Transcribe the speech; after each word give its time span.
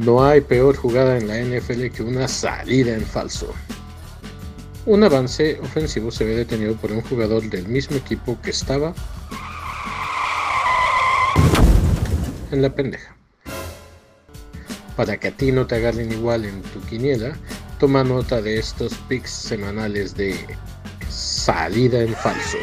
No 0.00 0.24
hay 0.24 0.40
peor 0.40 0.76
jugada 0.76 1.18
en 1.18 1.28
la 1.28 1.36
NFL 1.36 1.88
que 1.88 2.02
una 2.02 2.26
salida 2.26 2.94
en 2.94 3.04
falso. 3.04 3.52
Un 4.86 5.04
avance 5.04 5.60
ofensivo 5.60 6.10
se 6.10 6.24
ve 6.24 6.36
detenido 6.36 6.74
por 6.76 6.90
un 6.90 7.02
jugador 7.02 7.42
del 7.50 7.68
mismo 7.68 7.98
equipo 7.98 8.40
que 8.40 8.48
estaba 8.48 8.94
en 12.50 12.62
la 12.62 12.74
pendeja. 12.74 13.14
Para 14.96 15.18
que 15.20 15.28
a 15.28 15.36
ti 15.36 15.52
no 15.52 15.66
te 15.66 15.74
agarren 15.74 16.10
igual 16.10 16.46
en 16.46 16.62
tu 16.62 16.80
quiniela, 16.86 17.36
toma 17.78 18.02
nota 18.02 18.40
de 18.40 18.58
estos 18.58 18.94
picks 19.06 19.30
semanales 19.30 20.16
de 20.16 20.34
salida 21.10 22.00
en 22.00 22.14
falso. 22.14 22.56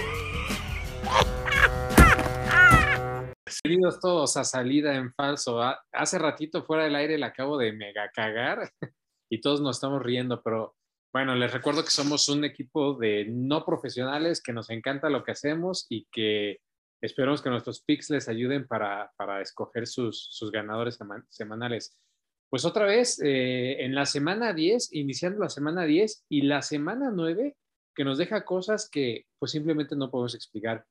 Bienvenidos 3.64 4.00
todos 4.00 4.38
a 4.38 4.44
Salida 4.44 4.96
en 4.96 5.14
Falso. 5.14 5.62
Hace 5.92 6.20
ratito 6.20 6.64
fuera 6.64 6.84
del 6.84 6.96
aire 6.96 7.18
le 7.18 7.26
acabo 7.26 7.58
de 7.58 7.74
mega 7.74 8.10
cagar 8.14 8.72
y 9.32 9.42
todos 9.42 9.62
nos 9.62 9.78
estamos 9.78 10.04
riendo, 10.04 10.42
pero 10.44 10.76
bueno, 11.14 11.34
les 11.36 11.52
recuerdo 11.52 11.84
que 11.84 11.90
somos 11.90 12.30
un 12.30 12.46
equipo 12.46 12.94
de 12.94 13.26
no 13.30 13.66
profesionales, 13.66 14.44
que 14.44 14.54
nos 14.54 14.70
encanta 14.70 15.10
lo 15.10 15.24
que 15.24 15.32
hacemos 15.32 15.88
y 15.90 16.08
que 16.12 16.60
esperamos 17.02 17.42
que 17.42 17.50
nuestros 17.50 17.82
picks 17.82 18.10
les 18.10 18.30
ayuden 18.30 18.68
para, 18.68 19.12
escoger 19.42 19.88
sus, 19.88 20.50
ganadores 20.52 21.00
semanales. 21.30 21.98
Pues 22.50 22.64
otra 22.64 22.86
vez, 22.86 23.20
eh, 23.24 23.84
en 23.84 23.96
la 23.96 24.06
semana 24.06 24.54
10, 24.54 24.94
iniciando 24.94 25.40
la 25.40 25.50
semana 25.50 25.86
10 25.86 26.26
y 26.30 26.42
la 26.44 26.62
semana 26.62 27.12
9, 27.12 27.56
que 27.96 28.04
nos 28.04 28.20
deja 28.20 28.46
cosas 28.46 28.88
que 28.90 29.26
pues 29.40 29.52
simplemente 29.52 29.96
no 29.96 30.12
podemos 30.12 30.36
explicar. 30.36 30.86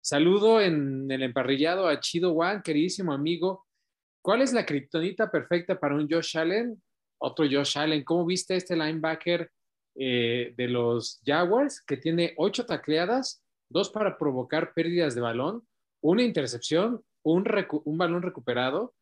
Saludo 0.00 0.60
en 0.60 1.10
el 1.10 1.22
emparrillado 1.22 1.88
a 1.88 2.00
Chido 2.00 2.32
Juan, 2.32 2.62
queridísimo 2.62 3.12
amigo. 3.12 3.66
¿Cuál 4.22 4.42
es 4.42 4.52
la 4.52 4.64
criptonita 4.64 5.30
perfecta 5.30 5.78
para 5.78 5.94
un 5.94 6.08
Josh 6.08 6.38
Allen? 6.38 6.80
Otro 7.20 7.44
Josh 7.50 7.78
Allen. 7.78 8.04
¿Cómo 8.04 8.24
viste 8.24 8.56
este 8.56 8.76
linebacker 8.76 9.50
eh, 9.96 10.54
de 10.56 10.68
los 10.68 11.20
Jaguars 11.24 11.82
que 11.82 11.96
tiene 11.96 12.34
ocho 12.36 12.64
tacleadas, 12.64 13.42
dos 13.68 13.90
para 13.90 14.16
provocar 14.16 14.72
pérdidas 14.72 15.14
de 15.14 15.20
balón, 15.20 15.66
una 16.00 16.22
intercepción, 16.22 17.02
un, 17.22 17.44
un 17.84 17.98
balón 17.98 18.22
recuperado? 18.22 18.94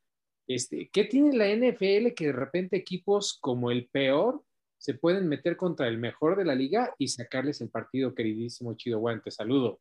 Este, 0.49 0.89
¿Qué 0.93 1.05
tiene 1.05 1.37
la 1.37 1.49
NFL 1.49 2.15
que 2.15 2.27
de 2.27 2.33
repente 2.33 2.77
equipos 2.77 3.39
como 3.41 3.71
el 3.71 3.89
peor 3.89 4.43
se 4.79 4.95
pueden 4.95 5.29
meter 5.29 5.57
contra 5.57 5.89
el 5.89 5.99
mejor 5.99 6.37
de 6.37 6.45
la 6.45 6.55
liga 6.55 6.95
y 6.99 7.09
sacarles 7.09 7.61
el 7.61 7.69
partido, 7.69 8.15
queridísimo 8.15 8.75
Chido 8.75 9.01
Juan? 9.01 9.21
Te 9.23 9.31
saludo. 9.31 9.81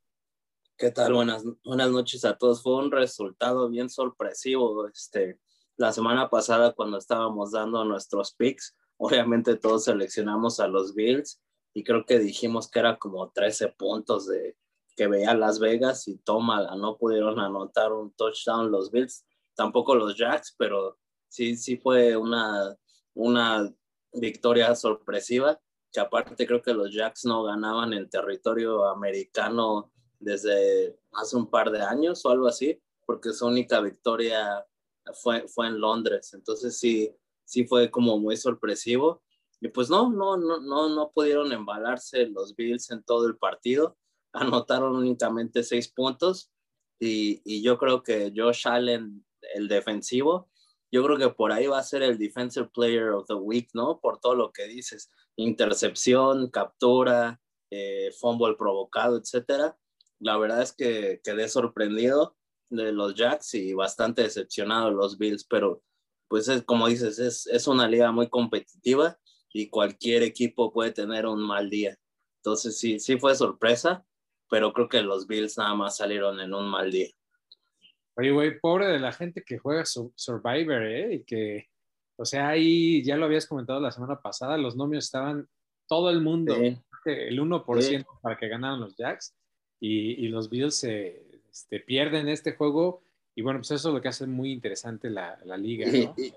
¿Qué 0.77 0.91
tal? 0.91 1.13
Buenas, 1.13 1.45
buenas 1.63 1.89
noches 1.89 2.25
a 2.25 2.37
todos. 2.37 2.61
Fue 2.61 2.75
un 2.75 2.91
resultado 2.91 3.69
bien 3.69 3.89
sorpresivo. 3.89 4.85
Este, 4.89 5.39
la 5.77 5.93
semana 5.93 6.29
pasada 6.29 6.73
cuando 6.73 6.97
estábamos 6.97 7.51
dando 7.51 7.85
nuestros 7.85 8.33
picks, 8.33 8.75
obviamente 8.97 9.55
todos 9.55 9.85
seleccionamos 9.85 10.59
a 10.59 10.67
los 10.67 10.93
Bills 10.93 11.41
y 11.73 11.85
creo 11.85 12.05
que 12.05 12.19
dijimos 12.19 12.69
que 12.69 12.79
era 12.79 12.97
como 12.97 13.31
13 13.31 13.69
puntos 13.69 14.27
de 14.27 14.57
que 14.97 15.07
veía 15.07 15.33
Las 15.33 15.59
Vegas 15.59 16.09
y 16.09 16.17
tómala, 16.17 16.75
no 16.75 16.97
pudieron 16.97 17.39
anotar 17.39 17.93
un 17.93 18.11
touchdown 18.11 18.69
los 18.69 18.91
Bills, 18.91 19.25
tampoco 19.55 19.95
los 19.95 20.17
Jacks, 20.17 20.55
pero 20.57 20.97
sí, 21.29 21.55
sí 21.55 21.77
fue 21.77 22.17
una, 22.17 22.75
una 23.13 23.73
victoria 24.11 24.75
sorpresiva, 24.75 25.57
que 25.93 26.01
aparte 26.01 26.45
creo 26.45 26.61
que 26.61 26.73
los 26.73 26.93
Jacks 26.93 27.23
no 27.23 27.43
ganaban 27.43 27.93
en 27.93 28.09
territorio 28.09 28.85
americano 28.89 29.93
desde 30.25 30.99
hace 31.13 31.37
un 31.37 31.49
par 31.49 31.71
de 31.71 31.81
años 31.81 32.25
o 32.25 32.29
algo 32.31 32.47
así, 32.47 32.81
porque 33.05 33.31
su 33.31 33.45
única 33.45 33.80
victoria 33.80 34.65
fue, 35.21 35.47
fue 35.47 35.67
en 35.67 35.80
Londres. 35.80 36.33
Entonces 36.33 36.77
sí, 36.80 37.15
sí 37.45 37.65
fue 37.65 37.91
como 37.91 38.17
muy 38.17 38.35
sorpresivo. 38.35 39.21
Y 39.61 39.69
pues 39.69 39.89
no, 39.89 40.09
no, 40.09 40.35
no, 40.35 40.59
no, 40.59 40.89
no 40.89 41.11
pudieron 41.11 41.52
embalarse 41.52 42.25
los 42.27 42.55
Bills 42.55 42.89
en 42.89 43.03
todo 43.03 43.27
el 43.27 43.37
partido. 43.37 43.97
Anotaron 44.33 44.95
únicamente 44.95 45.64
seis 45.64 45.87
puntos. 45.87 46.52
Y, 46.99 47.41
y 47.45 47.61
yo 47.61 47.77
creo 47.77 48.02
que 48.02 48.33
Josh 48.35 48.67
Allen, 48.67 49.23
el 49.53 49.67
defensivo, 49.67 50.49
yo 50.91 51.03
creo 51.03 51.17
que 51.17 51.30
por 51.30 51.52
ahí 51.52 51.67
va 51.67 51.80
a 51.80 51.83
ser 51.83 52.03
el 52.03 52.17
Defensive 52.17 52.69
Player 52.73 53.09
of 53.09 53.27
the 53.27 53.33
Week, 53.33 53.69
¿no? 53.73 53.99
Por 53.99 54.19
todo 54.19 54.33
lo 54.33 54.53
que 54.53 54.65
dices, 54.65 55.11
intercepción, 55.35 56.49
captura, 56.49 57.41
eh, 57.69 58.11
fumble 58.17 58.55
provocado, 58.55 59.17
etcétera 59.17 59.77
la 60.20 60.37
verdad 60.37 60.61
es 60.61 60.73
que 60.73 61.21
quedé 61.23 61.48
sorprendido 61.49 62.36
de 62.70 62.92
los 62.92 63.15
Jacks 63.15 63.53
y 63.53 63.73
bastante 63.73 64.23
decepcionado 64.23 64.89
de 64.89 64.95
los 64.95 65.17
Bills, 65.17 65.45
pero 65.45 65.83
pues 66.27 66.48
es, 66.48 66.64
como 66.64 66.87
dices, 66.87 67.20
es, 67.20 67.48
es 67.48 67.67
una 67.67 67.87
liga 67.87 68.11
muy 68.11 68.30
competitiva 68.30 69.17
y 69.53 69.70
cualquier 69.70 70.23
equipo 70.23 70.73
puede 70.73 70.92
tener 70.92 71.26
un 71.26 71.45
mal 71.45 71.70
día. 71.70 71.98
Entonces 72.39 72.77
sí, 72.77 72.99
sí 72.99 73.17
fue 73.17 73.36
sorpresa, 73.36 74.05
pero 74.49 74.73
creo 74.73 74.89
que 74.89 75.02
los 75.02 75.27
Bills 75.27 75.58
nada 75.58 75.76
más 75.76 75.98
salieron 75.98 76.39
en 76.39 76.53
un 76.53 76.67
mal 76.67 76.92
día. 76.92 77.09
Oye, 78.17 78.32
güey, 78.32 78.59
pobre 78.59 78.87
de 78.87 78.99
la 78.99 79.11
gente 79.11 79.43
que 79.43 79.58
juega 79.58 79.83
Survivor, 79.86 80.83
¿eh? 80.83 81.15
Y 81.15 81.23
que, 81.26 81.67
o 82.17 82.23
sea, 82.23 82.49
ahí 82.49 83.03
ya 83.03 83.17
lo 83.17 83.26
habías 83.26 83.45
comentado 83.45 83.80
la 83.80 83.92
semana 83.92 84.21
pasada, 84.21 84.58
los 84.58 84.76
nomios 84.76 85.05
estaban 85.05 85.47
todo 85.87 86.09
el 86.09 86.21
mundo, 86.21 86.55
el 86.55 87.39
1% 87.39 88.05
para 88.21 88.37
que 88.37 88.47
ganaran 88.47 88.80
los 88.80 88.95
Jacks 88.95 89.36
y, 89.80 90.27
los 90.30 90.49
Bills 90.49 90.75
se 90.75 91.41
este, 91.52 91.80
pierden 91.80 92.27
este 92.27 92.53
juego. 92.53 93.02
Y 93.36 93.41
bueno, 93.41 93.59
pues 93.59 93.71
eso 93.71 93.89
es 93.89 93.95
lo 93.95 94.02
que 94.02 94.08
hace 94.08 94.27
muy 94.27 94.52
interesante 94.52 95.09
la, 95.09 95.37
la 95.43 95.58
liga. 95.58 95.89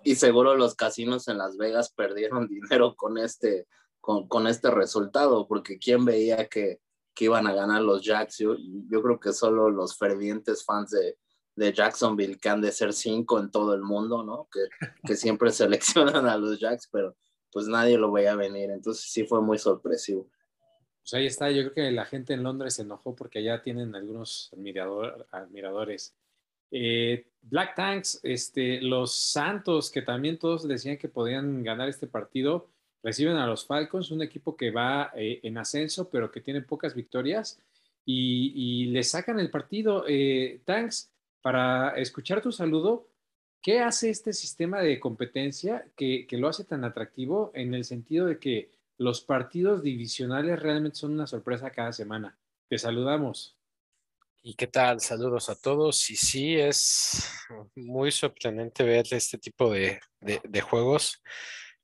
Y, 0.03 0.15
seguro 0.17 0.57
los 0.57 0.75
casinos 0.75 1.29
en 1.29 1.39
Las 1.39 1.57
Vegas 1.57 1.93
perdieron 1.93 2.49
dinero 2.49 2.97
con 2.97 3.19
este, 3.19 3.67
con, 4.01 4.27
con 4.29 4.47
este 4.47 4.71
resultado, 4.71 5.47
porque 5.47 5.79
¿quién 5.79 6.05
veía 6.05 6.49
que, 6.49 6.81
que, 7.15 7.27
iban 7.27 7.47
a 7.47 7.55
ganar 7.55 7.83
los 7.83 8.05
Jacks? 8.05 8.39
Yo, 8.39 8.57
yo 8.91 9.03
creo 9.03 9.21
que 9.21 9.33
solo 9.33 9.71
los 9.71 9.97
fervientes 9.97 10.65
fans 10.65 10.91
de, 10.91 11.19
de 11.55 11.73
Jacksonville, 11.73 12.39
que 12.39 12.49
han 12.49 12.61
de 12.61 12.73
ser 12.73 12.93
cinco 12.93 13.39
en 13.39 13.51
todo 13.51 13.75
el 13.75 13.83
mundo, 13.83 14.25
¿no? 14.25 14.49
Que, 14.51 14.61
que 15.07 15.17
siempre 15.17 15.53
seleccionan 15.53 16.27
a 16.27 16.37
los 16.37 16.59
Jacks, 16.59 16.89
pero 16.91 17.17
pues 17.53 17.69
nadie 17.69 17.97
lo 17.97 18.11
veía 18.11 18.35
venir. 18.35 18.71
Entonces 18.71 19.09
sí 19.09 19.25
fue 19.25 19.41
muy 19.41 19.59
sorpresivo 19.59 20.29
pues 21.09 21.21
ahí 21.21 21.27
está, 21.27 21.51
yo 21.51 21.63
creo 21.63 21.73
que 21.73 21.91
la 21.91 22.05
gente 22.05 22.35
en 22.35 22.43
Londres 22.43 22.75
se 22.75 22.83
enojó 22.83 23.17
porque 23.17 23.39
allá 23.39 23.63
tienen 23.63 23.95
algunos 23.95 24.51
admiradores. 25.31 26.15
Eh, 26.71 27.29
Black 27.41 27.75
Tanks, 27.75 28.21
este, 28.23 28.83
los 28.83 29.15
Santos, 29.15 29.91
que 29.91 30.03
también 30.03 30.39
todos 30.39 30.69
decían 30.69 30.99
que 30.99 31.09
podían 31.09 31.63
ganar 31.63 31.89
este 31.89 32.09
partido, 32.09 32.69
reciben 33.03 33.37
a 33.37 33.47
los 33.47 33.65
Falcons, 33.65 34.11
un 34.11 34.21
equipo 34.21 34.55
que 34.55 34.71
va 34.71 35.11
eh, 35.17 35.41
en 35.45 35.57
ascenso, 35.57 36.11
pero 36.11 36.31
que 36.31 36.43
tiene 36.43 36.61
pocas 36.61 36.95
victorias, 36.95 37.59
y, 38.05 38.89
le 38.89 39.03
sacan 39.03 39.41
el 39.41 39.49
partido. 39.49 40.05
Eh, 40.07 40.61
Tanks, 40.67 41.11
para 41.41 41.97
escuchar 41.97 42.43
tu 42.43 42.53
saludo, 42.53 43.09
¿qué 43.63 43.81
hace 43.81 44.11
este 44.11 44.35
sistema 44.35 44.83
de 44.83 45.01
competencia 45.01 45.87
que 45.97 46.27
lo 46.33 46.49
hace 46.49 46.65
tan 46.65 46.85
atractivo 46.85 47.51
en 47.55 47.73
el 47.73 47.87
sentido 47.87 48.27
de 48.27 48.39
que 48.39 48.78
los 48.99 49.21
partidos 49.21 49.83
divisionales 49.83 50.61
realmente 50.61 50.99
son 50.99 51.13
una 51.13 51.27
sorpresa 51.27 51.71
cada 51.71 51.93
semana. 51.93 52.37
Te 52.69 52.79
saludamos. 52.79 53.57
¿Y 54.43 54.55
qué 54.55 54.67
tal? 54.67 55.01
Saludos 55.01 55.49
a 55.49 55.61
todos. 55.61 56.11
Y 56.11 56.17
sí, 56.17 56.57
es 56.57 57.33
muy 57.77 58.11
sorprendente 58.11 58.83
ver 58.83 59.07
este 59.11 59.39
tipo 59.39 59.73
de, 59.73 60.01
juegos. 60.63 61.23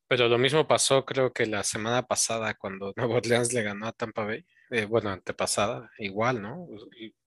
Pero 0.08 0.28
lo 0.28 0.38
mismo 0.38 0.66
pasó 0.66 1.04
creo 1.04 1.32
que 1.32 1.46
la 1.46 1.64
semana 1.64 2.06
pasada 2.06 2.54
cuando 2.54 2.92
Nueva 2.96 3.16
Orleans 3.16 3.52
le 3.52 3.62
ganó 3.62 3.86
a 3.86 3.92
Tampa 3.92 4.24
Bay. 4.24 4.44
Eh, 4.70 4.86
bueno, 4.86 5.10
antepasada, 5.10 5.90
igual, 5.98 6.42
¿no? 6.42 6.66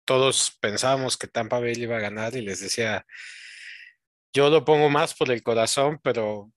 todos 0.03 0.57
pensábamos 0.61 1.17
que 1.17 1.27
Tampa 1.27 1.59
Bay 1.59 1.75
le 1.75 1.83
iba 1.83 1.97
a 1.97 2.01
ganar 2.01 2.33
y 2.35 2.41
les 2.41 2.61
decía, 2.61 3.05
yo 4.33 4.49
lo 4.49 4.63
pongo 4.63 4.89
más 4.89 5.13
por 5.13 5.29
el 5.31 5.43
corazón, 5.43 5.99
pero 6.01 6.51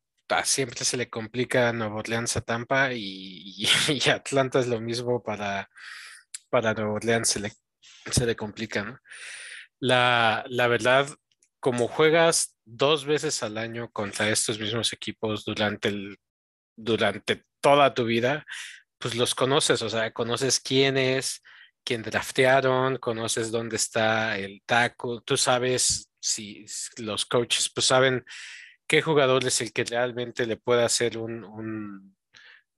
siempre 0.45 0.85
se 0.85 0.97
le 0.97 1.09
complica 1.11 1.69
a 1.69 1.73
Nueva 1.73 1.97
Orleans 1.97 2.37
a 2.37 2.41
Tampa 2.41 2.93
y, 2.95 3.67
Atlanta 4.11 4.61
es 4.61 4.67
lo 4.67 4.81
mismo 4.81 5.23
para, 5.23 5.71
para 6.49 6.75
Nueva 6.75 6.93
Orleans, 6.93 7.29
se 7.29 7.41
le, 7.41 7.53
se 8.11 8.27
le 8.27 8.37
complica. 8.37 9.01
La, 9.79 10.45
la 10.49 10.67
verdad, 10.69 11.09
como 11.59 11.89
juegas 11.89 12.57
dos 12.65 13.05
veces 13.05 13.43
al 13.43 13.59
año 13.59 13.91
contra 13.91 14.31
estos 14.31 14.59
mismos 14.59 14.93
equipos 14.93 15.45
durante, 15.45 15.89
el, 15.89 16.19
durante 16.77 17.45
toda 17.61 17.95
tu 17.95 18.05
vida, 18.05 18.47
pues 18.99 19.15
los 19.15 19.35
conoces, 19.35 19.83
o 19.83 19.89
sea, 19.89 20.13
conoces 20.13 20.61
quién 20.61 20.97
es, 20.97 21.43
quién 21.85 22.03
draftearon, 22.03 22.99
conoces 22.99 23.51
dónde 23.51 23.77
está 23.77 24.39
el 24.39 24.63
taco, 24.67 25.23
tú 25.23 25.37
sabes 25.37 26.11
si 26.21 26.67
los 26.99 27.25
coaches 27.25 27.71
pues 27.75 27.87
saben 27.87 28.25
qué 28.91 29.03
jugador 29.03 29.47
es 29.47 29.61
el 29.61 29.73
que 29.73 29.85
realmente 29.85 30.47
le 30.47 30.57
puede 30.57 30.83
hacer 30.83 31.17
un, 31.17 31.45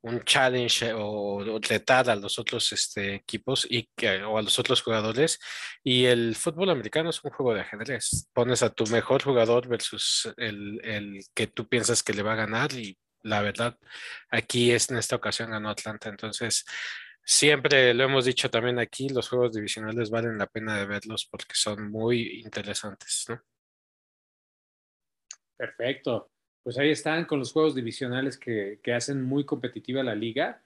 un 0.02 0.20
challenge 0.24 0.92
o, 0.94 1.58
retar 1.60 2.10
a 2.10 2.16
los 2.16 2.38
otros 2.38 2.70
este, 2.72 3.14
equipos 3.14 3.66
y 3.70 3.88
que, 3.96 4.22
o 4.22 4.36
a 4.36 4.42
los 4.42 4.58
otros 4.58 4.82
jugadores. 4.82 5.38
Y 5.82 6.04
el 6.04 6.36
fútbol 6.36 6.68
americano 6.68 7.08
es 7.08 7.24
un 7.24 7.30
juego 7.30 7.54
de 7.54 7.62
ajedrez. 7.62 8.28
Pones 8.34 8.62
a 8.62 8.68
tu 8.68 8.84
mejor 8.88 9.22
jugador 9.22 9.68
versus 9.68 10.30
el, 10.36 10.80
el 10.84 11.20
que 11.34 11.46
tú 11.46 11.66
piensas 11.66 12.02
que 12.02 12.12
le 12.12 12.22
va 12.22 12.34
a 12.34 12.36
ganar 12.44 12.74
y 12.74 12.98
la 13.22 13.40
verdad, 13.40 13.78
aquí 14.30 14.70
es 14.72 14.90
en 14.90 14.98
esta 14.98 15.16
ocasión 15.16 15.50
ganó 15.50 15.70
Atlanta. 15.70 16.10
Entonces, 16.10 16.66
siempre 17.24 17.94
lo 17.94 18.04
hemos 18.04 18.26
dicho 18.26 18.50
también 18.50 18.78
aquí, 18.78 19.08
los 19.08 19.30
juegos 19.30 19.54
divisionales 19.54 20.10
valen 20.10 20.36
la 20.36 20.46
pena 20.46 20.76
de 20.76 20.84
verlos 20.84 21.26
porque 21.30 21.54
son 21.54 21.90
muy 21.90 22.42
interesantes, 22.42 23.24
¿no? 23.30 23.40
Perfecto. 25.56 26.30
Pues 26.62 26.78
ahí 26.78 26.90
están 26.90 27.24
con 27.24 27.38
los 27.38 27.52
juegos 27.52 27.74
divisionales 27.74 28.38
que, 28.38 28.80
hacen 28.94 29.22
muy 29.22 29.44
competitiva 29.44 30.02
la 30.02 30.14
liga. 30.14 30.62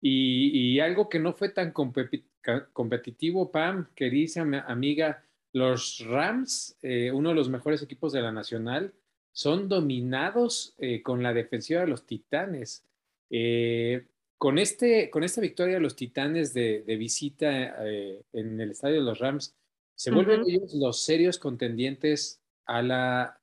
Y, 0.00 0.78
algo 0.80 1.08
que 1.08 1.18
no 1.18 1.32
fue 1.32 1.48
tan 1.48 1.72
competitivo, 1.72 3.50
Pam, 3.50 3.88
querida 3.94 4.42
amiga, 4.66 5.24
los 5.52 6.04
Rams, 6.06 6.76
eh, 6.82 7.10
uno 7.12 7.30
de 7.30 7.34
los 7.34 7.48
mejores 7.48 7.82
equipos 7.82 8.12
de 8.12 8.22
la 8.22 8.30
Nacional, 8.30 8.92
son 9.32 9.68
dominados 9.68 10.74
eh, 10.78 11.02
con 11.02 11.22
la 11.22 11.34
defensiva 11.34 11.82
de 11.82 11.88
los 11.88 12.06
Titanes. 12.06 12.84
Eh, 13.28 14.06
con, 14.38 14.58
este, 14.58 15.10
con 15.10 15.24
esta 15.24 15.42
victoria 15.42 15.74
de 15.74 15.80
los 15.80 15.94
Titanes 15.94 16.54
de, 16.54 16.82
visita 16.98 17.86
eh, 17.86 18.22
en 18.32 18.60
el 18.60 18.70
estadio 18.70 18.96
de 18.96 19.02
los 19.02 19.18
Rams, 19.18 19.54
¿se 19.94 20.10
vuelven 20.10 20.42
ellos 20.46 20.74
los 20.74 21.00
serios 21.02 21.38
contendientes 21.38 22.40
a 22.64 22.80
la, 22.80 23.40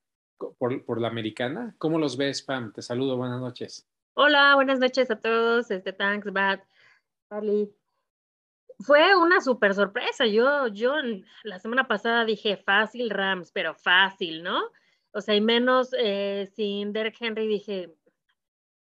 por, 0.52 1.02
la 1.02 1.08
americana? 1.08 1.76
¿Cómo 1.78 1.98
los 1.98 2.18
ves, 2.18 2.42
Pam? 2.42 2.72
Te 2.74 2.82
saludo, 2.82 3.18
buenas 3.18 3.40
noches. 3.40 3.88
Hola, 4.14 4.56
buenas 4.56 4.80
noches 4.80 5.10
a 5.10 5.16
todos. 5.16 5.72
Este, 5.72 5.94
thanks, 5.94 6.32
Bad, 6.32 6.60
Charlie. 7.30 7.74
Fue 8.80 9.16
una 9.16 9.42
súper 9.42 9.74
sorpresa. 9.74 10.26
Yo, 10.26 10.68
yo 10.68 10.96
la 11.44 11.60
semana 11.60 11.88
pasada 11.88 12.26
dije 12.26 12.58
fácil 12.58 13.10
Rams, 13.10 13.52
pero 13.52 13.74
fácil, 13.74 14.44
¿no? 14.44 14.72
o 15.14 15.22
sea, 15.22 15.36
y 15.36 15.42
menos 15.42 15.94
eh, 15.98 16.52
sin 16.56 16.92
Derek 16.92 17.16
Henry 17.20 17.48
dije, 17.48 17.96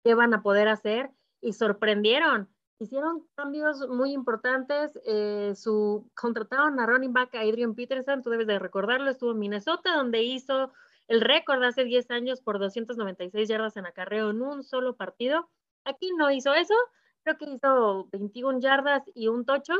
¿qué 0.02 0.14
van 0.14 0.34
a 0.34 0.42
poder 0.42 0.68
hacer? 0.68 1.10
Y 1.40 1.52
sorprendieron. 1.52 2.48
Hicieron 2.78 3.26
cambios 3.36 3.86
muy 3.88 4.12
importantes. 4.12 4.98
Eh, 5.06 5.52
su, 5.54 6.10
contrataron 6.14 6.80
a 6.80 6.86
running 6.86 7.12
back 7.12 7.34
a 7.34 7.40
Adrian 7.40 7.74
Peterson, 7.74 8.22
tú 8.22 8.30
debes 8.30 8.46
de 8.46 8.58
recordarlo, 8.58 9.10
estuvo 9.10 9.32
en 9.32 9.38
Minnesota, 9.38 9.94
donde 9.94 10.22
hizo 10.22 10.72
el 11.12 11.20
récord 11.20 11.62
hace 11.62 11.84
10 11.84 12.10
años 12.10 12.40
por 12.40 12.58
296 12.58 13.46
yardas 13.46 13.76
en 13.76 13.84
acarreo 13.84 14.30
en 14.30 14.40
un 14.40 14.62
solo 14.62 14.96
partido. 14.96 15.50
Aquí 15.84 16.10
no 16.16 16.30
hizo 16.30 16.54
eso, 16.54 16.74
creo 17.22 17.36
que 17.36 17.44
hizo 17.50 18.08
21 18.10 18.60
yardas 18.60 19.02
y 19.14 19.28
un 19.28 19.44
tocho, 19.44 19.74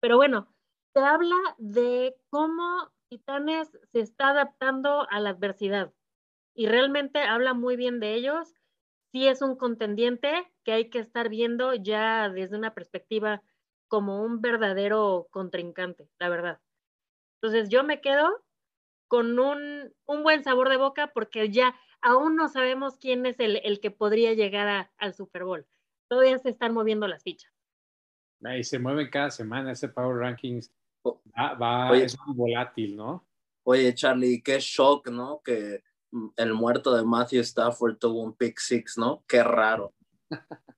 pero 0.00 0.16
bueno, 0.16 0.52
se 0.92 0.98
habla 0.98 1.36
de 1.58 2.16
cómo 2.30 2.90
Titanes 3.08 3.70
se 3.92 4.00
está 4.00 4.30
adaptando 4.30 5.06
a 5.08 5.20
la 5.20 5.30
adversidad 5.30 5.92
y 6.52 6.66
realmente 6.66 7.20
habla 7.20 7.54
muy 7.54 7.76
bien 7.76 8.00
de 8.00 8.14
ellos. 8.14 8.52
Sí 9.12 9.28
es 9.28 9.40
un 9.40 9.54
contendiente 9.54 10.52
que 10.64 10.72
hay 10.72 10.90
que 10.90 10.98
estar 10.98 11.28
viendo 11.28 11.74
ya 11.74 12.28
desde 12.28 12.56
una 12.56 12.74
perspectiva 12.74 13.40
como 13.86 14.20
un 14.20 14.40
verdadero 14.40 15.28
contrincante, 15.30 16.08
la 16.18 16.28
verdad. 16.28 16.60
Entonces 17.40 17.68
yo 17.68 17.84
me 17.84 18.00
quedo 18.00 18.42
con 19.12 19.38
un, 19.38 19.92
buen 20.06 20.42
sabor 20.42 20.70
de 20.70 20.78
boca 20.78 21.12
porque 21.12 21.50
ya 21.50 21.76
aún 22.00 22.34
no 22.34 22.48
sabemos 22.48 22.96
quién 22.96 23.26
es 23.26 23.36
el, 23.40 23.78
que 23.80 23.90
podría 23.90 24.32
llegar 24.32 24.90
al 24.96 25.12
Super 25.12 25.44
Bowl. 25.44 25.66
Todavía 26.08 26.38
se 26.38 26.48
están 26.48 26.72
moviendo 26.72 27.06
las 27.06 27.22
fichas. 27.22 27.52
Y 28.40 28.64
se 28.64 28.78
mueven 28.78 29.10
cada 29.10 29.30
semana 29.30 29.72
ese 29.72 29.90
Power 29.90 30.16
Rankings 30.16 30.72
va, 31.36 31.94
es 31.94 32.16
muy 32.26 32.34
volátil, 32.34 32.96
¿no? 32.96 33.28
Oye, 33.64 33.94
Charlie, 33.94 34.42
qué 34.42 34.58
shock, 34.58 35.10
¿no? 35.10 35.42
Que 35.44 35.84
el 36.38 36.54
muerto 36.54 36.96
de 36.96 37.04
Matthew 37.04 37.42
Stafford 37.42 37.98
tuvo 37.98 38.22
un 38.22 38.34
pick 38.34 38.58
six, 38.60 38.96
¿no? 38.96 39.22
Qué 39.28 39.42
raro. 39.42 39.92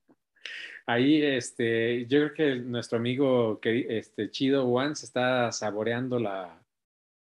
Ahí, 0.87 1.23
este, 1.23 2.05
yo 2.07 2.19
creo 2.19 2.33
que 2.33 2.55
nuestro 2.57 2.97
amigo 2.97 3.61
este, 3.63 4.29
Chido 4.29 4.67
One 4.67 4.93
se 4.93 5.05
está 5.05 5.53
saboreando 5.53 6.19
la, 6.19 6.64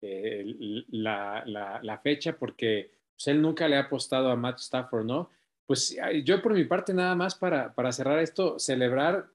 eh, 0.02 0.44
la, 0.90 1.44
la, 1.46 1.98
fecha 1.98 2.36
porque 2.36 2.90
pues, 3.14 3.28
él 3.28 3.40
nunca 3.40 3.68
le 3.68 3.76
ha 3.76 3.80
apostado 3.80 4.30
a 4.30 4.36
Matthew 4.36 4.62
Stafford, 4.62 5.04
¿no? 5.04 5.30
Pues 5.66 5.96
yo 6.24 6.40
por 6.42 6.54
mi 6.54 6.64
parte 6.64 6.94
nada 6.94 7.14
más 7.16 7.34
para, 7.34 7.74
para 7.74 7.90
cerrar 7.90 8.20
esto, 8.20 8.58
celebrar, 8.58 9.26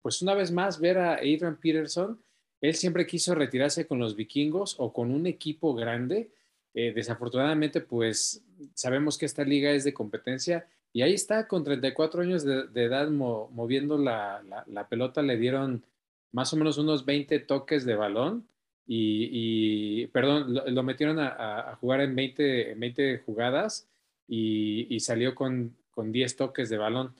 pues 0.00 0.22
una 0.22 0.32
vez 0.34 0.50
más 0.50 0.80
ver 0.80 0.96
a 0.96 1.14
Adrian 1.16 1.56
Peterson 1.60 2.18
él 2.60 2.74
siempre 2.74 3.06
quiso 3.06 3.34
retirarse 3.34 3.86
con 3.86 3.98
los 3.98 4.16
vikingos 4.16 4.76
o 4.78 4.92
con 4.92 5.10
un 5.10 5.26
equipo 5.26 5.74
grande. 5.74 6.30
Eh, 6.74 6.92
desafortunadamente, 6.94 7.80
pues 7.80 8.42
sabemos 8.74 9.18
que 9.18 9.26
esta 9.26 9.44
liga 9.44 9.70
es 9.70 9.84
de 9.84 9.94
competencia 9.94 10.66
y 10.92 11.02
ahí 11.02 11.12
está, 11.12 11.46
con 11.46 11.64
34 11.64 12.22
años 12.22 12.44
de, 12.44 12.82
edad, 12.82 13.10
moviendo 13.10 13.98
la, 13.98 14.42
pelota, 14.88 15.22
le 15.22 15.36
dieron 15.36 15.84
más 16.32 16.52
o 16.52 16.56
menos 16.56 16.78
unos 16.78 17.04
20 17.04 17.38
toques 17.40 17.84
de 17.84 17.96
balón 17.96 18.48
y, 18.86 20.06
perdón, 20.08 20.54
lo, 20.66 20.82
metieron 20.82 21.18
a, 21.18 21.76
jugar 21.80 22.00
en 22.02 22.14
20, 22.14 22.74
20 22.74 23.18
jugadas 23.18 23.88
y, 24.28 24.94
y 24.94 25.00
salió 25.00 25.34
con, 25.34 25.76
con 25.90 26.12
10 26.12 26.36
toques 26.36 26.68
de 26.68 26.78
balón. 26.78 27.14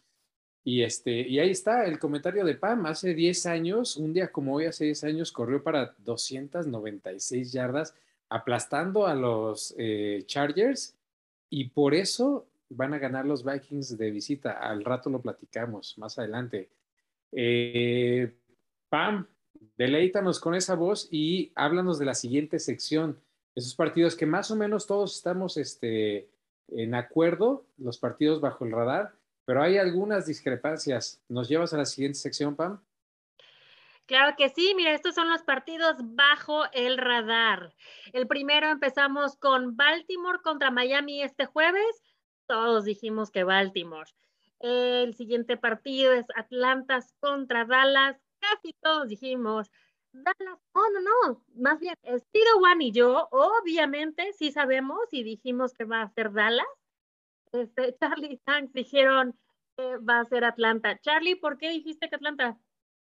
Y, 0.67 0.83
este, 0.83 1.13
y 1.13 1.39
ahí 1.39 1.51
está 1.51 1.85
el 1.85 1.99
comentario 2.01 2.45
de 2.45 2.57
Pam. 2.57 2.87
Hace 2.87 3.15
10 3.15 3.47
años, 3.47 3.97
un 3.97 4.13
día 4.13 4.33
como 4.33 4.55
hoy, 4.55 4.65
hace 4.65 4.85
10 4.85 5.05
años, 5.05 5.31
corrió 5.31 5.63
para 5.63 5.95
296 5.99 7.53
yardas, 7.53 7.95
aplastando 8.29 9.07
a 9.07 9.15
los 9.15 9.75
eh, 9.79 10.25
Chargers. 10.27 10.97
Y 11.49 11.69
por 11.69 11.95
eso 11.95 12.49
van 12.69 12.95
a 12.95 12.99
ganar 12.99 13.27
los 13.27 13.45
Vikings 13.45 13.97
de 13.97 14.11
visita. 14.11 14.53
Al 14.53 14.85
rato 14.85 15.09
lo 15.09 15.21
platicamos 15.21 15.97
más 15.99 16.19
adelante. 16.19 16.69
Eh, 17.31 18.35
Pam, 18.89 19.27
deleítanos 19.77 20.41
con 20.41 20.55
esa 20.55 20.75
voz 20.75 21.09
y 21.11 21.53
háblanos 21.55 21.99
de 21.99 22.07
la 22.07 22.15
siguiente 22.15 22.59
sección. 22.59 23.19
Esos 23.55 23.75
partidos 23.75 24.17
que 24.17 24.27
más 24.27 24.51
o 24.51 24.57
menos 24.57 24.87
todos 24.87 25.17
estamos 25.17 25.57
este, 25.57 26.29
en 26.69 26.95
acuerdo, 26.95 27.65
los 27.79 27.99
partidos 27.99 28.41
bajo 28.41 28.65
el 28.65 28.73
radar 28.73 29.15
pero 29.47 29.63
hay 29.63 29.79
algunas 29.79 30.27
discrepancias. 30.27 31.23
¿Nos 31.29 31.49
llevas 31.49 31.73
a 31.73 31.79
la 31.79 31.87
siguiente 31.87 32.19
sección, 32.19 32.55
Pam? 32.55 32.83
Claro 34.05 34.37
que 34.37 34.49
sí, 34.51 34.75
mira, 34.77 34.93
estos 34.93 35.15
son 35.15 35.31
los 35.31 35.43
partidos 35.43 35.97
bajo 36.01 36.65
el 36.73 36.99
radar. 36.99 37.75
El 38.13 38.27
primero 38.27 38.69
empezamos 38.69 39.37
con 39.37 39.77
Baltimore 39.77 40.41
contra 40.43 40.71
Miami 40.71 41.23
este 41.23 41.47
jueves. 41.47 42.03
Todos 42.47 42.85
dijimos 42.85 43.31
que 43.31 43.45
Baltimore. 43.45 44.11
El 44.59 45.15
siguiente 45.15 45.57
partido 45.57 46.13
es 46.13 46.27
Atlanta 46.35 47.01
contra 47.21 47.65
Dallas. 47.65 48.17
Casi 48.39 48.73
todos 48.81 49.09
dijimos 49.09 49.71
Dallas. 50.13 50.59
No, 50.75 50.91
no, 50.91 51.01
no. 51.01 51.45
Más 51.55 51.81
bien, 51.81 51.95
Spido 52.03 52.59
One 52.59 52.87
y 52.87 52.93
yo, 52.93 53.29
obviamente, 53.31 54.33
sí 54.33 54.53
sabemos 54.53 55.01
y 55.13 55.23
dijimos 55.23 55.73
que 55.75 55.85
va 55.85 56.03
a 56.03 56.09
ser 56.11 56.33
Dallas 56.33 56.67
este, 57.53 57.97
Charlie 58.01 58.41
Tanks 58.45 58.73
dijeron 58.73 59.35
que 59.77 59.97
va 59.99 60.21
a 60.21 60.25
ser 60.25 60.45
Atlanta. 60.45 60.99
Charlie, 61.01 61.37
¿por 61.37 61.59
qué 61.59 61.71
dijiste 61.71 62.09
que 62.09 62.17
Atlanta? 62.17 62.59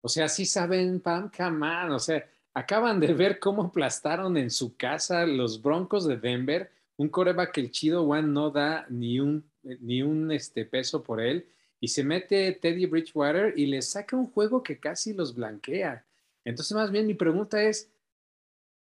O 0.01 0.09
sea, 0.09 0.29
sí 0.29 0.45
saben, 0.45 1.01
Pam, 1.01 1.31
come 1.35 1.91
O 1.91 1.99
sea, 1.99 2.25
acaban 2.53 3.01
de 3.01 3.13
ver 3.15 3.39
cómo 3.39 3.65
aplastaron 3.65 4.37
en 4.37 4.51
su 4.51 4.77
casa 4.77 5.27
los 5.27 5.63
Broncos 5.63 6.07
de 6.07 6.17
Denver. 6.17 6.71
Un 6.97 7.09
coreback 7.09 7.53
que 7.53 7.61
el 7.61 7.71
chido 7.71 8.03
One 8.03 8.29
no 8.29 8.51
da 8.51 8.87
ni 8.89 9.19
un, 9.19 9.51
ni 9.63 10.03
un 10.03 10.31
este, 10.31 10.65
peso 10.65 11.03
por 11.03 11.21
él. 11.21 11.47
Y 11.85 11.89
se 11.89 12.03
mete 12.03 12.51
Teddy 12.53 12.87
Bridgewater 12.87 13.53
y 13.59 13.67
le 13.67 13.83
saca 13.83 14.17
un 14.17 14.31
juego 14.31 14.63
que 14.63 14.81
casi 14.81 15.13
los 15.13 15.35
blanquea. 15.35 16.03
Entonces, 16.43 16.75
más 16.75 16.91
bien, 16.91 17.07
mi 17.07 17.13
pregunta 17.13 17.63
es, 17.63 17.91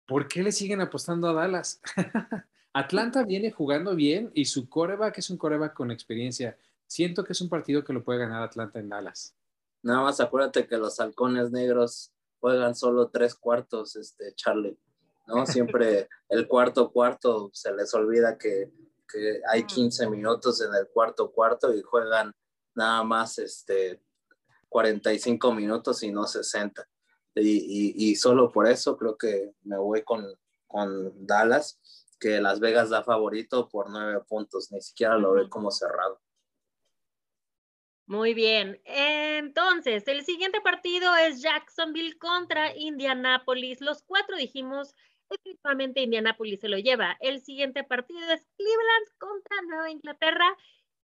¿por 0.06 0.28
qué 0.28 0.44
le 0.44 0.52
siguen 0.52 0.82
apostando 0.82 1.30
a 1.30 1.34
Dallas? 1.34 1.80
Atlanta 2.74 3.24
viene 3.24 3.52
jugando 3.52 3.96
bien 3.96 4.32
y 4.34 4.44
su 4.44 4.68
coreback 4.68 5.18
es 5.20 5.30
un 5.30 5.38
coreback 5.38 5.74
con 5.76 5.92
experiencia. 5.92 6.58
Siento 6.88 7.24
que 7.24 7.32
es 7.32 7.40
un 7.40 7.48
partido 7.48 7.86
que 7.86 7.94
lo 7.94 8.04
puede 8.04 8.20
ganar 8.20 8.44
Atlanta 8.44 8.80
en 8.80 8.90
Dallas. 8.90 9.34
Nada 9.82 10.02
más 10.02 10.20
acuérdate 10.20 10.68
que 10.68 10.76
los 10.76 11.00
halcones 11.00 11.52
negros 11.52 12.12
juegan 12.42 12.76
solo 12.76 13.08
tres 13.08 13.34
cuartos, 13.34 13.96
este 13.96 14.34
Charlie, 14.36 14.78
¿no? 15.26 15.46
Siempre 15.46 16.10
el 16.28 16.50
cuarto 16.50 16.92
cuarto 16.92 17.50
se 17.54 17.74
les 17.74 17.94
olvida 17.94 18.38
que, 18.38 18.70
hay 19.50 19.64
15 19.64 20.08
minutos 20.10 20.62
en 20.62 20.76
el 20.76 20.88
cuarto 20.90 21.32
cuarto 21.32 21.74
y 21.74 21.82
juegan 21.82 22.36
nada 22.80 23.04
más 23.04 23.38
este 23.38 24.02
45 24.70 25.54
minutos 25.54 26.02
y 26.04 26.12
no 26.12 26.26
60. 26.26 26.88
Y, 27.36 28.16
solo 28.16 28.52
por 28.52 28.68
eso 28.68 28.98
creo 28.98 29.18
que 29.18 29.54
me 29.64 29.78
voy 29.78 30.04
con, 30.04 30.26
con 30.68 31.26
Dallas 31.26 31.80
que 32.20 32.42
Las 32.42 32.60
Vegas 32.60 32.90
da 32.90 33.04
favorito 33.04 33.70
por 33.70 33.90
nueve 33.90 34.22
puntos, 34.28 34.72
ni 34.72 34.82
siquiera 34.82 35.18
lo 35.18 35.34
ve 35.34 35.48
como 35.48 35.72
cerrado. 35.72 36.20
Muy 38.08 38.34
bien. 38.34 38.82
Entonces, 38.86 40.04
el 40.08 40.26
siguiente 40.26 40.60
partido 40.62 41.16
es 41.16 41.42
Jacksonville 41.42 42.18
contra 42.18 42.76
Indianapolis. 42.76 43.80
Los 43.80 44.02
cuatro 44.02 44.36
dijimos, 44.36 44.96
efectivamente 45.30 46.02
Indianapolis 46.02 46.60
se 46.60 46.70
lo 46.70 46.78
lleva. 46.78 47.16
El 47.22 47.42
siguiente 47.42 47.84
partido 47.84 48.20
es 48.32 48.46
Cleveland 48.58 49.08
contra 49.20 49.62
Nueva 49.68 49.92
Inglaterra. 49.92 50.58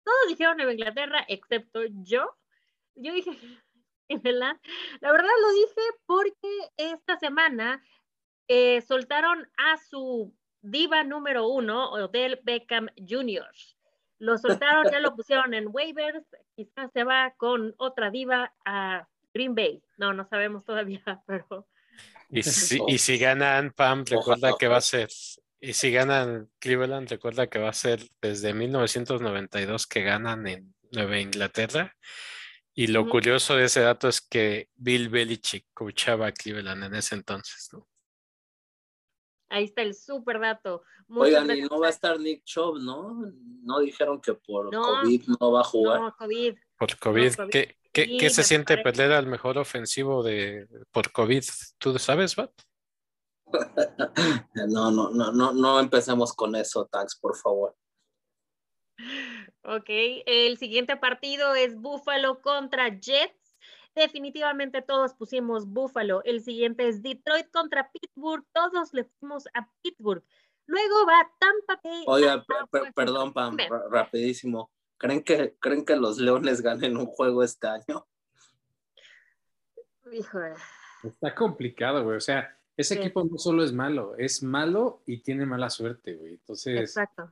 Todos 0.06 0.28
dijeron 0.30 0.58
Nueva 0.58 0.74
Inglaterra, 0.74 1.26
excepto 1.28 1.82
yo. 2.04 2.38
Yo 2.96 3.14
dije 3.14 3.32
Cleveland. 4.08 4.60
La 5.02 5.12
verdad 5.12 5.30
lo 5.42 5.54
dije 5.54 5.82
porque 6.06 6.72
esta 6.78 7.18
semana 7.18 7.84
eh, 8.48 8.82
soltaron 8.82 9.50
a 9.58 9.78
su 9.78 10.34
diva 10.62 11.04
número 11.04 11.48
uno, 11.48 11.92
Odell 11.92 12.40
Beckham 12.44 12.88
Jr. 12.98 13.50
Lo 14.20 14.38
soltaron, 14.38 14.92
ya 14.92 15.00
lo 15.00 15.16
pusieron 15.16 15.54
en 15.56 15.68
waivers, 15.72 16.24
quizás 16.56 16.92
se 16.94 17.04
va 17.04 17.34
con 17.38 17.74
otra 17.78 18.12
diva 18.12 18.54
a 18.64 19.08
Green 19.34 19.56
Bay. 19.56 19.82
No, 19.98 20.14
no 20.14 20.28
sabemos 20.28 20.64
todavía, 20.64 21.02
pero... 21.28 21.68
Y 22.30 22.44
si, 22.44 22.80
y 22.88 22.98
si 22.98 23.18
ganan 23.18 23.72
Pam, 23.72 24.04
recuerda 24.04 24.56
que 24.58 24.68
va 24.68 24.78
a 24.78 24.82
ser, 24.82 25.10
y 25.60 25.74
si 25.74 25.92
ganan 25.92 26.50
Cleveland, 26.60 27.10
recuerda 27.10 27.48
que 27.48 27.60
va 27.60 27.70
a 27.70 27.74
ser 27.74 28.02
desde 28.22 28.54
1992 28.54 29.88
que 29.88 30.04
ganan 30.04 30.48
en 30.48 30.76
Nueva 30.92 31.20
Inglaterra. 31.20 31.96
Y 32.74 32.88
lo 32.88 33.08
curioso 33.08 33.56
de 33.56 33.66
ese 33.66 33.82
dato 33.82 34.10
es 34.10 34.20
que 34.20 34.70
Bill 34.76 35.10
Belichick 35.10 35.66
coachaba 35.74 36.28
a 36.28 36.32
Cleveland 36.34 36.84
en 36.84 36.96
ese 36.96 37.16
entonces, 37.16 37.70
¿no? 37.72 37.88
Ahí 39.48 39.66
está 39.66 39.82
el 39.82 39.96
súper 39.96 40.40
dato. 40.40 40.84
Oigan, 41.08 41.50
y 41.56 41.62
no 41.62 41.80
va 41.80 41.88
a 41.88 41.92
estar 41.92 42.20
Nick 42.20 42.44
Chubb, 42.44 42.80
¿no? 42.80 43.32
No 43.64 43.80
dijeron 43.80 44.20
que 44.20 44.34
por 44.34 44.72
COVID 44.72 45.28
no 45.40 45.52
va 45.52 45.62
a 45.62 45.64
jugar. 45.64 46.02
No, 46.02 46.16
COVID. 46.18 46.56
Por 46.78 47.00
COVID. 47.00 47.34
¿Qué, 47.50 47.78
qué, 47.94 48.30
se 48.30 48.44
siente 48.44 48.78
perder 48.78 49.14
al 49.14 49.28
mejor 49.28 49.58
ofensivo 49.58 50.24
de 50.24 50.68
por 50.92 51.12
COVID? 51.12 51.44
¿Tú 51.78 51.98
sabes, 51.98 52.36
Bat? 52.36 52.52
no, 54.68 54.92
no, 54.92 55.10
no, 55.10 55.32
no, 55.32 55.54
no 55.54 55.80
empecemos 55.80 56.34
con 56.34 56.56
eso, 56.56 56.86
Tax, 56.86 57.18
por 57.20 57.36
favor. 57.36 57.76
Ok, 59.64 59.90
el 60.26 60.58
siguiente 60.58 60.96
partido 60.96 61.56
es 61.56 61.76
Buffalo 61.76 62.42
contra 62.42 62.90
Jets. 62.90 63.56
Definitivamente 63.96 64.82
todos 64.82 65.14
pusimos 65.14 65.68
Buffalo. 65.68 66.22
El 66.24 66.44
siguiente 66.44 66.88
es 66.88 67.02
Detroit 67.02 67.50
contra 67.52 67.90
Pittsburgh. 67.92 68.46
Todos 68.54 68.94
le 68.94 69.06
fuimos 69.06 69.48
a 69.54 69.70
Pittsburgh. 69.82 70.24
Luego 70.68 71.06
va 71.06 71.32
Tampa 71.40 71.80
Bay. 71.84 72.04
Oiga, 72.08 72.46
perdón, 72.94 73.34
Pam, 73.34 73.58
rapidísimo. 73.90 74.72
¿Creen 74.98 75.24
que, 75.24 75.56
¿Creen 75.60 75.86
que 75.86 75.96
los 75.96 76.18
Leones 76.18 76.62
ganen 76.62 76.98
un 76.98 77.06
juego 77.06 77.44
este 77.44 77.68
año? 77.68 78.06
Híjole. 80.12 80.56
Está 81.04 81.34
complicado, 81.34 82.04
güey. 82.04 82.18
O 82.18 82.22
sea, 82.22 82.58
ese 82.78 82.96
equipo 82.96 83.24
no 83.24 83.38
solo 83.38 83.64
es 83.64 83.72
malo, 83.72 84.16
es 84.18 84.44
malo 84.44 85.02
y 85.06 85.20
tiene 85.22 85.46
mala 85.46 85.70
suerte, 85.70 86.16
güey. 86.16 86.34
Entonces. 86.34 86.80
Exacto. 86.80 87.32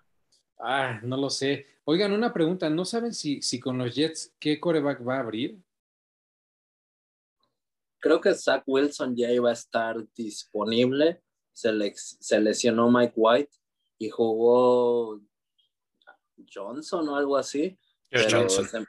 Ah, 0.60 1.02
no 1.04 1.18
lo 1.18 1.30
sé. 1.30 1.68
Oigan, 1.84 2.14
una 2.14 2.34
pregunta. 2.34 2.70
¿No 2.70 2.86
saben 2.86 3.14
si, 3.14 3.42
si 3.42 3.60
con 3.60 3.78
los 3.78 3.94
Jets 3.94 4.34
qué 4.40 4.60
coreback 4.60 5.06
va 5.06 5.18
a 5.18 5.20
abrir? 5.20 5.60
Creo 8.00 8.22
que 8.22 8.34
Zach 8.34 8.64
Wilson 8.66 9.16
ya 9.16 9.32
iba 9.32 9.50
a 9.50 9.54
estar 9.54 9.98
disponible. 10.16 11.22
Se, 11.52 11.72
se 11.96 12.40
lesionó 12.40 12.90
Mike 12.90 13.14
White 13.16 13.52
y 13.98 14.10
jugó 14.10 15.22
Johnson 16.54 17.10
o 17.10 17.16
algo 17.18 17.36
así. 17.36 17.78
Joe 18.10 18.48
Johnson. 18.48 18.88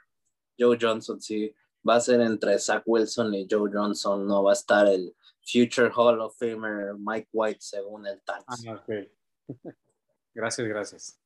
Joe 0.57 0.77
Johnson, 0.79 1.21
sí. 1.21 1.53
Va 1.87 1.95
a 1.95 2.01
ser 2.01 2.21
entre 2.21 2.57
Zach 2.59 2.83
Wilson 2.85 3.33
y 3.33 3.47
Joe 3.49 3.69
Johnson. 3.71 4.25
No 4.25 4.43
va 4.43 4.51
a 4.51 4.53
estar 4.53 4.87
el 4.87 5.13
Future 5.45 5.91
Hall 5.95 6.19
of 6.21 6.35
Famer 6.37 6.95
Mike 6.97 7.29
White 7.31 7.61
según 7.61 8.07
el 8.07 8.21
Times. 8.21 8.45
Ah, 8.47 8.83
gracias, 10.33 10.67
gracias. 10.67 11.21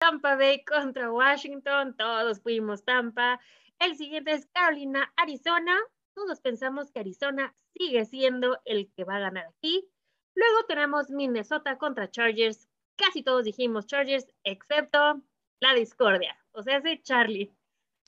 Tampa 0.00 0.36
Bay 0.36 0.64
contra 0.64 1.12
Washington. 1.12 1.96
Todos 1.96 2.40
fuimos 2.40 2.84
Tampa. 2.84 3.40
El 3.78 3.96
siguiente 3.96 4.32
es 4.32 4.46
Carolina, 4.46 5.12
Arizona 5.16 5.76
todos 6.16 6.40
pensamos 6.40 6.90
que 6.90 7.00
Arizona 7.00 7.54
sigue 7.76 8.06
siendo 8.06 8.58
el 8.64 8.90
que 8.96 9.04
va 9.04 9.16
a 9.16 9.20
ganar 9.20 9.44
aquí. 9.48 9.86
Luego 10.34 10.64
tenemos 10.66 11.10
Minnesota 11.10 11.76
contra 11.76 12.10
Chargers. 12.10 12.68
Casi 12.96 13.22
todos 13.22 13.44
dijimos 13.44 13.86
Chargers, 13.86 14.26
excepto 14.42 15.22
la 15.60 15.74
discordia. 15.74 16.34
O 16.52 16.62
sea, 16.62 16.78
ese 16.78 17.02
Charlie. 17.02 17.54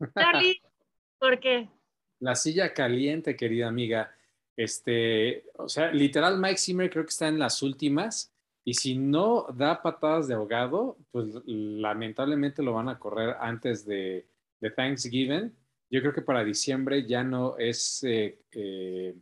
Charlie, 0.19 0.63
¿por 1.19 1.39
qué? 1.39 1.69
La 2.19 2.35
silla 2.35 2.73
caliente, 2.73 3.37
querida 3.37 3.69
amiga. 3.69 4.17
Este, 4.59 5.45
o 5.57 5.69
sea, 5.71 5.91
literal, 5.93 6.39
Mike 6.39 6.59
Zimmer 6.59 6.91
creo 6.91 7.05
que 7.05 7.11
está 7.11 7.29
en 7.29 7.39
las 7.39 7.63
últimas. 7.63 8.31
Y 8.65 8.75
si 8.75 8.95
no 8.97 9.47
da 9.55 9.81
patadas 9.81 10.29
de 10.29 10.35
ahogado, 10.35 10.99
pues 11.11 11.27
lamentablemente 11.47 12.63
lo 12.63 12.75
van 12.75 12.91
a 12.91 12.99
correr 12.99 13.37
antes 13.41 13.87
de, 13.87 14.27
de 14.61 14.71
Thanksgiving 14.71 15.55
yo 15.91 16.01
creo 16.01 16.13
que 16.13 16.23
para 16.23 16.45
diciembre 16.45 17.07
ya 17.07 17.25
no 17.25 17.57
es 17.57 18.05
eh, 18.05 18.39
eh, 18.53 19.15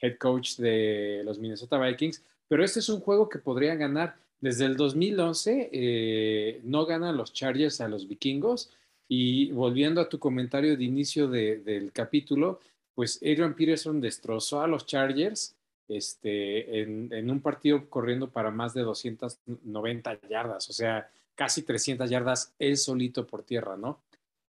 head 0.00 0.16
coach 0.18 0.56
de 0.56 1.22
los 1.24 1.38
Minnesota 1.38 1.78
Vikings, 1.78 2.24
pero 2.48 2.64
este 2.64 2.80
es 2.80 2.88
un 2.88 3.00
juego 3.00 3.28
que 3.28 3.38
podrían 3.38 3.78
ganar. 3.78 4.16
Desde 4.40 4.66
el 4.66 4.76
2011 4.76 5.70
eh, 5.72 6.60
no 6.64 6.86
ganan 6.86 7.16
los 7.16 7.32
Chargers 7.32 7.80
a 7.80 7.88
los 7.88 8.06
vikingos 8.06 8.70
y 9.08 9.50
volviendo 9.52 10.00
a 10.00 10.08
tu 10.08 10.18
comentario 10.18 10.76
de 10.76 10.84
inicio 10.84 11.28
del 11.28 11.90
capítulo, 11.92 12.60
pues 12.96 13.18
Adrian 13.18 13.54
Peterson 13.54 14.00
destrozó 14.00 14.62
a 14.62 14.66
los 14.66 14.86
Chargers 14.86 15.54
este, 15.86 16.80
en, 16.80 17.12
en, 17.12 17.30
un 17.30 17.40
partido 17.40 17.88
corriendo 17.88 18.30
para 18.30 18.50
más 18.50 18.74
de 18.74 18.82
290 18.82 20.20
yardas, 20.28 20.68
o 20.68 20.72
sea, 20.72 21.08
casi 21.36 21.62
300 21.62 22.10
yardas 22.10 22.54
él 22.58 22.76
solito 22.76 23.24
por 23.26 23.44
tierra, 23.44 23.76
¿no? 23.76 24.00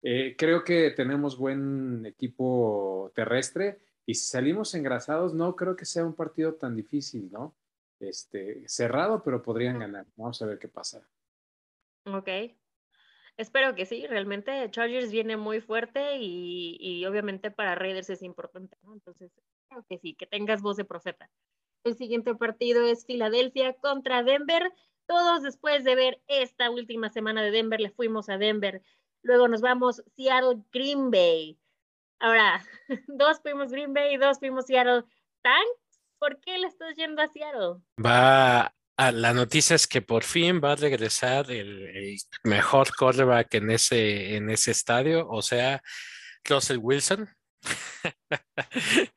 Eh, 0.02 0.36
creo 0.38 0.62
que 0.62 0.92
tenemos 0.92 1.36
buen 1.36 2.06
equipo 2.06 3.10
terrestre 3.14 3.80
y 4.06 4.14
si 4.14 4.26
salimos 4.26 4.72
engrasados, 4.74 5.34
no 5.34 5.56
creo 5.56 5.74
que 5.74 5.84
sea 5.84 6.06
un 6.06 6.14
partido 6.14 6.54
tan 6.54 6.76
difícil, 6.76 7.28
¿no? 7.32 7.54
Este, 7.98 8.62
cerrado, 8.68 9.22
pero 9.24 9.42
podrían 9.42 9.80
ganar. 9.80 10.06
Vamos 10.14 10.40
a 10.40 10.46
ver 10.46 10.60
qué 10.60 10.68
pasa. 10.68 11.02
Ok. 12.04 12.28
Espero 13.36 13.74
que 13.74 13.86
sí, 13.86 14.06
realmente 14.06 14.70
Chargers 14.70 15.10
viene 15.10 15.36
muy 15.36 15.60
fuerte 15.60 16.16
y, 16.18 16.78
y 16.80 17.04
obviamente 17.04 17.50
para 17.50 17.74
Raiders 17.74 18.10
es 18.10 18.22
importante, 18.22 18.76
¿no? 18.82 18.94
Entonces, 18.94 19.30
creo 19.68 19.84
que 19.88 19.98
sí, 19.98 20.14
que 20.14 20.26
tengas 20.26 20.62
voz 20.62 20.76
de 20.76 20.84
profeta. 20.84 21.30
El 21.84 21.96
siguiente 21.96 22.34
partido 22.34 22.82
es 22.82 23.04
Filadelfia 23.04 23.74
contra 23.74 24.22
Denver. 24.22 24.72
Todos 25.06 25.42
después 25.42 25.84
de 25.84 25.94
ver 25.94 26.22
esta 26.26 26.70
última 26.70 27.10
semana 27.10 27.42
de 27.42 27.50
Denver, 27.50 27.80
le 27.80 27.90
fuimos 27.90 28.28
a 28.28 28.38
Denver 28.38 28.82
Luego 29.26 29.48
nos 29.48 29.60
vamos 29.60 30.00
Seattle, 30.16 30.62
Green 30.72 31.10
Bay. 31.10 31.58
Ahora, 32.20 32.64
dos 33.08 33.40
fuimos 33.40 33.72
Green 33.72 33.92
Bay 33.92 34.14
y 34.14 34.18
dos 34.18 34.38
fuimos 34.38 34.66
Seattle. 34.66 35.02
¿Thanks? 35.42 36.00
¿Por 36.20 36.38
qué 36.40 36.58
le 36.58 36.68
estás 36.68 36.94
yendo 36.94 37.20
a 37.20 37.26
Seattle? 37.26 37.82
Va 37.98 38.72
a, 38.96 39.12
la 39.12 39.34
noticia 39.34 39.76
es 39.76 39.86
que 39.86 40.02
por 40.02 40.24
fin 40.24 40.60
va 40.62 40.72
a 40.72 40.76
regresar 40.76 41.50
el, 41.50 42.18
mejor 42.44 42.94
quarterback 42.96 43.54
en 43.54 43.70
ese, 43.70 44.36
en 44.36 44.50
ese 44.50 44.70
estadio, 44.70 45.28
o 45.28 45.42
sea, 45.42 45.82
Russell 46.44 46.78
Wilson. 46.80 47.28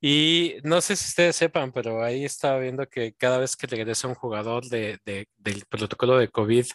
y 0.00 0.56
no 0.62 0.80
sé 0.80 0.96
si 0.96 1.08
ustedes 1.08 1.36
sepan, 1.36 1.72
pero 1.72 2.04
ahí 2.04 2.24
estaba 2.24 2.58
viendo 2.60 2.86
que 2.86 3.14
cada 3.14 3.38
vez 3.38 3.56
que 3.56 3.66
regresa 3.66 4.08
un 4.08 4.14
jugador 4.14 4.66
de, 4.68 4.98
del 5.04 5.64
protocolo 5.68 6.18
de 6.18 6.28
COVID, 6.28 6.66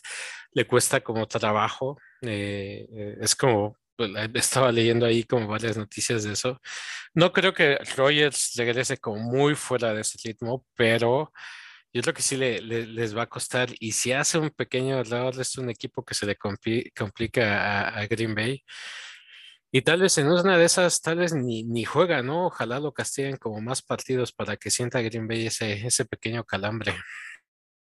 le 0.52 0.68
cuesta 0.68 1.02
como 1.02 1.28
trabajo. 1.28 1.98
Eh, 2.22 2.88
eh, 2.92 3.18
es 3.22 3.36
como, 3.36 3.78
pues, 3.96 4.12
estaba 4.34 4.72
leyendo 4.72 5.06
ahí 5.06 5.24
como 5.24 5.48
varias 5.48 5.78
noticias 5.78 6.24
de 6.24 6.34
eso. 6.34 6.60
No 7.14 7.32
creo 7.32 7.54
que 7.54 7.78
Rogers 7.96 8.54
regrese 8.56 8.98
como 8.98 9.18
muy 9.18 9.56
fuera 9.56 9.94
de 9.94 10.02
ese 10.02 10.18
ritmo, 10.24 10.66
pero 10.76 11.32
yo 11.96 12.02
creo 12.02 12.14
que 12.14 12.22
sí 12.22 12.36
le, 12.36 12.60
les 12.62 13.16
va 13.16 13.22
a 13.22 13.30
costar. 13.30 13.70
Y 13.80 13.94
si 13.94 14.12
hace 14.12 14.38
un 14.38 14.50
pequeño 14.50 15.00
error, 15.00 15.34
es 15.40 15.58
un 15.58 15.70
equipo 15.70 16.04
que 16.04 16.14
se 16.14 16.26
le 16.26 16.36
complica 16.36 17.88
a 17.88 18.06
Green 18.08 18.36
Bay. 18.36 18.62
Y 19.72 19.82
tal 19.82 20.02
vez 20.02 20.18
en 20.18 20.28
una 20.28 20.58
de 20.58 20.66
esas, 20.66 21.02
tal 21.02 21.20
vez 21.20 21.34
ni, 21.34 21.64
ni 21.64 21.86
juega, 21.86 22.22
¿no? 22.22 22.48
Ojalá 22.48 22.82
lo 22.82 22.92
castiguen 22.92 23.38
como 23.38 23.62
más 23.62 23.82
partidos 23.82 24.34
para 24.34 24.58
que 24.58 24.72
sienta 24.72 25.02
Green 25.02 25.26
Bay 25.26 25.48
ese, 25.48 25.88
ese 25.88 26.04
pequeño 26.04 26.44
calambre. 26.44 26.94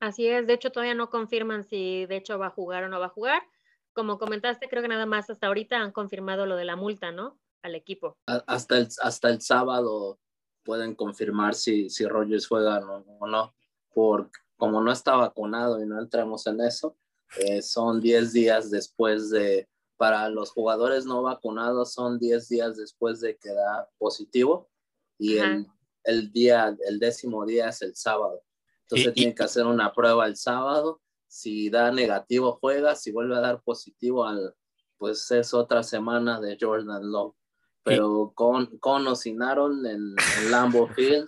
Así 0.01 0.27
es, 0.27 0.47
de 0.47 0.53
hecho 0.53 0.73
todavía 0.73 0.95
no 0.95 1.09
confirman 1.09 1.63
si 1.63 2.05
de 2.05 2.17
hecho 2.17 2.37
va 2.37 2.47
a 2.47 2.49
jugar 2.49 2.83
o 2.83 2.89
no 2.89 2.99
va 2.99 3.05
a 3.05 3.09
jugar. 3.09 3.41
Como 3.93 4.19
comentaste, 4.19 4.67
creo 4.67 4.81
que 4.81 4.89
nada 4.89 5.05
más 5.05 5.29
hasta 5.29 5.47
ahorita 5.47 5.77
han 5.77 5.93
confirmado 5.93 6.45
lo 6.45 6.57
de 6.57 6.65
la 6.65 6.75
multa, 6.75 7.13
¿no? 7.13 7.39
Al 7.61 7.75
equipo. 7.75 8.17
Hasta 8.25 8.79
el, 8.79 8.89
hasta 9.01 9.29
el 9.29 9.39
sábado 9.39 10.19
pueden 10.65 10.93
confirmar 10.93 11.53
si, 11.55 11.89
si 11.89 12.05
Rogers 12.05 12.47
juega 12.47 12.79
o 12.79 13.27
no, 13.27 13.55
porque 13.93 14.39
como 14.57 14.81
no 14.81 14.91
está 14.91 15.15
vacunado 15.15 15.81
y 15.81 15.85
no 15.85 15.99
entramos 15.99 16.47
en 16.47 16.61
eso, 16.61 16.95
eh, 17.37 17.61
son 17.61 17.99
10 17.99 18.33
días 18.33 18.71
después 18.71 19.29
de 19.29 19.67
para 19.97 20.27
los 20.29 20.51
jugadores 20.51 21.05
no 21.05 21.21
vacunados 21.21 21.93
son 21.93 22.19
10 22.19 22.49
días 22.49 22.77
después 22.77 23.21
de 23.21 23.37
que 23.37 23.53
da 23.53 23.89
positivo 23.97 24.69
y 25.17 25.37
el, 25.37 25.67
el, 26.03 26.31
día, 26.31 26.75
el 26.85 26.99
décimo 26.99 27.45
día 27.45 27.69
es 27.69 27.81
el 27.81 27.95
sábado. 27.95 28.43
Entonces 28.81 29.13
tiene 29.13 29.33
que 29.33 29.43
hacer 29.43 29.65
una 29.65 29.93
prueba 29.93 30.25
el 30.27 30.35
sábado. 30.35 31.01
Si 31.27 31.69
da 31.69 31.91
negativo, 31.91 32.57
juega. 32.59 32.95
Si 32.95 33.11
vuelve 33.11 33.37
a 33.37 33.41
dar 33.41 33.61
positivo, 33.61 34.25
al, 34.25 34.53
pues 34.97 35.31
es 35.31 35.53
otra 35.53 35.83
semana 35.83 36.41
de 36.41 36.57
Jordan 36.59 37.11
Love. 37.11 37.35
Pero 37.83 38.31
con, 38.35 38.77
con 38.77 39.07
osinaron 39.07 39.85
en, 39.85 40.15
en 40.39 40.51
Lambo 40.51 40.87
Field. 40.89 41.27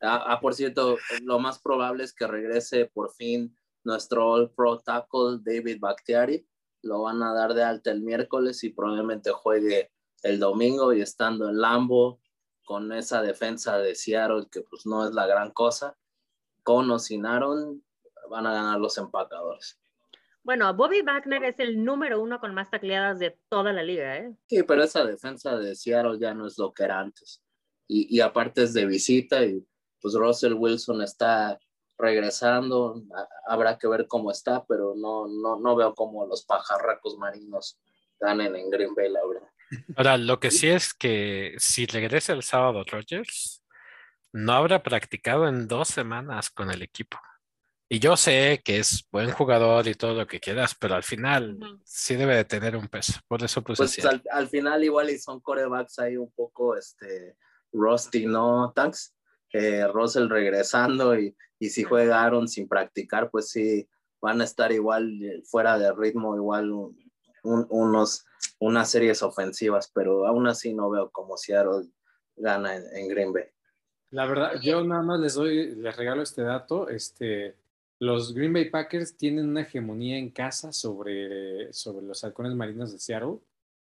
Ah, 0.00 0.24
ah, 0.26 0.40
por 0.40 0.54
cierto, 0.54 0.96
lo 1.22 1.38
más 1.38 1.58
probable 1.58 2.04
es 2.04 2.12
que 2.12 2.26
regrese 2.26 2.86
por 2.86 3.12
fin 3.12 3.56
nuestro 3.84 4.30
All 4.30 4.50
Pro 4.50 4.78
Tackle 4.78 5.38
David 5.42 5.78
Bakhtiari. 5.80 6.46
Lo 6.82 7.02
van 7.02 7.22
a 7.22 7.32
dar 7.32 7.54
de 7.54 7.62
alta 7.62 7.90
el 7.90 8.02
miércoles 8.02 8.62
y 8.64 8.70
probablemente 8.70 9.30
juegue 9.30 9.90
el 10.22 10.38
domingo 10.38 10.92
y 10.92 11.00
estando 11.00 11.48
en 11.48 11.60
Lambo 11.60 12.20
con 12.64 12.92
esa 12.92 13.22
defensa 13.22 13.78
de 13.78 13.94
Seattle 13.94 14.46
que 14.50 14.60
pues 14.60 14.84
no 14.86 15.06
es 15.06 15.14
la 15.14 15.26
gran 15.26 15.50
cosa. 15.52 15.96
Con 16.62 16.90
o 16.90 16.98
sin 16.98 17.24
Aaron 17.24 17.82
van 18.30 18.46
a 18.46 18.52
ganar 18.52 18.78
los 18.78 18.98
empacadores. 18.98 19.80
Bueno, 20.42 20.72
Bobby 20.74 21.02
Wagner 21.02 21.44
es 21.44 21.58
el 21.58 21.84
número 21.84 22.22
uno 22.22 22.40
con 22.40 22.54
más 22.54 22.70
tacleadas 22.70 23.18
de 23.18 23.38
toda 23.48 23.72
la 23.72 23.82
liga, 23.82 24.18
¿eh? 24.18 24.34
Sí, 24.46 24.62
pero 24.62 24.82
esa 24.82 25.04
defensa 25.04 25.56
de 25.58 25.74
Seattle 25.74 26.18
ya 26.18 26.34
no 26.34 26.46
es 26.46 26.58
lo 26.58 26.72
que 26.72 26.84
era 26.84 27.00
antes. 27.00 27.42
Y, 27.86 28.14
y 28.14 28.20
aparte 28.20 28.62
es 28.62 28.74
de 28.74 28.86
visita 28.86 29.44
y 29.44 29.66
pues 30.00 30.14
Russell 30.14 30.54
Wilson 30.54 31.02
está 31.02 31.58
regresando, 31.98 33.02
habrá 33.46 33.76
que 33.76 33.88
ver 33.88 34.06
cómo 34.06 34.30
está, 34.30 34.64
pero 34.66 34.94
no, 34.96 35.26
no, 35.26 35.58
no 35.58 35.76
veo 35.76 35.94
cómo 35.94 36.26
los 36.26 36.44
pajarracos 36.44 37.18
marinos 37.18 37.78
ganen 38.20 38.54
en 38.54 38.70
Green 38.70 38.94
Bay, 38.94 39.10
la 39.10 39.20
verdad. 39.26 39.48
Ahora, 39.96 40.16
lo 40.16 40.40
que 40.40 40.50
sí 40.50 40.68
es 40.68 40.94
que 40.94 41.54
si 41.58 41.86
regresa 41.86 42.32
el 42.32 42.42
sábado 42.42 42.84
Rogers, 42.84 43.62
no 44.32 44.52
habrá 44.52 44.82
practicado 44.82 45.48
en 45.48 45.66
dos 45.66 45.88
semanas 45.88 46.50
con 46.50 46.70
el 46.70 46.82
equipo. 46.82 47.18
Y 47.90 48.00
yo 48.00 48.16
sé 48.16 48.60
que 48.62 48.78
es 48.78 49.06
buen 49.10 49.30
jugador 49.30 49.88
y 49.88 49.94
todo 49.94 50.14
lo 50.14 50.26
que 50.26 50.40
quieras, 50.40 50.74
pero 50.78 50.94
al 50.94 51.02
final 51.02 51.58
sí 51.84 52.16
debe 52.16 52.36
de 52.36 52.44
tener 52.44 52.76
un 52.76 52.88
peso. 52.88 53.14
Por 53.26 53.42
eso 53.42 53.62
pues, 53.62 53.78
pues 53.78 54.04
al, 54.04 54.22
al, 54.30 54.48
final 54.48 54.84
igual 54.84 55.08
y 55.08 55.18
son 55.18 55.40
corebacks 55.40 55.98
ahí 55.98 56.18
un 56.18 56.30
poco 56.32 56.76
este 56.76 57.36
rusty, 57.72 58.26
¿no, 58.26 58.72
Tanks? 58.74 59.14
Eh, 59.52 59.86
Russell 59.86 60.28
regresando 60.28 61.18
y, 61.18 61.36
y, 61.58 61.70
si 61.70 61.84
jugaron 61.84 62.48
sin 62.48 62.68
practicar, 62.68 63.30
pues 63.30 63.50
sí, 63.50 63.88
van 64.20 64.40
a 64.40 64.44
estar 64.44 64.72
igual 64.72 65.22
eh, 65.22 65.42
fuera 65.44 65.78
de 65.78 65.92
ritmo, 65.92 66.36
igual 66.36 66.72
unos, 67.42 68.26
unas 68.58 68.90
series 68.90 69.22
ofensivas, 69.22 69.90
pero 69.94 70.26
aún 70.26 70.46
así 70.46 70.74
no 70.74 70.90
veo 70.90 71.10
como 71.10 71.36
Seattle 71.36 71.88
gana 72.36 72.76
en, 72.76 73.08
Green 73.08 73.32
Bay. 73.32 73.44
La 74.10 74.26
verdad, 74.26 74.60
yo 74.62 74.84
nada 74.84 75.02
más 75.02 75.20
les 75.20 75.34
doy, 75.34 75.74
les 75.76 75.96
regalo 75.96 76.22
este 76.22 76.42
dato, 76.42 76.88
este, 76.88 77.56
los 77.98 78.34
Green 78.34 78.52
Bay 78.52 78.70
Packers 78.70 79.16
tienen 79.16 79.48
una 79.48 79.62
hegemonía 79.62 80.18
en 80.18 80.30
casa 80.30 80.72
sobre, 80.72 81.72
sobre 81.72 82.06
los 82.06 82.22
halcones 82.24 82.54
marinos 82.54 82.92
de 82.92 82.98
Seattle. 82.98 83.38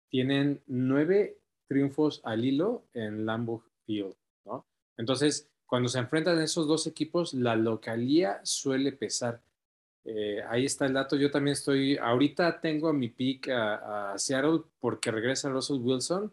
Tienen 0.09 0.63
nueve 0.67 1.39
triunfos 1.67 2.21
al 2.25 2.45
hilo 2.45 2.85
en 2.95 3.27
Lambeau 3.27 3.63
Field, 3.85 4.15
¿no? 4.45 4.65
Entonces, 4.97 5.51
cuando 5.75 5.89
se 5.89 5.99
enfrentan 5.99 6.41
esos 6.41 6.69
dos 6.69 6.87
equipos, 6.87 7.35
la 7.35 7.57
localía 7.57 8.39
suele 8.45 8.93
pesar. 8.93 9.43
Eh, 10.05 10.41
ahí 10.49 10.67
está 10.67 10.87
el 10.87 10.93
dato. 10.93 11.17
Yo 11.17 11.33
también 11.33 11.55
estoy, 11.55 11.97
ahorita 11.97 12.61
tengo 12.61 12.87
a 12.87 12.93
mi 12.93 13.09
pick 13.09 13.49
a, 13.49 14.15
Seattle 14.17 14.61
porque 14.79 15.11
regresa 15.11 15.49
Russell 15.49 15.81
Wilson 15.81 16.33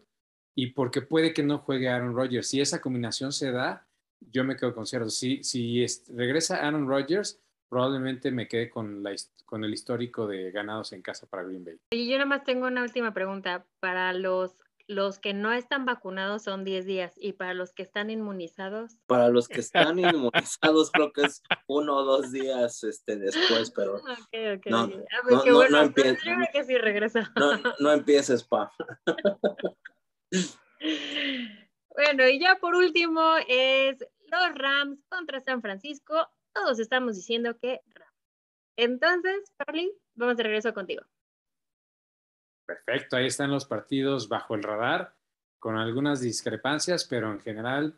y 0.54 0.68
porque 0.68 1.02
puede 1.02 1.34
que 1.34 1.42
no 1.42 1.58
juegue 1.58 1.88
Aaron 1.88 2.14
Rodgers. 2.14 2.46
Si 2.46 2.60
esa 2.60 2.80
combinación 2.80 3.32
se 3.32 3.50
da, 3.50 3.84
yo 4.20 4.44
me 4.44 4.54
quedo 4.54 4.76
con 4.76 4.86
Seattle. 4.86 5.10
Si, 5.10 5.84
regresa 6.14 6.64
Aaron 6.64 6.86
Rodgers, 6.86 7.42
probablemente 7.68 8.30
me 8.30 8.46
quede 8.46 8.70
con 8.70 9.04
el 9.04 9.74
histórico 9.74 10.28
de 10.28 10.52
ganados 10.52 10.92
en 10.92 11.02
casa 11.02 11.26
para 11.26 11.42
Green 11.42 11.64
Bay. 11.64 11.80
Y 11.90 12.08
yo 12.08 12.12
nada 12.12 12.26
más 12.26 12.44
tengo 12.44 12.68
una 12.68 12.84
última 12.84 13.12
pregunta. 13.12 13.66
Para 13.80 14.12
los 14.12 14.54
los 14.86 15.18
que 15.18 15.34
no 15.34 15.52
están 15.52 15.84
vacunados 15.84 16.42
son 16.42 16.64
10 16.64 16.86
días 16.86 17.12
y 17.16 17.32
para 17.32 17.54
los 17.54 17.72
que 17.72 17.82
están 17.82 18.10
inmunizados. 18.10 18.98
Para 19.06 19.28
los 19.28 19.48
que 19.48 19.60
están 19.60 19.98
inmunizados 19.98 20.90
creo 20.90 21.12
que 21.12 21.22
es 21.22 21.42
uno 21.66 21.96
o 21.96 22.04
dos 22.04 22.32
días 22.32 22.84
este, 22.84 23.16
después, 23.16 23.70
pero 23.70 23.96
okay, 24.28 24.56
okay. 24.56 24.72
no, 24.72 24.86
no, 24.86 25.04
no, 25.44 25.68
no 25.68 25.82
empieces. 25.82 26.22
que 26.52 26.64
sí 26.64 26.78
regresa. 26.78 27.32
No, 27.36 27.60
no 27.78 27.92
empieces, 27.92 28.44
pa. 28.44 28.72
bueno, 31.94 32.28
y 32.28 32.38
ya 32.40 32.56
por 32.60 32.74
último 32.74 33.36
es 33.48 33.98
los 34.00 34.54
Rams 34.54 35.04
contra 35.08 35.40
San 35.40 35.62
Francisco. 35.62 36.28
Todos 36.52 36.78
estamos 36.78 37.16
diciendo 37.16 37.56
que 37.58 37.80
Rams. 37.86 38.12
Entonces, 38.76 39.52
Carly, 39.58 39.92
vamos 40.14 40.36
de 40.36 40.42
regreso 40.44 40.72
contigo. 40.72 41.02
Perfecto, 42.66 43.16
ahí 43.16 43.26
están 43.26 43.50
los 43.50 43.64
partidos 43.64 44.28
bajo 44.28 44.54
el 44.54 44.62
radar, 44.62 45.14
con 45.58 45.76
algunas 45.76 46.20
discrepancias, 46.20 47.04
pero 47.04 47.32
en 47.32 47.40
general, 47.40 47.94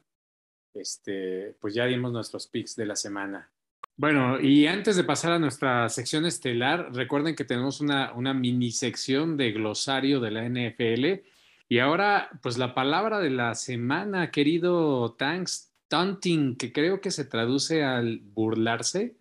este, 0.74 1.56
pues 1.60 1.74
ya 1.74 1.86
dimos 1.86 2.12
nuestros 2.12 2.46
picks 2.46 2.76
de 2.76 2.86
la 2.86 2.96
semana. 2.96 3.50
Bueno, 3.96 4.40
y 4.40 4.66
antes 4.66 4.96
de 4.96 5.04
pasar 5.04 5.32
a 5.32 5.38
nuestra 5.38 5.88
sección 5.88 6.26
estelar, 6.26 6.92
recuerden 6.92 7.36
que 7.36 7.44
tenemos 7.44 7.80
una, 7.80 8.12
una 8.12 8.34
mini 8.34 8.72
sección 8.72 9.36
de 9.36 9.52
glosario 9.52 10.18
de 10.18 10.30
la 10.32 10.48
NFL. 10.48 11.24
Y 11.68 11.78
ahora, 11.78 12.28
pues 12.42 12.58
la 12.58 12.74
palabra 12.74 13.20
de 13.20 13.30
la 13.30 13.54
semana, 13.54 14.32
querido 14.32 15.12
Tanks, 15.12 15.72
taunting, 15.88 16.56
que 16.56 16.72
creo 16.72 17.00
que 17.00 17.12
se 17.12 17.24
traduce 17.24 17.84
al 17.84 18.18
burlarse. 18.18 19.16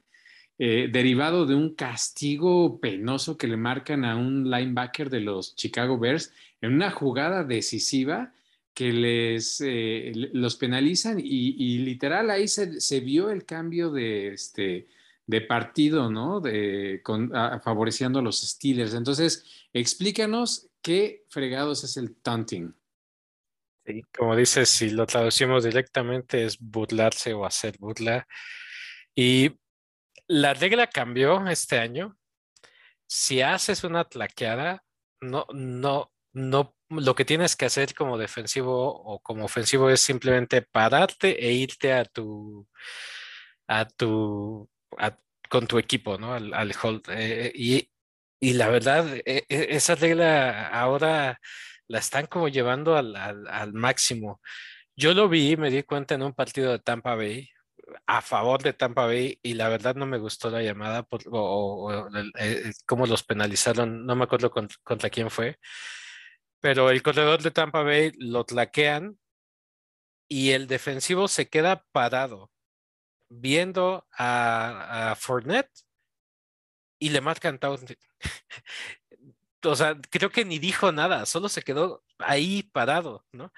Eh, 0.60 0.88
derivado 0.92 1.48
de 1.48 1.56
un 1.56 1.74
castigo 1.74 2.80
penoso 2.80 3.38
que 3.40 3.48
le 3.48 3.58
marcan 3.58 4.06
a 4.06 4.16
un 4.16 4.52
linebacker 4.52 5.10
de 5.10 5.20
los 5.20 5.56
Chicago 5.56 5.98
Bears 5.98 6.32
en 6.62 6.74
una 6.74 6.92
jugada 6.92 7.44
decisiva 7.44 8.32
que 8.76 8.94
les 8.94 9.62
eh, 9.62 10.12
los 10.34 10.56
penalizan 10.56 11.20
y, 11.20 11.80
literal 11.80 12.30
ahí 12.30 12.48
se, 12.48 13.00
vio 13.00 13.32
el 13.32 13.46
cambio 13.46 13.92
de 13.92 14.34
este 14.34 14.88
de 15.26 15.42
partido, 15.42 16.12
¿no? 16.12 16.42
Favoreciendo 17.64 18.20
a 18.20 18.22
los 18.22 18.42
Steelers. 18.42 18.94
Entonces, 18.94 19.46
explícanos 19.72 20.70
qué 20.82 21.24
fregados 21.30 21.84
es 21.84 21.98
el 21.98 22.16
taunting. 22.16 22.76
Sí, 23.86 24.02
como 24.16 24.36
dices, 24.36 24.70
si 24.70 24.92
lo 24.92 25.06
traducimos 25.06 25.64
directamente 25.64 26.46
es 26.46 26.60
burlarse 26.60 27.34
o 27.34 27.46
hacer 27.46 27.78
burla. 27.80 28.28
Y 29.16 29.52
la 30.34 30.54
regla 30.56 30.88
cambió 30.88 31.46
este 31.48 31.78
año. 31.78 32.18
Si 33.08 33.42
haces 33.42 33.84
una 33.84 34.06
tlaqueada, 34.06 34.84
no, 35.22 35.46
no, 35.54 36.12
no, 36.34 36.76
lo 36.90 37.16
que 37.16 37.26
tienes 37.26 37.56
que 37.56 37.66
hacer 37.66 37.94
como 37.94 38.18
defensivo 38.18 38.90
o 38.90 39.20
como 39.20 39.46
ofensivo 39.46 39.90
es 39.90 40.02
simplemente 40.02 40.64
pararte 40.64 41.46
e 41.46 41.52
irte 41.54 41.94
a 41.94 42.06
tu, 42.06 42.68
a 43.68 43.86
tu, 43.88 44.70
con 45.50 45.68
tu 45.68 45.78
equipo, 45.78 46.18
¿no? 46.18 46.34
Al, 46.34 46.74
hold. 46.82 47.04
Eh, 47.10 47.52
y, 47.54 47.90
y, 48.40 48.54
la 48.54 48.70
verdad, 48.70 49.16
e, 49.26 49.46
e, 49.50 49.68
esa 49.76 49.96
regla 49.96 50.70
ahora 50.70 51.40
la 51.88 52.00
están 52.00 52.26
como 52.28 52.48
llevando 52.48 52.98
al, 52.98 53.16
al, 53.16 53.48
al 53.48 53.74
máximo. 53.74 54.42
Yo 54.96 55.14
lo 55.14 55.30
vi, 55.30 55.58
me 55.58 55.70
di 55.72 55.84
cuenta 55.84 56.16
en 56.16 56.24
un 56.24 56.34
partido 56.34 56.72
de 56.72 56.80
Tampa 56.80 57.16
Bay, 57.16 57.53
a 58.06 58.22
favor 58.22 58.62
de 58.64 58.74
Tampa 58.74 59.06
Bay 59.06 59.40
y 59.42 59.54
la 59.56 59.70
verdad 59.70 59.96
no 59.96 60.06
me 60.06 60.18
gustó 60.18 60.50
la 60.50 60.62
llamada 60.62 61.04
por, 61.04 61.22
o, 61.32 62.10
eh, 62.40 62.72
cómo 62.86 63.06
los 63.06 63.24
penalizaron, 63.24 64.06
no 64.06 64.16
me 64.16 64.24
acuerdo 64.24 64.52
contra, 64.52 65.10
quién 65.10 65.30
fue, 65.30 65.60
pero 66.60 66.90
el 66.90 67.04
corredor 67.04 67.42
de 67.42 67.52
Tampa 67.52 67.84
Bay 67.84 68.12
lo 68.18 68.46
tlaquean 68.46 69.18
y 70.28 70.52
el 70.52 70.68
defensivo 70.68 71.28
se 71.28 71.50
queda 71.50 71.86
parado 71.92 72.52
viendo 73.30 74.08
a, 74.18 75.12
a 75.12 75.16
Fournette 75.16 75.72
y 77.00 77.10
le 77.10 77.22
marcan 77.22 77.60
taunting. 77.60 77.98
o 79.64 79.76
sea, 79.76 79.96
creo 80.10 80.30
que 80.30 80.46
ni 80.46 80.60
dijo 80.60 80.92
nada, 80.92 81.26
solo 81.26 81.50
se 81.50 81.62
quedó 81.62 82.04
ahí 82.20 82.64
parado, 82.64 83.26
¿no? 83.32 83.52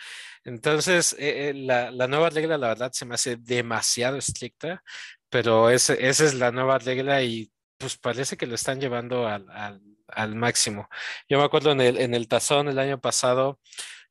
Entonces, 0.43 1.13
eh, 1.19 1.49
eh, 1.49 1.53
la, 1.53 1.91
nueva 2.07 2.29
regla, 2.29 2.57
la 2.57 2.69
verdad, 2.69 2.91
se 2.93 3.05
me 3.05 3.15
hace 3.15 3.37
demasiado 3.37 4.17
estricta, 4.17 4.83
pero 5.29 5.69
esa 5.69 5.93
es 5.93 6.33
la 6.35 6.51
nueva 6.51 6.77
regla 6.79 7.21
y 7.23 7.51
pues 7.77 7.97
parece 7.97 8.37
que 8.37 8.47
lo 8.47 8.55
están 8.55 8.79
llevando 8.79 9.27
al, 9.27 10.35
máximo. 10.35 10.87
Yo 11.29 11.37
me 11.39 11.43
acuerdo 11.45 11.71
en 11.71 11.81
el, 11.81 11.97
en 11.97 12.13
el 12.13 12.27
tazón 12.27 12.67
el 12.69 12.79
año 12.79 12.99
pasado, 13.01 13.59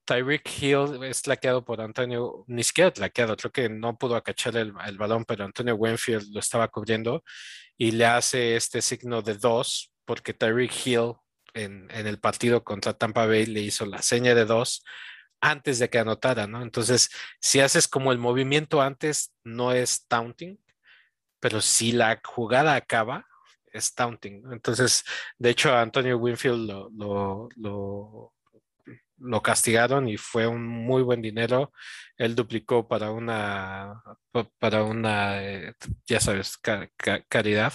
Tyreek 0.05 0.49
Hill 0.61 1.03
es 1.05 1.23
tlaqueado 1.23 1.65
por 1.65 1.81
Antonio, 1.81 2.45
ni 2.47 2.63
siquiera 2.63 2.93
tlaqueado, 2.93 3.37
creo 3.37 3.53
que 3.53 3.69
no 3.69 3.97
pudo 3.97 4.17
acachar 4.17 4.57
el, 4.57 4.75
el, 4.87 4.99
balón, 4.99 5.25
pero 5.25 5.45
Antonio 5.45 5.77
Winfield 5.77 6.33
lo 6.33 6.41
estaba 6.41 6.69
cubriendo 6.69 7.25
y 7.79 7.93
le 7.93 8.07
hace 8.07 8.57
este 8.57 8.83
signo 8.83 9.23
de 9.23 9.35
dos 9.35 9.93
porque 10.05 10.35
Tyreek 10.35 10.87
Hill 10.87 11.15
en, 11.55 11.91
el 11.91 12.19
partido 12.19 12.65
contra 12.65 12.95
Tampa 12.95 13.27
Bay 13.27 13.47
le 13.47 13.61
hizo 13.61 13.87
la 13.87 14.03
seña 14.03 14.35
de 14.35 14.45
dos 14.45 14.85
antes 15.41 15.79
de 15.79 15.91
que 15.91 15.99
anotara, 15.99 16.47
¿no? 16.47 16.63
Entonces, 16.63 17.11
si 17.41 17.61
haces 17.61 17.89
como 17.89 18.13
el 18.13 18.19
movimiento 18.19 18.81
antes, 18.83 19.33
no 19.45 19.73
es 19.73 20.07
taunting, 20.07 20.59
pero 21.41 21.61
si 21.61 21.93
la 21.93 22.21
jugada 22.25 22.75
acaba, 22.75 23.27
es 23.73 23.95
taunting. 23.95 24.45
Entonces, 24.53 25.05
de 25.39 25.51
hecho, 25.51 25.75
Antonio 25.75 26.17
Winfield 26.17 26.71
lo, 26.71 27.49
lo, 27.57 28.33
lo, 29.19 29.43
castigaron 29.43 30.09
y 30.09 30.17
fue 30.17 30.47
un 30.47 30.67
muy 30.67 31.03
buen 31.03 31.23
dinero. 31.23 31.73
Él 32.17 32.35
duplicó 32.35 32.87
para 32.87 33.11
una, 33.11 34.03
para 34.59 34.85
una, 34.85 35.43
eh, 35.43 35.75
ya 36.07 36.21
sabes, 36.21 36.59
caridad. 37.29 37.75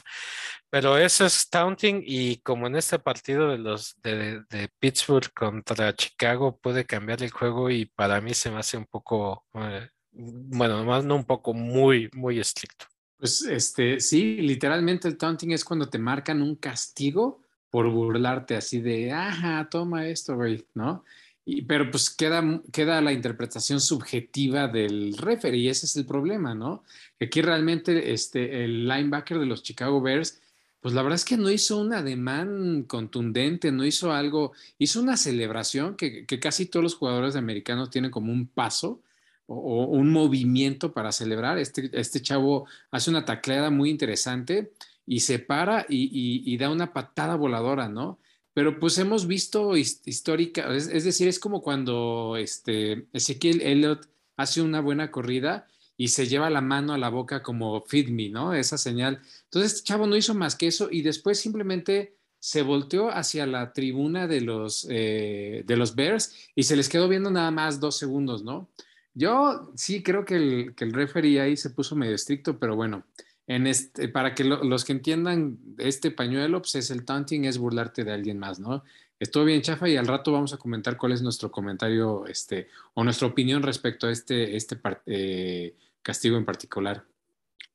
Pero 0.69 0.97
eso 0.97 1.25
es 1.25 1.49
taunting 1.49 2.03
y 2.05 2.37
como 2.41 2.67
en 2.67 2.75
este 2.75 2.99
partido 2.99 3.49
de 3.49 3.57
los 3.57 3.95
de, 4.01 4.69
Pittsburgh 4.79 5.33
contra 5.33 5.95
Chicago 5.95 6.59
puede 6.59 6.85
cambiar 6.85 7.23
el 7.23 7.31
juego 7.31 7.69
y 7.69 7.85
para 7.85 8.21
mí 8.21 8.33
se 8.33 8.51
me 8.51 8.59
hace 8.59 8.77
un 8.77 8.85
poco, 8.85 9.45
eh, 9.55 9.89
bueno, 10.11 10.83
más 10.83 11.03
no 11.03 11.15
un 11.15 11.25
poco, 11.25 11.53
muy, 11.53 12.09
muy 12.13 12.39
estricto. 12.39 12.85
Pues 13.17 13.41
este, 13.41 13.99
sí, 13.99 14.37
literalmente 14.37 15.07
el 15.07 15.17
taunting 15.17 15.51
es 15.51 15.65
cuando 15.65 15.89
te 15.89 15.99
marcan 15.99 16.41
un 16.41 16.55
castigo 16.55 17.41
por 17.69 17.89
burlarte 17.89 18.55
así 18.55 18.79
de, 18.79 19.11
ajá, 19.11 19.67
toma 19.69 20.07
esto, 20.07 20.35
güey, 20.35 20.65
¿no? 20.73 21.03
Y, 21.45 21.63
pero 21.63 21.89
pues 21.89 22.09
queda, 22.09 22.61
queda 22.71 23.01
la 23.01 23.13
interpretación 23.13 23.81
subjetiva 23.81 24.67
del 24.67 25.17
referee 25.17 25.59
y 25.59 25.69
ese 25.69 25.85
es 25.85 25.95
el 25.95 26.05
problema, 26.05 26.53
¿no? 26.53 26.83
Aquí 27.19 27.41
realmente 27.41 28.11
este, 28.13 28.63
el 28.63 28.87
linebacker 28.87 29.39
de 29.39 29.45
los 29.45 29.63
Chicago 29.63 30.01
Bears, 30.01 30.41
pues 30.81 30.93
la 30.93 31.01
verdad 31.01 31.15
es 31.15 31.25
que 31.25 31.37
no 31.37 31.49
hizo 31.49 31.77
un 31.77 31.93
ademán 31.93 32.83
contundente, 32.83 33.71
no 33.71 33.85
hizo 33.85 34.13
algo, 34.13 34.53
hizo 34.77 35.01
una 35.01 35.17
celebración 35.17 35.95
que, 35.95 36.25
que 36.25 36.39
casi 36.39 36.67
todos 36.67 36.83
los 36.83 36.95
jugadores 36.95 37.35
americanos 37.35 37.89
tienen 37.89 38.11
como 38.11 38.31
un 38.31 38.47
paso, 38.47 39.01
o, 39.49 39.85
un 39.85 40.11
movimiento 40.11 40.93
para 40.93 41.11
celebrar. 41.11 41.57
Este, 41.57 41.89
este 41.93 42.21
chavo 42.21 42.67
hace 42.91 43.09
una 43.09 43.25
tacleada 43.25 43.69
muy 43.69 43.89
interesante 43.89 44.71
y 45.05 45.21
se 45.21 45.39
para 45.39 45.85
y, 45.89 46.55
da 46.57 46.69
una 46.69 46.93
patada 46.93 47.35
voladora, 47.35 47.89
¿no? 47.89 48.19
Pero 48.59 48.77
pues 48.77 48.97
hemos 48.97 49.25
visto 49.25 49.77
histórica, 49.77 50.75
es, 50.75 51.05
decir, 51.05 51.29
es 51.29 51.39
como 51.39 51.61
cuando 51.61 52.35
este, 52.35 53.07
Ezequiel 53.13 53.61
Elliott 53.61 54.09
hace 54.35 54.61
una 54.61 54.81
buena 54.81 55.11
corrida 55.11 55.65
y 55.95 56.09
se 56.09 56.27
lleva 56.27 56.49
la 56.49 56.59
mano 56.59 56.91
a 56.91 56.97
la 56.97 57.07
boca 57.07 57.41
como 57.41 57.79
feed 57.85 58.09
me, 58.09 58.27
¿no? 58.27 58.53
Esa 58.53 58.77
señal. 58.77 59.21
Entonces 59.45 59.75
este 59.75 59.87
chavo 59.87 60.07
no 60.07 60.17
hizo 60.17 60.33
más 60.33 60.57
que 60.57 60.67
eso 60.67 60.89
y 60.91 61.03
después 61.03 61.39
simplemente 61.39 62.17
se 62.37 62.61
volteó 62.61 63.09
hacia 63.09 63.45
la 63.45 63.71
tribuna 63.71 64.27
de 64.27 64.41
los, 64.41 64.85
eh, 64.89 65.63
de 65.65 65.77
los 65.77 65.95
Bears 65.95 66.35
y 66.53 66.63
se 66.63 66.75
les 66.75 66.89
quedó 66.89 67.07
viendo 67.07 67.31
nada 67.31 67.51
más 67.51 67.79
dos 67.79 67.97
segundos, 67.97 68.43
¿no? 68.43 68.67
Yo 69.13 69.71
sí 69.75 70.03
creo 70.03 70.25
que 70.25 70.35
el, 70.35 70.75
que 70.75 70.83
el 70.83 70.91
referee 70.91 71.39
ahí 71.39 71.55
se 71.55 71.69
puso 71.69 71.95
medio 71.95 72.15
estricto, 72.15 72.59
pero 72.59 72.75
bueno, 72.75 73.05
en 73.49 73.65
este, 73.65 74.07
para 74.09 74.35
que 74.35 74.43
los 74.43 74.85
que 74.85 74.91
entiendan 74.91 75.57
este 75.79 76.11
pañuelo, 76.11 76.61
pues 76.61 76.75
es 76.75 76.91
el 76.91 77.03
taunting, 77.03 77.45
es 77.45 77.57
burlarte 77.57 78.03
de 78.03 78.13
alguien 78.13 78.37
más, 78.37 78.59
¿no? 78.59 78.83
Estuvo 79.19 79.43
bien 79.43 79.63
chafa 79.63 79.89
y 79.89 79.97
al 79.97 80.05
rato 80.05 80.31
vamos 80.31 80.53
a 80.53 80.57
comentar 80.57 80.97
cuál 80.97 81.13
es 81.13 81.23
nuestro 81.23 81.49
comentario 81.49 82.27
este, 82.27 82.67
o 82.93 83.03
nuestra 83.03 83.27
opinión 83.27 83.63
respecto 83.63 84.05
a 84.05 84.11
este, 84.11 84.55
este 84.55 84.79
eh, 85.07 85.73
castigo 86.03 86.37
en 86.37 86.45
particular. 86.45 87.03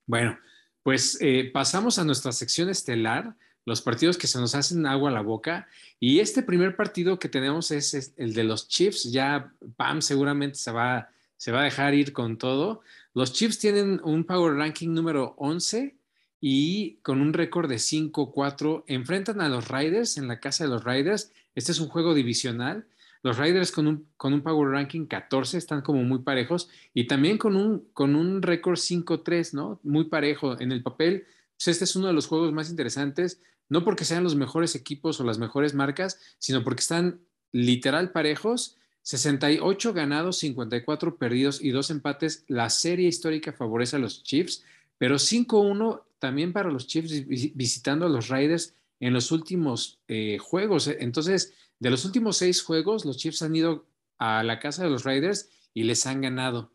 Bueno, 0.06 0.38
pues 0.84 1.18
eh, 1.20 1.50
pasamos 1.52 1.98
a 1.98 2.04
nuestra 2.04 2.30
sección 2.30 2.68
estelar, 2.68 3.34
los 3.64 3.82
partidos 3.82 4.16
que 4.16 4.28
se 4.28 4.38
nos 4.38 4.54
hacen 4.54 4.86
agua 4.86 5.10
a 5.10 5.14
la 5.14 5.22
boca. 5.22 5.66
Y 5.98 6.20
este 6.20 6.44
primer 6.44 6.76
partido 6.76 7.18
que 7.18 7.28
tenemos 7.28 7.72
es, 7.72 8.14
el 8.16 8.32
de 8.32 8.44
los 8.44 8.68
Chiefs. 8.68 9.10
Ya 9.10 9.52
Pam 9.74 10.02
seguramente 10.02 10.56
se 10.56 10.70
va 10.70 11.08
a 11.46 11.62
dejar 11.64 11.94
ir 11.94 12.12
con 12.12 12.38
todo. 12.38 12.82
Los 13.14 13.32
Chiefs 13.32 13.60
tienen 13.60 14.00
un 14.02 14.24
Power 14.24 14.54
Ranking 14.54 14.92
número 14.92 15.36
11 15.38 15.96
y 16.40 16.96
con 16.96 17.20
un 17.20 17.32
récord 17.32 17.68
de 17.68 17.76
5-4 17.76 18.82
enfrentan 18.88 19.40
a 19.40 19.48
los 19.48 19.68
Riders 19.68 20.18
en 20.18 20.26
la 20.26 20.40
casa 20.40 20.64
de 20.64 20.70
los 20.70 20.82
Riders. 20.82 21.30
Este 21.54 21.70
es 21.70 21.78
un 21.78 21.86
juego 21.86 22.12
divisional. 22.12 22.88
Los 23.22 23.38
Riders 23.38 23.70
con 23.70 23.86
un, 23.86 24.08
con 24.16 24.34
un 24.34 24.42
Power 24.42 24.72
Ranking 24.72 25.06
14 25.06 25.56
están 25.58 25.82
como 25.82 26.02
muy 26.02 26.18
parejos 26.18 26.68
y 26.92 27.06
también 27.06 27.38
con 27.38 27.54
un, 27.54 27.88
con 27.92 28.16
un 28.16 28.42
récord 28.42 28.78
5-3, 28.78 29.54
¿no? 29.54 29.78
Muy 29.84 30.06
parejo. 30.06 30.60
En 30.60 30.72
el 30.72 30.82
papel, 30.82 31.24
pues 31.56 31.68
este 31.68 31.84
es 31.84 31.94
uno 31.94 32.08
de 32.08 32.14
los 32.14 32.26
juegos 32.26 32.52
más 32.52 32.68
interesantes, 32.68 33.40
no 33.68 33.84
porque 33.84 34.04
sean 34.04 34.24
los 34.24 34.34
mejores 34.34 34.74
equipos 34.74 35.20
o 35.20 35.24
las 35.24 35.38
mejores 35.38 35.72
marcas, 35.72 36.18
sino 36.38 36.64
porque 36.64 36.80
están 36.80 37.20
literal 37.52 38.10
parejos 38.10 38.76
68 39.04 39.92
ganados, 39.92 40.38
54 40.38 41.16
perdidos 41.16 41.62
y 41.62 41.70
dos 41.70 41.90
empates. 41.90 42.44
La 42.48 42.70
serie 42.70 43.06
histórica 43.06 43.52
favorece 43.52 43.96
a 43.96 43.98
los 43.98 44.22
Chiefs, 44.22 44.64
pero 44.96 45.16
5-1 45.16 46.02
también 46.18 46.54
para 46.54 46.70
los 46.70 46.86
Chiefs 46.86 47.26
visitando 47.26 48.06
a 48.06 48.08
los 48.08 48.28
Raiders 48.28 48.74
en 49.00 49.12
los 49.12 49.30
últimos 49.30 50.00
eh, 50.08 50.38
juegos. 50.38 50.88
Entonces, 50.88 51.52
de 51.78 51.90
los 51.90 52.06
últimos 52.06 52.38
seis 52.38 52.62
juegos, 52.62 53.04
los 53.04 53.18
Chiefs 53.18 53.42
han 53.42 53.54
ido 53.54 53.86
a 54.18 54.42
la 54.42 54.58
casa 54.58 54.84
de 54.84 54.90
los 54.90 55.04
Raiders 55.04 55.50
y 55.74 55.82
les 55.82 56.06
han 56.06 56.22
ganado. 56.22 56.72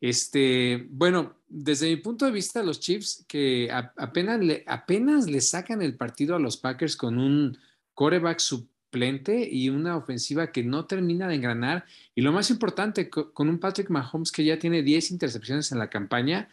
Este, 0.00 0.88
bueno, 0.90 1.36
desde 1.48 1.88
mi 1.88 1.96
punto 1.96 2.24
de 2.24 2.32
vista, 2.32 2.62
los 2.64 2.80
Chiefs 2.80 3.24
que 3.28 3.70
apenas 3.70 4.40
le, 4.40 4.64
apenas 4.66 5.28
le 5.28 5.40
sacan 5.40 5.80
el 5.80 5.96
partido 5.96 6.34
a 6.34 6.40
los 6.40 6.56
Packers 6.56 6.96
con 6.96 7.18
un 7.18 7.56
coreback 7.94 8.40
sub 8.40 8.68
y 8.92 9.68
una 9.68 9.96
ofensiva 9.96 10.50
que 10.50 10.62
no 10.62 10.86
termina 10.86 11.28
de 11.28 11.34
engranar. 11.34 11.84
Y 12.14 12.22
lo 12.22 12.32
más 12.32 12.50
importante, 12.50 13.10
con 13.10 13.48
un 13.48 13.58
Patrick 13.58 13.90
Mahomes 13.90 14.32
que 14.32 14.44
ya 14.44 14.58
tiene 14.58 14.82
10 14.82 15.10
intercepciones 15.10 15.72
en 15.72 15.78
la 15.78 15.90
campaña, 15.90 16.48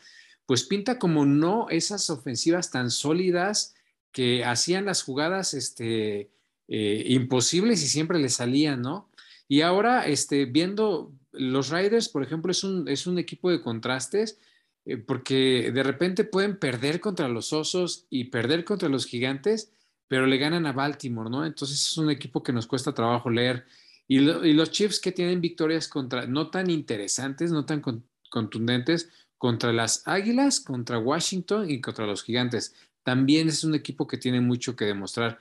pues 0.46 0.64
pinta 0.64 1.00
como 1.00 1.26
no 1.26 1.68
esas 1.70 2.10
ofensivas 2.10 2.72
tan 2.72 2.92
sólidas 2.92 3.74
que 4.12 4.46
hacían 4.46 4.86
las 4.86 5.04
jugadas 5.04 5.54
este, 5.54 6.30
eh, 6.68 7.04
imposibles 7.08 7.84
y 7.84 7.88
siempre 7.88 8.20
le 8.20 8.30
salían, 8.30 8.82
¿no? 8.82 9.10
Y 9.48 9.62
ahora, 9.62 10.08
este, 10.08 10.46
viendo 10.46 11.12
los 11.32 11.70
Riders, 11.70 12.10
por 12.10 12.24
ejemplo, 12.24 12.52
es 12.52 12.64
un, 12.64 12.88
es 12.88 13.08
un 13.08 13.20
equipo 13.20 13.52
de 13.52 13.62
contrastes, 13.62 14.38
eh, 14.86 14.98
porque 14.98 15.72
de 15.74 15.84
repente 15.84 16.24
pueden 16.24 16.58
perder 16.58 17.00
contra 17.00 17.28
los 17.28 17.54
osos 17.54 18.06
y 18.10 18.26
perder 18.26 18.66
contra 18.66 18.90
los 18.90 19.06
gigantes, 19.06 19.72
pero 20.08 20.28
le 20.28 20.38
ganan 20.38 20.66
a 20.66 20.74
Baltimore, 20.74 21.30
¿no? 21.30 21.46
Entonces 21.46 21.82
es 21.82 21.98
un 21.98 22.10
equipo 22.10 22.44
que 22.44 22.54
nos 22.54 22.68
cuesta 22.68 22.94
trabajo 22.94 23.30
leer. 23.30 23.66
Y, 24.08 24.20
los 24.20 24.72
Chiefs 24.72 25.00
que 25.00 25.12
tienen 25.12 25.42
victorias 25.42 25.88
contra, 25.88 26.28
no 26.28 26.50
tan 26.50 26.70
interesantes, 26.70 27.52
no 27.52 27.66
tan 27.66 27.82
contundentes, 28.30 29.10
contra 29.38 29.74
las 29.74 30.08
Águilas, 30.08 30.60
contra 30.60 31.00
Washington 31.00 31.70
y 31.70 31.82
contra 31.82 32.06
los 32.06 32.24
Gigantes. 32.24 32.76
También 33.04 33.48
es 33.48 33.64
un 33.64 33.76
equipo 33.76 34.08
que 34.08 34.18
tiene 34.18 34.42
mucho 34.42 34.76
que 34.76 34.86
demostrar. 34.86 35.40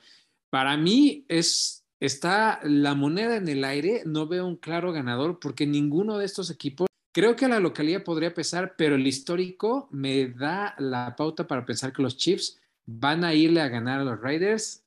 Para 0.49 0.77
mí 0.77 1.25
es, 1.27 1.83
está 1.99 2.59
la 2.63 2.95
moneda 2.95 3.37
en 3.37 3.47
el 3.47 3.63
aire, 3.63 4.03
no 4.05 4.27
veo 4.27 4.45
un 4.45 4.57
claro 4.57 4.91
ganador 4.91 5.39
porque 5.39 5.65
ninguno 5.65 6.17
de 6.17 6.25
estos 6.25 6.49
equipos, 6.49 6.87
creo 7.11 7.35
que 7.35 7.47
la 7.47 7.59
localidad 7.59 8.03
podría 8.03 8.33
pesar, 8.33 8.75
pero 8.77 8.95
el 8.95 9.07
histórico 9.07 9.87
me 9.91 10.27
da 10.27 10.75
la 10.79 11.15
pauta 11.15 11.47
para 11.47 11.65
pensar 11.65 11.93
que 11.93 12.01
los 12.01 12.17
Chiefs 12.17 12.59
van 12.85 13.23
a 13.23 13.33
irle 13.33 13.61
a 13.61 13.69
ganar 13.69 14.01
a 14.01 14.03
los 14.03 14.19
Raiders. 14.19 14.85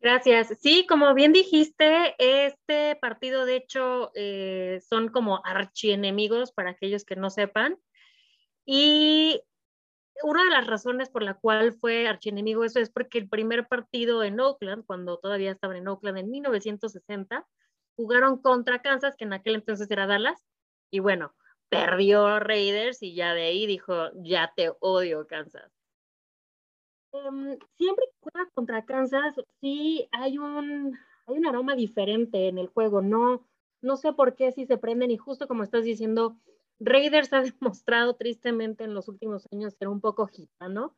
Gracias. 0.00 0.56
Sí, 0.60 0.86
como 0.86 1.14
bien 1.14 1.32
dijiste, 1.32 2.14
este 2.18 2.96
partido 2.96 3.44
de 3.44 3.56
hecho 3.56 4.12
eh, 4.14 4.80
son 4.88 5.08
como 5.08 5.40
archienemigos 5.44 6.52
para 6.52 6.70
aquellos 6.70 7.04
que 7.04 7.16
no 7.16 7.30
sepan. 7.30 7.76
Y 8.64 9.42
una 10.22 10.44
de 10.44 10.50
las 10.50 10.66
razones 10.66 11.10
por 11.10 11.22
la 11.22 11.34
cual 11.34 11.72
fue 11.72 12.08
archienemigo 12.08 12.64
eso 12.64 12.80
es 12.80 12.90
porque 12.90 13.18
el 13.18 13.28
primer 13.28 13.68
partido 13.68 14.22
en 14.22 14.40
Oakland, 14.40 14.84
cuando 14.86 15.18
todavía 15.18 15.52
estaban 15.52 15.76
en 15.76 15.88
Oakland 15.88 16.18
en 16.18 16.30
1960, 16.30 17.46
jugaron 17.96 18.40
contra 18.40 18.82
Kansas, 18.82 19.14
que 19.16 19.24
en 19.24 19.32
aquel 19.32 19.56
entonces 19.56 19.90
era 19.90 20.06
Dallas, 20.06 20.44
y 20.90 21.00
bueno, 21.00 21.34
perdió 21.68 22.38
Raiders 22.40 23.02
y 23.02 23.14
ya 23.14 23.34
de 23.34 23.42
ahí 23.42 23.66
dijo, 23.66 24.10
ya 24.22 24.52
te 24.54 24.72
odio 24.80 25.26
Kansas. 25.26 25.75
Em, 27.12 27.58
siempre 27.76 28.04
que 28.22 28.30
contra 28.54 28.84
Kansas, 28.84 29.34
sí 29.60 30.08
hay 30.12 30.38
un, 30.38 30.98
hay 31.26 31.38
un 31.38 31.46
aroma 31.46 31.74
diferente 31.74 32.48
en 32.48 32.58
el 32.58 32.68
juego. 32.68 33.02
No, 33.02 33.46
no 33.82 33.96
sé 33.96 34.12
por 34.12 34.34
qué 34.34 34.52
si 34.52 34.66
se 34.66 34.78
prenden 34.78 35.10
y 35.10 35.16
justo 35.16 35.48
como 35.48 35.62
estás 35.62 35.84
diciendo, 35.84 36.36
Raiders 36.78 37.32
ha 37.32 37.42
demostrado 37.60 38.14
tristemente 38.14 38.84
en 38.84 38.94
los 38.94 39.08
últimos 39.08 39.46
años 39.52 39.74
ser 39.74 39.88
un 39.88 40.00
poco 40.00 40.26
gitano, 40.26 40.96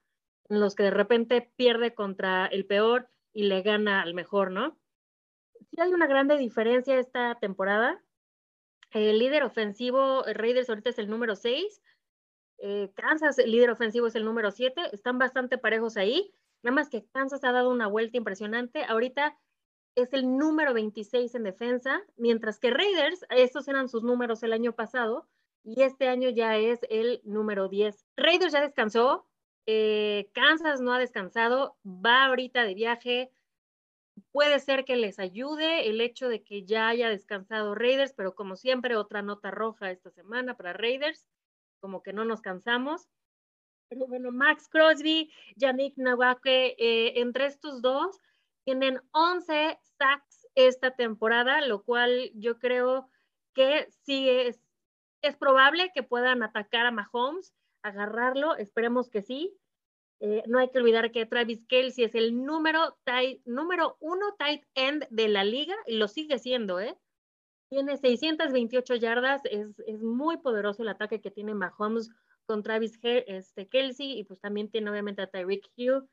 en 0.49 0.61
los 0.61 0.75
que 0.75 0.85
de 0.85 0.90
repente 0.90 1.53
pierde 1.57 1.94
contra 1.94 2.47
el 2.47 2.66
peor 2.66 3.09
y 3.33 3.44
le 3.44 3.62
gana 3.62 4.03
al 4.03 4.14
mejor, 4.14 4.51
¿no? 4.51 4.79
Sí 5.71 5.81
hay 5.81 5.92
una 5.92 6.07
grande 6.07 6.37
diferencia 6.38 6.99
esta 6.99 7.38
temporada. 7.40 8.03
El 8.92 9.18
líder 9.18 9.42
ofensivo, 9.42 10.23
Raiders 10.25 10.71
ahorita 10.71 10.90
es 10.90 10.99
el 10.99 11.11
número 11.11 11.37
6, 11.37 11.83
eh, 12.59 12.90
Kansas, 12.94 13.38
el 13.38 13.51
líder 13.51 13.71
ofensivo, 13.71 14.07
es 14.07 14.14
el 14.14 14.25
número 14.25 14.51
7. 14.51 14.90
Están 14.92 15.18
bastante 15.18 15.59
parejos 15.59 15.97
ahí. 15.97 16.33
Nada 16.62 16.75
más 16.75 16.88
que 16.88 17.05
Kansas 17.07 17.44
ha 17.44 17.53
dado 17.53 17.71
una 17.71 17.87
vuelta 17.87 18.16
impresionante. 18.16 18.85
Ahorita 18.85 19.38
es 19.94 20.12
el 20.12 20.37
número 20.37 20.75
26 20.75 21.35
en 21.35 21.42
defensa, 21.42 22.01
mientras 22.16 22.59
que 22.59 22.71
Raiders, 22.71 23.25
estos 23.31 23.66
eran 23.68 23.88
sus 23.88 24.03
números 24.03 24.42
el 24.42 24.53
año 24.53 24.73
pasado, 24.73 25.27
y 25.64 25.83
este 25.83 26.09
año 26.09 26.31
ya 26.31 26.57
es 26.57 26.81
el 26.88 27.21
número 27.25 27.68
10. 27.68 28.07
Raiders 28.16 28.53
ya 28.53 28.61
descansó, 28.61 29.27
eh, 29.66 30.31
Kansas 30.33 30.81
no 30.81 30.92
ha 30.92 30.99
descansado, 30.99 31.77
va 31.85 32.25
ahorita 32.27 32.64
de 32.64 32.75
viaje. 32.75 33.33
Puede 34.33 34.61
ser 34.61 34.85
que 34.85 34.97
les 34.97 35.18
ayude 35.18 35.88
el 35.88 36.01
hecho 36.01 36.29
de 36.29 36.42
que 36.42 36.64
ya 36.64 36.88
haya 36.88 37.09
descansado 37.09 37.75
Raiders, 37.75 38.12
pero 38.14 38.35
como 38.35 38.57
siempre, 38.57 38.97
otra 38.97 39.23
nota 39.23 39.51
roja 39.51 39.90
esta 39.90 40.11
semana 40.11 40.57
para 40.57 40.73
Raiders, 40.73 41.27
como 41.81 42.03
que 42.03 42.12
no 42.12 42.25
nos 42.25 42.41
cansamos. 42.41 43.09
Pero 43.88 44.07
bueno, 44.07 44.31
Max 44.33 44.69
Crosby, 44.69 45.33
Yannick 45.57 45.97
Nawake, 45.97 46.77
eh, 46.79 47.21
entre 47.21 47.47
estos 47.47 47.81
dos, 47.81 48.19
tienen 48.64 49.01
11 49.12 49.79
sacks 49.97 50.47
esta 50.55 50.95
temporada, 50.95 51.61
lo 51.67 51.83
cual 51.83 52.31
yo 52.35 52.59
creo 52.59 53.09
que 53.55 53.88
sí 54.05 54.29
es, 54.29 54.61
es 55.23 55.37
probable 55.37 55.91
que 55.95 56.03
puedan 56.03 56.43
atacar 56.43 56.85
a 56.85 56.91
Mahomes, 56.91 57.55
agarrarlo, 57.83 58.57
esperemos 58.57 59.09
que 59.09 59.23
sí. 59.23 59.57
Eh, 60.21 60.43
no 60.47 60.59
hay 60.59 60.69
que 60.71 60.79
olvidar 60.79 61.12
que 61.12 61.27
Travis 61.27 61.64
Kelsey 61.67 62.05
es 62.05 62.14
el 62.14 62.45
número, 62.45 62.99
número 63.45 63.97
uno 64.01 64.35
tight 64.37 64.64
end 64.75 65.07
de 65.11 65.29
la 65.29 65.45
liga 65.45 65.77
y 65.87 65.97
lo 65.97 66.09
sigue 66.09 66.38
siendo, 66.38 66.81
¿eh? 66.81 66.99
Tiene 67.68 67.96
628 67.96 68.94
yardas, 68.96 69.42
es, 69.44 69.78
es 69.87 70.02
muy 70.02 70.38
poderoso 70.38 70.83
el 70.83 70.88
ataque 70.88 71.20
que 71.20 71.31
tiene 71.31 71.54
Mahomes 71.54 72.11
con 72.46 72.62
Travis 72.62 72.98
este, 73.02 73.68
Kelsey 73.68 74.18
y 74.18 74.24
pues 74.24 74.40
también 74.40 74.70
tiene 74.70 74.90
obviamente 74.90 75.22
a 75.22 75.26
Tyreek 75.26 75.70
Hill 75.76 76.09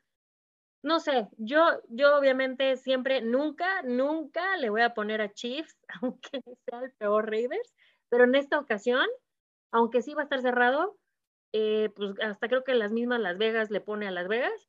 no 0.86 1.00
sé, 1.00 1.28
yo, 1.36 1.64
yo 1.88 2.16
obviamente 2.16 2.76
siempre, 2.76 3.20
nunca, 3.20 3.82
nunca 3.82 4.56
le 4.56 4.70
voy 4.70 4.82
a 4.82 4.94
poner 4.94 5.20
a 5.20 5.32
Chiefs, 5.32 5.76
aunque 6.00 6.40
sea 6.40 6.80
el 6.84 6.92
peor 6.92 7.28
Raiders, 7.28 7.74
pero 8.08 8.22
en 8.22 8.36
esta 8.36 8.60
ocasión, 8.60 9.04
aunque 9.72 10.00
sí 10.00 10.14
va 10.14 10.20
a 10.20 10.24
estar 10.24 10.40
cerrado, 10.42 10.96
eh, 11.52 11.90
pues 11.96 12.14
hasta 12.20 12.46
creo 12.46 12.62
que 12.62 12.74
las 12.74 12.92
mismas 12.92 13.18
Las 13.18 13.36
Vegas 13.36 13.70
le 13.70 13.80
pone 13.80 14.06
a 14.06 14.12
Las 14.12 14.28
Vegas 14.28 14.68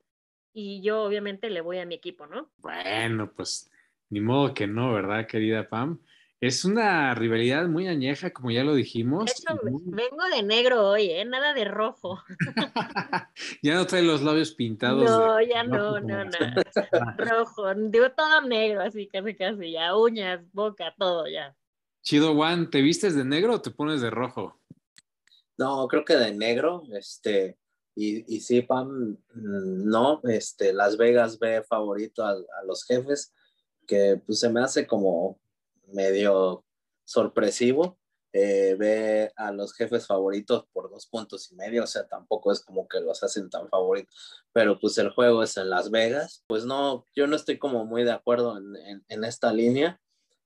y 0.53 0.81
yo 0.81 1.03
obviamente 1.03 1.51
le 1.51 1.61
voy 1.61 1.77
a 1.77 1.85
mi 1.85 1.93
equipo, 1.93 2.25
¿no? 2.25 2.49
Bueno, 2.57 3.31
pues 3.35 3.69
ni 4.09 4.19
modo 4.19 4.55
que 4.55 4.65
no, 4.65 4.93
¿verdad, 4.93 5.27
querida 5.27 5.69
Pam? 5.69 6.01
Es 6.39 6.65
una 6.65 7.15
rivalidad 7.15 7.67
muy 7.67 7.87
añeja, 7.87 8.29
como 8.29 8.51
ya 8.51 8.63
lo 8.63 8.75
dijimos. 8.75 9.25
De 9.25 9.31
hecho, 9.31 9.59
vengo 9.63 10.23
de 10.31 10.43
negro 10.43 10.87
hoy, 10.87 11.09
¿eh? 11.09 11.25
Nada 11.25 11.55
de 11.55 11.65
rojo. 11.65 12.21
ya 13.63 13.73
no 13.73 13.87
trae 13.87 14.03
los 14.03 14.21
labios 14.21 14.51
pintados. 14.51 15.03
No, 15.03 15.41
ya 15.41 15.63
no, 15.63 15.99
no, 15.99 16.25
no. 16.25 16.31
rojo, 17.17 17.73
digo 17.73 18.11
todo 18.11 18.41
negro, 18.43 18.81
así 18.81 19.07
casi, 19.07 19.35
casi, 19.35 19.71
ya 19.71 19.95
uñas, 19.95 20.41
boca, 20.53 20.93
todo 20.95 21.27
ya. 21.27 21.55
Chido 22.03 22.35
Juan, 22.35 22.69
¿te 22.69 22.83
vistes 22.83 23.15
de 23.15 23.25
negro 23.25 23.55
o 23.55 23.61
te 23.61 23.71
pones 23.71 24.01
de 24.01 24.11
rojo? 24.11 24.61
No, 25.57 25.87
creo 25.87 26.05
que 26.05 26.15
de 26.15 26.35
negro, 26.35 26.83
este, 26.93 27.57
y, 27.95 28.35
y 28.35 28.41
sí, 28.41 28.61
Pam, 28.61 29.17
mm, 29.33 29.89
no, 29.89 30.21
este, 30.25 30.71
Las 30.71 30.97
Vegas 30.97 31.39
ve 31.39 31.63
favorito 31.63 32.23
a, 32.23 32.29
a 32.29 32.63
los 32.67 32.85
jefes, 32.85 33.33
que 33.87 34.21
pues 34.23 34.39
se 34.39 34.49
me 34.49 34.61
hace 34.61 34.85
como 34.85 35.39
medio 35.87 36.65
sorpresivo. 37.05 37.97
Eh, 38.33 38.75
ve 38.77 39.31
a 39.35 39.51
los 39.51 39.73
jefes 39.73 40.05
favoritos 40.05 40.65
por 40.71 40.91
dos 40.91 41.07
puntos 41.07 41.51
y 41.51 41.55
medio, 41.55 41.85
o 41.85 41.87
sea, 41.87 42.07
tampoco 42.07 42.51
es 42.51 42.59
como 42.63 42.87
que 42.87 42.99
los 42.99 43.23
hacen 43.23 43.49
tan 43.49 43.67
favoritos, 43.69 44.13
pero 44.53 44.79
pues 44.79 44.97
el 44.99 45.09
juego 45.09 45.41
es 45.41 45.57
en 45.57 45.69
Las 45.69 45.89
Vegas. 45.89 46.43
Pues 46.47 46.65
no, 46.65 47.05
yo 47.15 47.25
no 47.25 47.35
estoy 47.35 47.57
como 47.57 47.85
muy 47.85 48.03
de 48.03 48.11
acuerdo 48.11 48.57
en, 48.57 49.03
en, 49.07 49.23
esta 49.23 49.51
línea. 49.53 49.99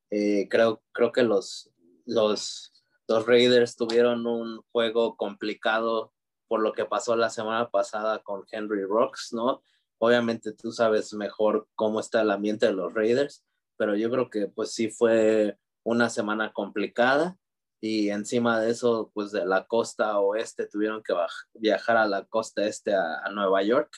Eh, 0.09 0.47
creo, 0.49 0.81
creo 0.93 1.11
que 1.11 1.23
los, 1.23 1.71
los, 2.05 2.71
los 3.07 3.25
Raiders 3.25 3.75
tuvieron 3.75 4.25
un 4.27 4.61
juego 4.71 5.17
complicado 5.17 6.13
por 6.47 6.61
lo 6.61 6.73
que 6.73 6.85
pasó 6.85 7.15
la 7.15 7.29
semana 7.29 7.69
pasada 7.71 8.19
con 8.19 8.45
Henry 8.51 8.83
Rocks, 8.83 9.33
¿no? 9.33 9.63
Obviamente 9.97 10.53
tú 10.53 10.71
sabes 10.71 11.13
mejor 11.13 11.67
cómo 11.75 11.99
está 11.99 12.21
el 12.21 12.31
ambiente 12.31 12.67
de 12.67 12.73
los 12.73 12.93
Raiders 12.93 13.43
pero 13.81 13.95
yo 13.95 14.11
creo 14.11 14.29
que 14.29 14.45
pues 14.45 14.73
sí 14.75 14.91
fue 14.91 15.57
una 15.83 16.07
semana 16.11 16.53
complicada 16.53 17.35
y 17.81 18.11
encima 18.11 18.59
de 18.59 18.69
eso, 18.69 19.09
pues 19.15 19.31
de 19.31 19.43
la 19.43 19.65
costa 19.65 20.19
oeste 20.19 20.67
tuvieron 20.67 21.01
que 21.01 21.15
viajar 21.55 21.97
a 21.97 22.05
la 22.05 22.25
costa 22.25 22.63
este 22.67 22.93
a, 22.93 23.27
Nueva 23.33 23.63
York, 23.63 23.89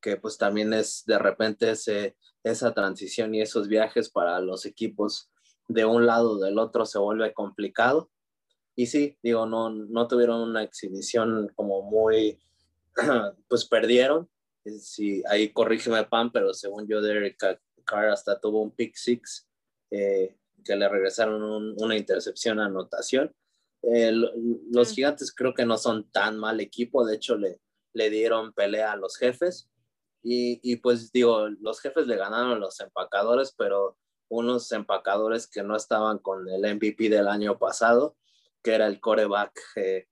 que 0.00 0.16
pues 0.16 0.38
también 0.38 0.72
es 0.72 1.04
de 1.04 1.18
repente 1.18 1.72
ese, 1.72 2.16
esa 2.42 2.72
transición 2.72 3.34
y 3.34 3.42
esos 3.42 3.68
viajes 3.68 4.08
para 4.08 4.40
los 4.40 4.64
equipos 4.64 5.30
de 5.68 5.84
un 5.84 6.06
lado 6.06 6.30
o 6.30 6.38
del 6.38 6.58
otro 6.58 6.86
se 6.86 6.98
vuelve 6.98 7.34
complicado. 7.34 8.10
Y 8.74 8.86
sí, 8.86 9.18
digo, 9.22 9.44
no, 9.44 9.68
no 9.68 10.08
tuvieron 10.08 10.40
una 10.40 10.62
exhibición 10.62 11.52
como 11.54 11.82
muy, 11.82 12.40
pues 13.46 13.66
perdieron. 13.66 14.26
Sí, 14.64 15.22
ahí 15.28 15.50
corrígeme, 15.50 16.02
Pan, 16.04 16.32
pero 16.32 16.54
según 16.54 16.88
yo, 16.88 17.02
Derek 17.02 17.36
Carr 17.88 18.10
hasta 18.10 18.38
tuvo 18.38 18.60
un 18.60 18.70
pick 18.70 18.94
six 18.94 19.48
eh, 19.90 20.36
que 20.64 20.76
le 20.76 20.88
regresaron 20.88 21.74
una 21.80 21.96
intercepción 21.96 22.60
a 22.60 22.66
anotación. 22.66 23.34
Eh, 23.82 24.12
los 24.70 24.92
gigantes 24.92 25.32
creo 25.32 25.54
que 25.54 25.64
no 25.64 25.78
son 25.78 26.10
tan 26.10 26.36
mal 26.36 26.60
equipo, 26.60 27.06
de 27.06 27.16
hecho 27.16 27.36
le, 27.36 27.60
le 27.94 28.10
dieron 28.10 28.52
pelea 28.52 28.92
a 28.92 28.96
los 28.96 29.16
jefes 29.16 29.70
y, 30.22 30.60
y, 30.62 30.76
pues 30.76 31.12
digo, 31.12 31.48
los 31.60 31.80
jefes 31.80 32.06
le 32.06 32.16
ganaron 32.16 32.52
a 32.52 32.58
los 32.58 32.80
empacadores, 32.80 33.54
pero 33.56 33.96
unos 34.28 34.70
empacadores 34.72 35.46
que 35.46 35.62
no 35.62 35.76
estaban 35.76 36.18
con 36.18 36.48
el 36.48 36.74
MVP 36.74 37.08
del 37.08 37.28
año 37.28 37.58
pasado, 37.58 38.16
que 38.62 38.74
era 38.74 38.88
el 38.88 39.00
coreback 39.00 39.58
eh, 39.76 40.06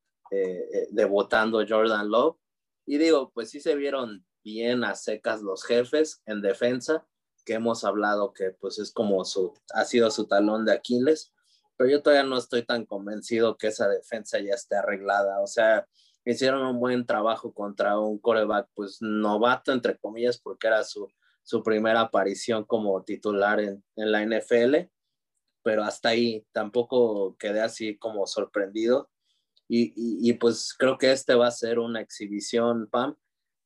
debutando 0.91 1.65
Jordan 1.69 2.09
Love. 2.09 2.39
Y 2.87 2.99
digo, 2.99 3.31
pues 3.35 3.51
sí 3.51 3.61
se 3.61 3.75
vieron 3.75 4.25
bien 4.45 4.85
a 4.85 4.95
secas 4.95 5.43
los 5.43 5.65
jefes 5.65 6.23
en 6.25 6.41
defensa, 6.41 7.05
que 7.47 7.55
hemos 7.55 7.85
hablado 7.85 8.35
que 8.35 8.51
pues 8.51 8.79
es 8.79 8.93
como 8.93 9.25
su, 9.25 9.55
ha 9.73 9.85
sido 9.85 10.11
su 10.11 10.27
talón 10.27 10.67
de 10.67 10.73
Aquiles, 10.73 11.33
pero 11.77 11.89
yo 11.89 12.03
todavía 12.03 12.29
no 12.29 12.37
estoy 12.37 12.65
tan 12.65 12.85
convencido 12.85 13.57
que 13.57 13.69
esa 13.69 13.89
defensa 13.89 14.39
ya 14.41 14.55
esté 14.55 14.77
arreglada, 14.77 15.41
o 15.41 15.47
sea, 15.47 15.87
hicieron 16.25 16.67
un 16.67 16.81
buen 16.81 17.07
trabajo 17.07 17.55
contra 17.55 17.99
un 17.99 18.19
coreback 18.19 18.69
pues 18.75 18.99
novato, 19.01 19.73
entre 19.73 19.97
comillas, 19.97 20.39
porque 20.39 20.67
era 20.67 20.83
su, 20.83 21.09
su 21.45 21.63
primera 21.63 22.01
aparición 22.01 22.65
como 22.65 23.03
titular 23.05 23.61
en, 23.61 23.85
en 23.95 24.11
la 24.11 24.23
NFL, 24.23 24.91
pero 25.63 25.85
hasta 25.85 26.11
ahí 26.11 26.45
tampoco 26.53 27.37
quedé 27.39 27.61
así 27.61 27.97
como 27.97 28.27
sorprendido. 28.27 29.09
Y, 29.69 29.93
y, 29.97 30.31
y, 30.31 30.33
pues 30.35 30.75
creo 30.79 30.97
que 30.97 31.11
este 31.11 31.35
va 31.35 31.49
a 31.49 31.53
ser 31.53 31.81
una 31.81 32.01
exhibición, 32.01 32.89
Pam, 32.89 33.17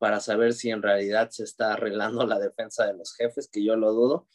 para 0.00 0.18
saber 0.20 0.54
si 0.54 0.70
en 0.70 0.80
realidad 0.80 1.28
se 1.28 1.44
está 1.44 1.74
arreglando 1.74 2.26
la 2.26 2.38
defensa 2.38 2.86
de 2.86 2.94
los 2.94 3.14
jefes, 3.14 3.50
que 3.52 3.62
yo 3.62 3.76
lo 3.76 3.92
dudo, 3.92 4.26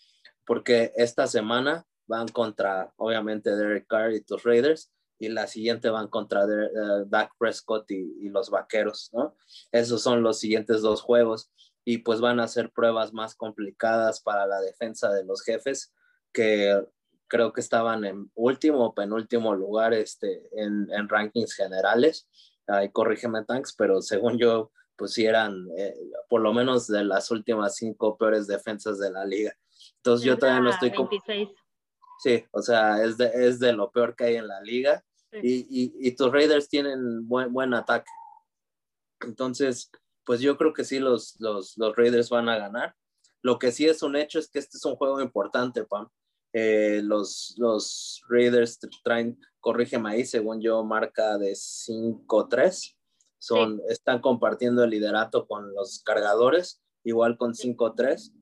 porque 0.45 0.93
esta 0.95 1.25
semana 1.25 1.87
van 2.05 2.27
contra, 2.27 2.93
obviamente, 2.97 3.55
Derek 3.55 3.87
Carr 3.87 4.13
y 4.13 4.21
tus 4.21 4.43
Raiders, 4.43 4.93
y 5.17 5.29
la 5.29 5.47
siguiente 5.47 5.89
van 5.89 6.07
contra 6.07 6.45
uh, 6.45 7.05
Dak 7.07 7.31
Prescott 7.39 7.89
y, 7.89 8.29
los 8.29 8.51
Vaqueros, 8.51 9.09
¿no? 9.11 9.35
Esos 9.71 10.03
son 10.03 10.21
los 10.21 10.39
siguientes 10.39 10.83
dos 10.83 11.01
juegos, 11.01 11.51
y 11.83 11.97
pues 11.97 12.21
van 12.21 12.39
a 12.39 12.47
ser 12.47 12.71
pruebas 12.71 13.11
más 13.11 13.33
complicadas 13.33 14.21
para 14.21 14.45
la 14.45 14.61
defensa 14.61 15.11
de 15.11 15.25
los 15.25 15.41
jefes, 15.41 15.95
que 16.31 16.79
creo 17.27 17.53
que 17.53 17.61
estaban 17.61 18.05
en 18.05 18.29
último 18.35 18.85
o 18.85 18.93
penúltimo 18.93 19.55
lugar 19.55 19.95
este, 19.95 20.47
en, 20.51 20.87
en 20.91 21.09
rankings 21.09 21.55
generales. 21.55 22.29
Ahí 22.67 22.91
corrígeme, 22.91 23.43
Tanks, 23.45 23.73
pero 23.75 24.03
según 24.03 24.37
yo, 24.37 24.71
pues 24.95 25.13
sí 25.13 25.25
eran 25.25 25.67
eh, 25.77 25.93
por 26.29 26.41
lo 26.41 26.53
menos 26.53 26.87
de 26.87 27.03
las 27.03 27.31
últimas 27.31 27.75
cinco 27.75 28.17
peores 28.17 28.47
defensas 28.47 28.99
de 28.99 29.11
la 29.11 29.25
liga. 29.25 29.55
Entonces 29.97 30.25
yo 30.25 30.37
todavía 30.37 30.61
no 30.61 30.69
estoy 30.69 30.93
como... 30.93 31.09
Sí, 32.23 32.45
o 32.51 32.61
sea, 32.61 33.03
es 33.03 33.17
de, 33.17 33.29
es 33.33 33.59
de 33.59 33.73
lo 33.73 33.91
peor 33.91 34.15
que 34.15 34.25
hay 34.25 34.35
en 34.35 34.47
la 34.47 34.61
liga. 34.61 35.03
Y, 35.31 35.67
y, 35.69 35.93
y, 35.99 36.15
tus 36.15 36.31
Raiders 36.31 36.69
tienen 36.69 37.27
buen, 37.27 37.51
buen 37.51 37.73
ataque. 37.73 38.09
Entonces, 39.19 39.91
pues 40.23 40.39
yo 40.39 40.57
creo 40.57 40.71
que 40.71 40.85
sí, 40.85 40.99
los, 40.99 41.35
los, 41.39 41.77
los 41.77 41.93
Raiders 41.93 42.29
van 42.29 42.47
a 42.47 42.57
ganar. 42.57 42.95
Lo 43.41 43.59
que 43.59 43.73
sí 43.73 43.85
es 43.85 44.01
un 44.01 44.15
hecho 44.15 44.39
es 44.39 44.49
que 44.49 44.59
este 44.59 44.77
es 44.77 44.85
un 44.85 44.95
juego 44.95 45.19
importante, 45.19 45.83
Pam. 45.83 46.07
Eh, 46.53 47.01
los, 47.03 47.53
los 47.57 48.23
Raiders 48.29 48.79
traen, 49.03 49.37
corrígeme 49.59 50.09
ahí, 50.09 50.25
según 50.25 50.61
yo, 50.61 50.85
marca 50.85 51.37
de 51.37 51.51
5-3 51.51 52.95
son, 53.45 53.79
están 53.89 54.21
compartiendo 54.21 54.83
el 54.83 54.89
liderato 54.89 55.45
con 55.45 55.71
los 55.75 56.01
cargadores, 56.03 56.81
igual 57.03 57.37
con 57.37 57.53
5-3. 57.53 58.33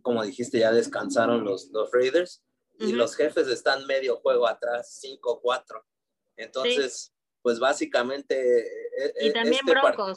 Como 0.00 0.22
dijiste, 0.22 0.60
ya 0.60 0.72
descansaron 0.72 1.44
los, 1.44 1.68
los 1.72 1.90
Raiders 1.92 2.42
y 2.78 2.92
los 2.92 3.14
jefes 3.16 3.48
están 3.48 3.86
medio 3.86 4.16
juego 4.16 4.48
atrás, 4.48 4.98
5-4. 5.04 5.84
Entonces, 6.36 7.12
pues 7.42 7.58
básicamente... 7.58 8.60
E, 8.60 9.12
e, 9.14 9.26
y 9.26 9.32
también 9.34 9.60
este 9.66 9.72
Broncos. 9.72 10.16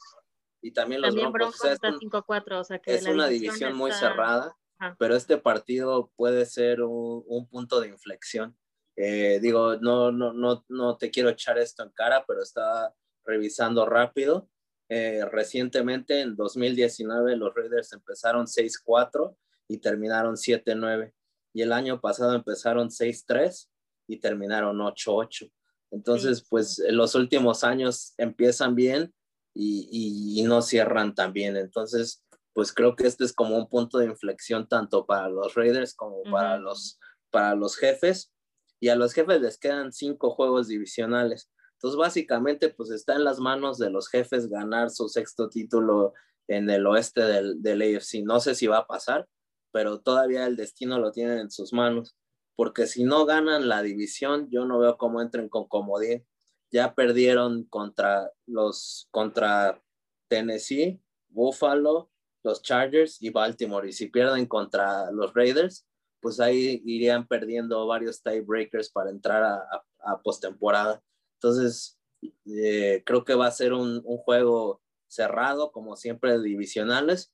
Y 0.61 0.71
también 0.71 1.01
los 1.01 1.09
también 1.09 1.33
Broncos. 1.33 1.59
Broncos 1.61 1.79
o 1.83 1.99
sea, 1.99 2.41
5-4, 2.45 2.59
o 2.61 2.63
sea 2.63 2.79
que 2.79 2.95
es 2.95 3.05
una 3.05 3.27
división 3.27 3.75
muy 3.75 3.91
cerrada. 3.91 4.55
pero 4.97 5.17
este 5.17 5.37
partido 5.37 6.13
puede 6.15 6.45
ser 6.45 6.81
un, 6.81 7.45
punto 7.49 7.81
de 7.81 7.89
inflexión. 7.89 8.57
Eh, 8.95 9.39
digo, 9.41 9.75
no, 9.81 10.13
no, 10.13 10.31
no, 10.31 10.63
no 10.69 10.95
te 10.95 11.11
quiero 11.11 11.27
echar 11.27 11.57
esto 11.57 11.83
en 11.83 11.89
cara, 11.89 12.23
pero 12.25 12.41
estaba 12.41 12.95
revisando 13.25 13.85
rápido. 13.85 14.49
Eh, 14.89 15.25
recientemente, 15.31 16.21
en 16.21 16.35
2019, 16.35 17.35
los 17.37 17.53
Raiders 17.55 17.93
empezaron 17.93 18.47
6-4 18.47 19.35
y 19.67 19.77
terminaron 19.79 20.35
7-9. 20.35 21.13
Y 21.53 21.61
el 21.61 21.71
año 21.71 21.99
pasado 22.01 22.35
empezaron 22.35 22.89
6-3 22.89 23.69
y 24.07 24.19
terminaron 24.19 24.77
8-8. 24.77 25.51
Entonces, 25.91 26.45
pues 26.49 26.81
los 26.89 27.15
últimos 27.15 27.63
años 27.63 28.13
empiezan 28.17 28.75
bien 28.75 29.13
y, 29.53 30.39
y, 30.39 30.43
no 30.43 30.61
cierran 30.63 31.13
tan 31.13 31.33
bien. 31.33 31.55
Entonces, 31.55 32.23
pues 32.53 32.73
creo 32.73 32.95
que 32.95 33.05
este 33.05 33.23
es 33.23 33.33
como 33.33 33.57
un 33.57 33.69
punto 33.69 33.99
de 33.99 34.07
inflexión 34.07 34.67
tanto 34.67 35.05
para 35.05 35.29
los 35.29 35.53
Raiders 35.53 35.93
como 35.93 36.23
para, 36.23 36.57
los, 36.57 36.99
para 37.29 37.55
los 37.55 37.77
jefes. 37.77 38.31
Y 38.79 38.89
a 38.89 38.95
los 38.95 39.13
jefes 39.13 39.39
les 39.39 39.57
quedan 39.59 39.93
cinco 39.93 40.31
juegos 40.31 40.67
divisionales. 40.67 41.51
Entonces, 41.83 41.97
básicamente, 41.97 42.69
pues 42.69 42.91
está 42.91 43.15
en 43.15 43.25
las 43.25 43.39
manos 43.39 43.77
de 43.77 43.89
los 43.89 44.07
jefes 44.07 44.49
ganar 44.49 44.89
su 44.89 45.09
sexto 45.09 45.49
título 45.49 46.13
en 46.47 46.69
el 46.69 46.87
oeste 46.87 47.21
del, 47.21 47.61
del 47.61 47.81
AFC. 47.81 48.23
No 48.23 48.39
sé 48.39 48.55
si 48.55 48.67
va 48.67 48.79
a 48.79 48.87
pasar, 48.87 49.27
pero 49.71 49.99
todavía 49.99 50.45
el 50.45 50.55
destino 50.55 50.97
lo 50.97 51.11
tienen 51.11 51.39
en 51.39 51.51
sus 51.51 51.73
manos 51.73 52.15
porque 52.55 52.87
si 52.87 53.03
no 53.03 53.25
ganan 53.25 53.67
la 53.67 53.81
división, 53.81 54.49
yo 54.49 54.65
no 54.65 54.79
veo 54.79 54.97
cómo 54.97 55.21
entren 55.21 55.49
con 55.49 55.67
comodín. 55.67 56.25
Ya 56.71 56.93
perdieron 56.95 57.65
contra 57.65 58.31
los 58.45 59.07
contra 59.11 59.81
Tennessee, 60.27 61.01
Buffalo, 61.29 62.11
los 62.43 62.61
Chargers 62.61 63.21
y 63.21 63.29
Baltimore. 63.29 63.87
Y 63.87 63.93
si 63.93 64.07
pierden 64.07 64.45
contra 64.45 65.11
los 65.11 65.33
Raiders, 65.33 65.87
pues 66.19 66.39
ahí 66.39 66.81
irían 66.85 67.27
perdiendo 67.27 67.85
varios 67.87 68.21
tiebreakers 68.21 68.89
para 68.89 69.09
entrar 69.09 69.43
a, 69.43 69.83
a, 69.99 70.21
postemporada. 70.21 71.01
Entonces, 71.43 71.99
eh, 72.45 73.03
creo 73.05 73.25
que 73.25 73.35
va 73.35 73.47
a 73.47 73.51
ser 73.51 73.73
un, 73.73 74.01
un, 74.05 74.17
juego 74.17 74.81
cerrado, 75.07 75.73
como 75.73 75.97
siempre, 75.97 76.41
divisionales, 76.41 77.33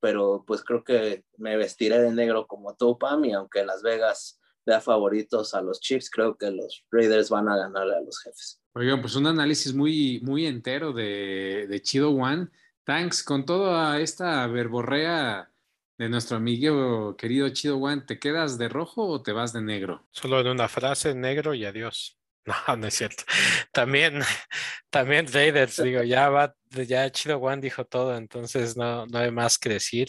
pero 0.00 0.44
pues 0.46 0.64
creo 0.64 0.82
que 0.82 1.26
me 1.36 1.58
vestiré 1.58 2.00
de 2.00 2.10
negro 2.10 2.46
como 2.46 2.74
tú, 2.74 2.98
Pam, 2.98 3.26
y 3.26 3.32
aunque 3.34 3.66
Las 3.66 3.82
Vegas 3.82 4.40
da 4.64 4.80
favoritos 4.80 5.52
a 5.52 5.60
los 5.60 5.78
Chiefs, 5.80 6.08
creo 6.08 6.38
que 6.38 6.50
los 6.50 6.86
Raiders 6.90 7.28
van 7.28 7.50
a 7.50 7.58
ganarle 7.58 7.96
a 7.96 8.00
los 8.00 8.18
jefes. 8.22 8.62
Oigan, 8.74 9.02
pues 9.02 9.14
un 9.16 9.26
análisis 9.26 9.74
muy, 9.74 10.20
muy 10.22 10.46
entero 10.46 10.94
de, 10.94 11.66
de 11.68 11.82
Chido 11.82 12.10
One. 12.10 12.48
Thanks, 12.84 13.22
con 13.22 13.44
toda 13.44 14.00
esta 14.00 14.46
verborrea 14.46 15.52
de 15.98 16.08
nuestro 16.08 16.38
amigo 16.38 17.14
querido 17.18 17.50
Chido 17.50 17.76
One, 17.76 18.02
¿te 18.06 18.18
quedas 18.18 18.56
de 18.56 18.70
rojo 18.70 19.06
o 19.06 19.22
te 19.22 19.32
vas 19.32 19.52
de 19.52 19.60
negro? 19.60 20.06
Solo 20.12 20.40
en 20.40 20.46
una 20.46 20.68
frase, 20.68 21.14
negro 21.14 21.52
y 21.52 21.66
adiós. 21.66 22.19
No, 22.46 22.54
no 22.76 22.86
es 22.86 22.94
cierto. 22.94 23.24
También, 23.72 24.20
también 24.90 25.26
Raiders, 25.32 25.76
digo, 25.82 26.02
ya 26.02 26.28
va, 26.28 26.54
ya 26.70 27.10
Chido 27.10 27.38
One 27.38 27.60
dijo 27.60 27.84
todo, 27.84 28.16
entonces 28.16 28.76
no, 28.76 29.06
no 29.06 29.18
hay 29.18 29.30
más 29.30 29.58
que 29.58 29.70
decir. 29.70 30.08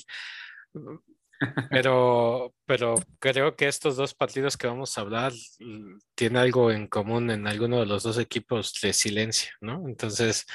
Pero, 1.71 2.53
pero 2.65 2.95
creo 3.19 3.55
que 3.55 3.67
estos 3.67 3.95
dos 3.95 4.13
partidos 4.13 4.57
que 4.57 4.67
vamos 4.67 4.95
a 4.95 5.01
hablar 5.01 5.33
mm, 5.59 5.97
tienen 6.13 6.37
algo 6.37 6.71
en 6.71 6.87
común 6.87 7.31
en 7.31 7.47
alguno 7.47 7.79
de 7.79 7.87
los 7.87 8.03
dos 8.03 8.19
equipos 8.19 8.73
de 8.81 8.93
silencio, 8.93 9.51
¿no? 9.59 9.83
Entonces, 9.87 10.45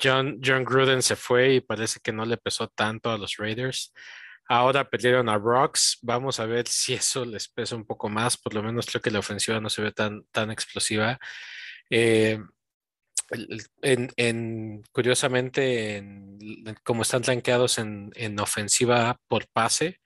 John, 0.00 0.38
John 0.44 0.64
Gruden 0.64 1.02
se 1.02 1.16
fue 1.16 1.54
y 1.54 1.60
parece 1.60 2.00
que 2.00 2.12
no 2.12 2.26
le 2.26 2.36
pesó 2.36 2.68
tanto 2.68 3.10
a 3.10 3.18
los 3.18 3.36
Raiders. 3.38 3.94
Ahora 4.52 4.90
perdieron 4.90 5.28
a 5.28 5.38
Rocks. 5.38 5.98
Vamos 6.02 6.40
a 6.40 6.44
ver 6.46 6.66
si 6.66 6.92
eso 6.94 7.24
les 7.24 7.46
pesa 7.46 7.76
un 7.76 7.86
poco 7.86 8.08
más. 8.08 8.36
Por 8.36 8.52
lo 8.52 8.64
menos 8.64 8.86
creo 8.86 9.00
que 9.00 9.12
la 9.12 9.20
ofensiva 9.20 9.60
no 9.60 9.70
se 9.70 9.80
ve 9.80 9.92
tan, 9.92 10.24
tan 10.32 10.50
explosiva. 10.50 11.20
Eh, 11.88 12.36
en, 13.80 14.82
curiosamente, 14.90 15.98
en, 15.98 16.36
como 16.82 17.02
están 17.02 17.22
tranqueados 17.22 17.78
en, 17.78 18.10
en, 18.16 18.40
ofensiva 18.40 19.20
por 19.28 19.46
pase, 19.52 20.00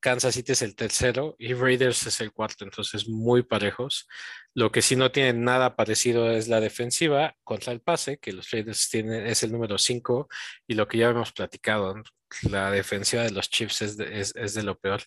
Kansas 0.00 0.34
City 0.34 0.52
es 0.52 0.62
el 0.62 0.74
tercero 0.74 1.36
y 1.38 1.52
Raiders 1.52 2.06
es 2.06 2.22
el 2.22 2.32
cuarto, 2.32 2.64
entonces 2.64 3.06
muy 3.08 3.42
parejos. 3.42 4.08
Lo 4.54 4.72
que 4.72 4.80
sí 4.80 4.96
no 4.96 5.12
tienen 5.12 5.44
nada 5.44 5.76
parecido 5.76 6.30
es 6.30 6.48
la 6.48 6.60
defensiva 6.60 7.34
contra 7.44 7.74
el 7.74 7.82
pase, 7.82 8.16
que 8.16 8.32
los 8.32 8.50
Raiders 8.50 8.88
tienen, 8.88 9.26
es 9.26 9.42
el 9.42 9.52
número 9.52 9.76
5 9.76 10.28
y 10.66 10.74
lo 10.76 10.88
que 10.88 10.96
ya 10.96 11.10
hemos 11.10 11.32
platicado, 11.32 11.94
la 12.44 12.70
defensiva 12.70 13.22
de 13.22 13.30
los 13.30 13.50
Chiefs 13.50 13.82
es 13.82 13.96
de, 13.96 14.20
es 14.20 14.54
de 14.54 14.62
lo 14.62 14.78
peor. 14.78 15.02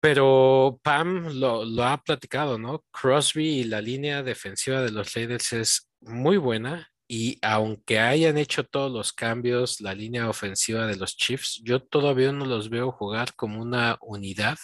Pero 0.00 0.80
Pam 0.82 1.28
lo, 1.34 1.64
lo, 1.64 1.84
ha 1.84 2.02
platicado, 2.02 2.58
¿no? 2.58 2.84
Crosby 2.90 3.60
y 3.60 3.64
la 3.64 3.82
línea 3.82 4.22
defensiva 4.22 4.80
de 4.80 4.90
los 4.90 5.12
Raiders 5.12 5.52
es 5.52 5.90
muy 6.00 6.38
buena 6.38 6.88
y 7.06 7.38
aunque 7.42 7.98
hayan 7.98 8.38
hecho 8.38 8.64
todos 8.64 8.90
los 8.90 9.12
cambios, 9.12 9.80
la 9.80 9.94
línea 9.94 10.30
ofensiva 10.30 10.86
de 10.86 10.96
los 10.96 11.16
Chiefs, 11.16 11.60
yo 11.64 11.82
todavía 11.82 12.32
no 12.32 12.46
los 12.46 12.70
veo 12.70 12.92
jugar 12.92 13.34
como 13.34 13.60
una 13.60 13.98
unidad 14.00 14.56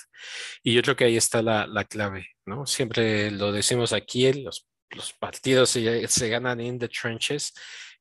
y 0.63 0.73
yo 0.73 0.81
creo 0.83 0.97
que 0.97 1.05
ahí 1.05 1.17
está 1.17 1.43
la, 1.43 1.67
la 1.67 1.85
clave, 1.85 2.29
¿no? 2.47 2.65
Siempre 2.65 3.31
lo 3.31 3.53
decimos 3.53 3.93
aquí, 3.93 4.33
los, 4.33 4.67
los 4.91 5.13
partidos 5.13 5.71
se, 5.71 6.09
se 6.09 6.29
ganan 6.31 6.61
in 6.61 6.79
the 6.79 6.89
trenches 6.89 7.53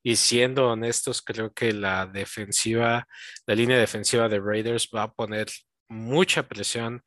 y 0.06 0.14
siendo 0.14 0.68
honestos, 0.68 1.20
creo 1.20 1.52
que 1.52 1.72
la 1.72 2.06
defensiva, 2.06 3.08
la 3.44 3.54
línea 3.56 3.76
defensiva 3.76 4.28
de 4.28 4.38
Raiders 4.38 4.88
va 4.94 5.02
a 5.02 5.12
poner 5.12 5.48
mucha 5.88 6.46
presión 6.46 7.02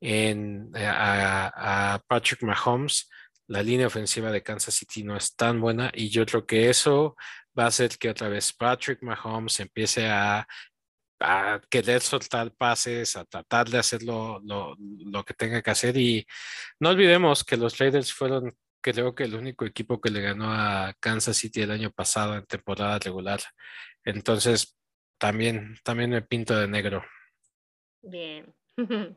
en, 0.00 0.70
eh, 0.74 0.86
a, 0.86 1.94
a 1.94 1.98
Patrick 2.08 2.42
Mahomes. 2.42 3.10
La 3.46 3.62
línea 3.62 3.88
ofensiva 3.88 4.32
de 4.32 4.42
Kansas 4.42 4.74
City 4.74 5.02
no 5.02 5.18
es 5.18 5.36
tan 5.36 5.60
buena 5.60 5.90
y 5.92 6.08
yo 6.08 6.24
creo 6.24 6.46
que 6.46 6.70
eso 6.70 7.14
va 7.58 7.64
a 7.64 7.66
hacer 7.66 7.98
que 7.98 8.08
otra 8.08 8.28
vez 8.30 8.54
Patrick 8.54 9.02
Mahomes 9.02 9.60
empiece 9.60 10.08
a, 10.08 10.46
querer 11.68 12.00
soltar 12.00 12.50
pases, 12.54 13.16
a 13.16 13.26
tratar 13.26 13.68
de 13.68 13.76
hacer 13.76 14.02
lo, 14.02 14.40
que 15.26 15.34
tenga 15.34 15.60
que 15.60 15.70
hacer. 15.70 15.94
Y 15.98 16.26
no 16.78 16.88
olvidemos 16.88 17.44
que 17.44 17.58
los 17.58 17.76
Raiders 17.76 18.10
fueron 18.14 18.56
creo 18.80 19.14
que 19.14 19.24
el 19.24 19.34
único 19.34 19.64
equipo 19.64 20.00
que 20.00 20.10
le 20.10 20.20
ganó 20.20 20.52
a 20.52 20.94
Kansas 21.00 21.36
City 21.36 21.62
el 21.62 21.70
año 21.70 21.90
pasado 21.90 22.36
en 22.36 22.46
temporada 22.46 22.98
regular. 22.98 23.40
Entonces, 24.04 24.76
también, 25.18 25.76
también 25.84 26.10
me 26.10 26.22
pinto 26.22 26.58
de 26.58 26.68
negro. 26.68 27.04
Bien. 28.02 28.54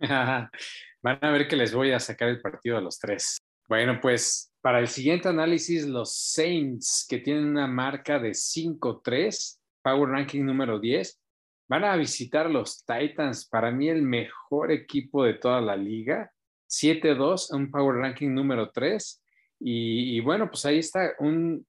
Van 0.00 1.18
a 1.20 1.30
ver 1.30 1.48
que 1.48 1.56
les 1.56 1.74
voy 1.74 1.92
a 1.92 2.00
sacar 2.00 2.28
el 2.28 2.40
partido 2.40 2.76
a 2.76 2.80
los 2.80 2.98
tres. 2.98 3.38
Bueno, 3.68 3.98
pues 4.00 4.52
para 4.60 4.78
el 4.78 4.88
siguiente 4.88 5.28
análisis, 5.28 5.86
los 5.86 6.16
Saints, 6.16 7.06
que 7.08 7.18
tienen 7.18 7.44
una 7.44 7.66
marca 7.66 8.18
de 8.18 8.30
5-3, 8.30 9.58
Power 9.82 10.10
Ranking 10.10 10.44
número 10.44 10.78
10, 10.78 11.20
van 11.68 11.84
a 11.84 11.96
visitar 11.96 12.50
los 12.50 12.84
Titans, 12.84 13.46
para 13.48 13.70
mí 13.70 13.88
el 13.88 14.02
mejor 14.02 14.72
equipo 14.72 15.24
de 15.24 15.34
toda 15.34 15.60
la 15.60 15.76
liga, 15.76 16.30
7-2, 16.68 17.54
un 17.54 17.70
Power 17.70 17.96
Ranking 17.96 18.30
número 18.30 18.70
3. 18.70 19.22
Y, 19.66 20.20
bueno, 20.20 20.50
pues 20.50 20.66
ahí 20.66 20.78
está 20.78 21.14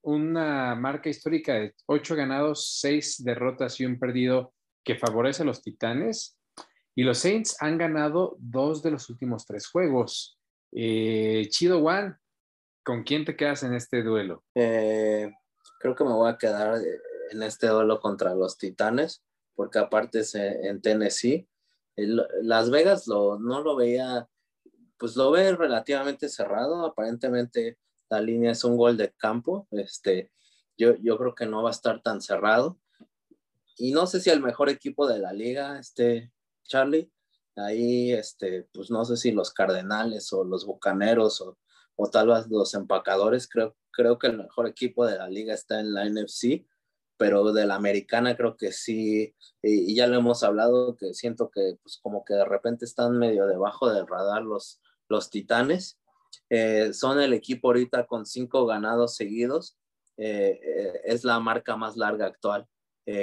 una 0.02 0.76
marca 0.76 1.10
histórica 1.10 1.54
de 1.54 1.74
8 1.86 2.16
ganados, 2.16 2.80
6 2.80 3.24
derrotas 3.24 3.80
y 3.80 3.86
un 3.86 3.98
perdido 4.00 4.54
que 4.84 4.96
favorece 4.96 5.44
a 5.44 5.46
los 5.46 5.62
Titanes. 5.62 6.38
Y 6.96 7.04
los 7.04 7.18
Saints 7.20 7.58
han 7.60 7.78
ganado 7.78 8.38
dos 8.40 8.82
de 8.82 8.92
los 8.92 9.10
últimos 9.10 9.46
tres 9.46 9.68
juegos. 9.68 10.40
Eh, 10.72 11.48
Chido 11.50 11.80
One, 11.80 12.16
¿con 12.84 13.04
quién 13.04 13.26
te 13.26 13.36
quedas 13.36 13.64
en 13.64 13.74
este 13.74 14.02
duelo? 14.02 14.44
Eh, 14.56 15.30
creo 15.80 15.96
que 15.96 16.06
me 16.06 16.14
voy 16.14 16.30
a 16.30 16.38
quedar 16.38 16.80
en 17.32 17.44
este 17.44 17.68
duelo 17.68 18.00
contra 18.00 18.34
los 18.34 18.58
Titanes, 18.58 19.24
porque 19.56 19.80
aparte 19.80 20.20
es 20.20 20.36
en 20.36 20.82
Tennessee. 20.82 21.48
Las 21.98 22.70
Vegas 22.72 23.08
lo, 23.08 23.40
no 23.40 23.62
lo 23.62 23.76
veía, 23.76 24.28
pues 24.98 25.16
lo 25.16 25.32
ve 25.32 25.56
relativamente 25.56 26.30
cerrado. 26.30 26.86
Aparentemente 26.86 27.78
la 28.10 28.22
línea 28.22 28.52
es 28.52 28.64
un 28.64 28.78
gol 28.78 28.98
de 28.98 29.14
campo. 29.14 29.68
Este, 29.72 30.32
yo, 30.78 30.96
yo 30.98 31.18
creo 31.18 31.36
que 31.36 31.46
no 31.46 31.64
va 31.64 31.70
a 31.70 31.74
estar 31.74 32.02
tan 32.02 32.22
cerrado. 32.22 32.80
Y 33.78 33.92
no 33.92 34.08
sé 34.08 34.20
si 34.22 34.30
el 34.30 34.42
mejor 34.42 34.70
equipo 34.70 35.08
de 35.08 35.20
la 35.20 35.34
liga, 35.34 35.80
este 35.80 36.32
Charlie, 36.64 37.12
Ahí, 37.58 38.12
este, 38.12 38.68
pues 38.74 38.92
no 38.92 39.06
sé 39.06 39.16
si 39.16 39.32
los 39.32 39.54
Cardenales 39.54 40.34
o 40.34 40.44
los 40.44 40.66
Bucaneros 40.66 41.40
o, 41.40 41.58
o 41.96 42.10
tal 42.10 42.28
vez 42.28 42.48
los 42.50 42.74
empacadores, 42.74 43.48
creo, 43.48 43.78
creo 43.92 44.20
que 44.20 44.28
el 44.28 44.38
mejor 44.38 44.68
equipo 44.68 45.06
de 45.06 45.18
la 45.18 45.30
liga 45.30 45.54
está 45.54 45.80
en 45.80 45.94
la 45.94 46.04
NFC, 46.06 46.68
pero 47.18 47.54
de 47.54 47.66
la 47.66 47.76
americana 47.76 48.36
creo 48.36 48.58
que 48.58 48.74
sí, 48.74 49.34
y, 49.62 49.96
ya 49.96 50.08
lo 50.08 50.18
hemos 50.18 50.44
hablado, 50.44 50.98
que 50.98 51.14
siento 51.14 51.50
que 51.50 51.78
pues 51.82 51.98
como 52.02 52.26
que 52.26 52.34
de 52.34 52.44
repente 52.44 52.84
están 52.84 53.18
medio 53.18 53.48
debajo 53.48 53.90
del 53.90 54.06
radar 54.06 54.44
los, 54.44 54.82
los 55.08 55.30
Titanes. 55.30 56.00
Eh, 56.50 56.94
son 56.94 57.20
el 57.20 57.34
equipo 57.34 57.70
ahorita 57.70 58.06
con 58.06 58.26
cinco 58.26 58.66
ganados 58.66 59.16
seguidos, 59.16 59.78
eh, 60.18 60.60
eh, 60.62 61.02
es 61.06 61.24
la 61.24 61.40
marca 61.40 61.76
más 61.76 61.98
larga 61.98 62.28
actual. 62.28 62.68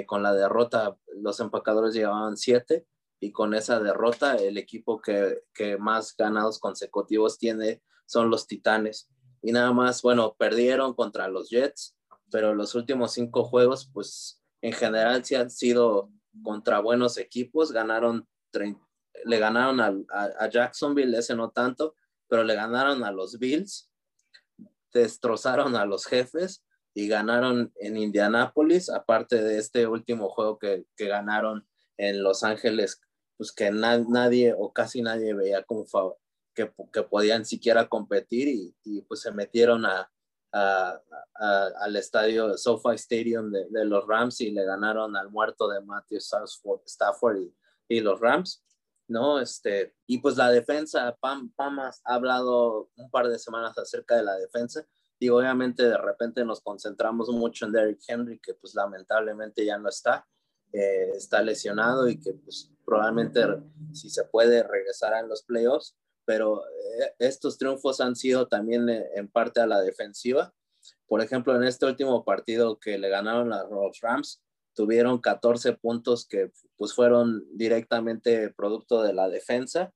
con 0.07 0.23
la 0.23 0.33
derrota, 0.33 0.97
los 1.17 1.41
empacadores 1.41 1.93
llevaban 1.93 2.37
siete 2.37 2.87
y 3.19 3.33
con 3.33 3.53
esa 3.53 3.81
derrota 3.81 4.37
el 4.37 4.57
equipo 4.57 5.01
que, 5.01 5.43
que 5.53 5.77
más 5.77 6.15
ganados 6.17 6.61
consecutivos 6.61 7.37
tiene 7.37 7.83
son 8.07 8.31
los 8.31 8.47
Titanes. 8.47 9.09
Y 9.43 9.51
nada 9.51 9.73
más, 9.73 10.03
bueno, 10.03 10.37
perdieron 10.39 10.95
contra 10.95 11.27
los 11.27 11.51
Jets, 11.51 11.97
pero 12.31 12.55
los 12.55 12.77
últimos 12.77 13.13
cinco 13.13 13.43
juegos, 13.43 13.91
pues 13.93 14.41
en 14.61 14.73
general 14.73 15.25
sí 15.25 15.35
han 15.35 15.51
sido 15.51 16.11
contra 16.43 16.79
buenos 16.81 17.19
equipos, 17.19 17.73
ganaron, 17.73 18.29
le 19.25 19.39
ganaron 19.39 19.81
a, 19.81 19.95
a, 20.39 20.49
Jacksonville, 20.49 21.17
ese 21.17 21.35
no 21.35 21.51
tanto, 21.51 21.95
pero 22.29 22.45
le 22.45 22.55
ganaron 22.55 23.05
a 23.05 23.13
los 23.13 23.39
Bills, 23.39 23.91
destrozaron 24.93 25.77
a 25.77 25.85
los 25.85 26.07
jefes 26.07 26.65
y 26.95 27.09
ganaron 27.09 27.73
en 27.77 27.97
Indianápolis, 27.97 28.91
aparte 28.91 29.43
de 29.43 29.59
este 29.59 29.87
último 29.87 30.29
juego 30.29 30.59
que, 30.59 30.85
que 30.97 31.07
ganaron 31.09 31.67
en 31.97 32.23
Los 32.23 32.43
Ángeles 32.43 33.01
pues 33.37 33.53
que 33.53 33.71
nadie 33.71 34.55
o 34.57 34.73
casi 34.73 35.03
nadie 35.03 35.35
veía 35.35 35.65
como 35.65 35.85
que, 36.55 36.73
que 36.93 37.03
podían 37.03 37.45
siquiera 37.45 37.89
competir 37.89 38.47
y, 38.47 38.77
y 38.85 39.03
pues 39.03 39.21
se 39.21 39.33
metieron 39.33 39.85
a, 39.85 40.11
a, 40.53 41.01
al 41.81 41.97
estadio 41.97 42.57
SoFi 42.57 42.95
Stadium 42.95 43.51
de, 43.51 43.67
de, 43.71 43.85
los 43.85 44.07
Rams 44.07 44.41
y 44.43 44.53
le 44.53 44.65
ganaron 44.65 45.17
al 45.17 45.31
muerto 45.31 45.69
de 45.69 45.81
Matthew 45.81 46.19
Stafford 46.87 47.39
y, 47.39 47.53
y, 47.89 48.01
los 48.01 48.21
Rams, 48.21 48.63
¿no? 49.13 49.39
Este, 49.39 49.95
y 50.07 50.19
pues 50.19 50.37
la 50.37 50.51
defensa, 50.51 51.17
Pam, 51.21 51.53
Pam 51.55 51.79
ha 51.79 51.93
hablado 52.05 52.91
un 52.97 53.11
par 53.11 53.29
de 53.29 53.39
semanas 53.39 53.79
acerca 53.79 54.17
de 54.17 54.25
la 54.25 54.37
defensa 54.37 54.85
y 55.19 55.29
obviamente 55.29 55.85
de 55.85 55.97
repente 55.97 56.45
nos 56.45 56.61
concentramos 56.61 57.29
mucho 57.29 57.67
en 57.67 57.73
Derrick 57.73 58.01
Henry, 58.09 58.41
que 58.41 58.55
pues 58.55 58.75
lamentablemente 58.75 59.65
ya 59.65 59.79
no 59.79 59.89
está, 59.89 60.27
eh, 60.73 61.13
está 61.15 61.41
lesionado 61.43 62.09
y 62.09 62.19
que 62.19 62.33
pues 62.35 62.73
probablemente 62.85 63.41
si 63.93 64.11
se 64.11 64.25
puede 64.25 64.65
regresar 64.65 65.15
en 65.23 65.29
los 65.29 65.45
playoffs, 65.45 65.97
pero 66.25 66.65
eh, 66.65 67.15
estos 67.21 67.57
triunfos 67.57 68.01
han 68.01 68.17
sido 68.17 68.49
también 68.49 68.89
eh, 68.89 69.11
en 69.15 69.29
parte 69.29 69.61
a 69.61 69.67
la 69.67 69.81
defensiva. 69.81 70.53
Por 71.07 71.21
ejemplo, 71.21 71.55
en 71.55 71.65
este 71.65 71.87
último 71.87 72.25
partido 72.25 72.81
que 72.81 72.99
le 72.99 73.09
ganaron 73.09 73.53
a 73.53 73.63
los 73.65 74.01
Rams, 74.01 74.43
tuvieron 74.75 75.21
14 75.21 75.75
puntos 75.75 76.27
que 76.27 76.51
pues 76.77 76.95
fueron 76.95 77.45
directamente 77.53 78.51
producto 78.51 79.03
de 79.03 79.13
la 79.13 79.29
defensa 79.29 79.93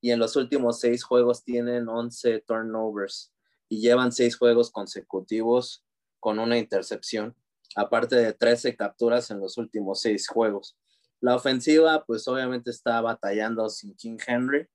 y 0.00 0.10
en 0.10 0.18
los 0.18 0.36
últimos 0.36 0.80
seis 0.80 1.04
juegos 1.04 1.44
tienen 1.44 1.88
11 1.88 2.44
turnovers 2.46 3.32
y 3.68 3.80
llevan 3.80 4.12
seis 4.12 4.36
juegos 4.36 4.70
consecutivos 4.70 5.84
con 6.20 6.38
una 6.38 6.58
intercepción 6.58 7.34
aparte 7.74 8.16
de 8.16 8.32
13 8.32 8.74
capturas 8.76 9.30
en 9.30 9.40
los 9.40 9.58
últimos 9.58 10.00
seis 10.00 10.28
juegos. 10.28 10.76
La 11.20 11.36
ofensiva, 11.36 12.04
pues 12.04 12.26
obviamente 12.28 12.70
está 12.70 13.00
batallando 13.00 13.68
sin 13.68 13.94
King 13.94 14.18
Henry. 14.26 14.66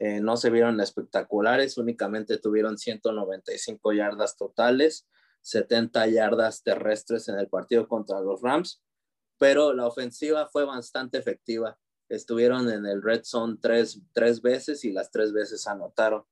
Eh, 0.00 0.20
no 0.20 0.36
se 0.36 0.50
vieron 0.50 0.80
espectaculares, 0.80 1.76
únicamente 1.76 2.38
tuvieron 2.38 2.78
195 2.78 3.92
yardas 3.92 4.36
totales, 4.36 5.08
70 5.42 6.06
yardas 6.08 6.62
terrestres 6.62 7.28
en 7.28 7.38
el 7.38 7.48
partido 7.48 7.88
contra 7.88 8.20
los 8.20 8.40
Rams, 8.40 8.80
pero 9.38 9.72
la 9.72 9.86
ofensiva 9.86 10.48
fue 10.48 10.64
bastante 10.64 11.18
efectiva. 11.18 11.78
Estuvieron 12.08 12.70
en 12.70 12.86
el 12.86 13.02
red 13.02 13.22
zone 13.24 13.58
tres, 13.60 14.00
tres 14.12 14.42
veces 14.42 14.84
y 14.84 14.92
las 14.92 15.10
tres 15.10 15.32
veces 15.32 15.66
anotaron. 15.66 16.24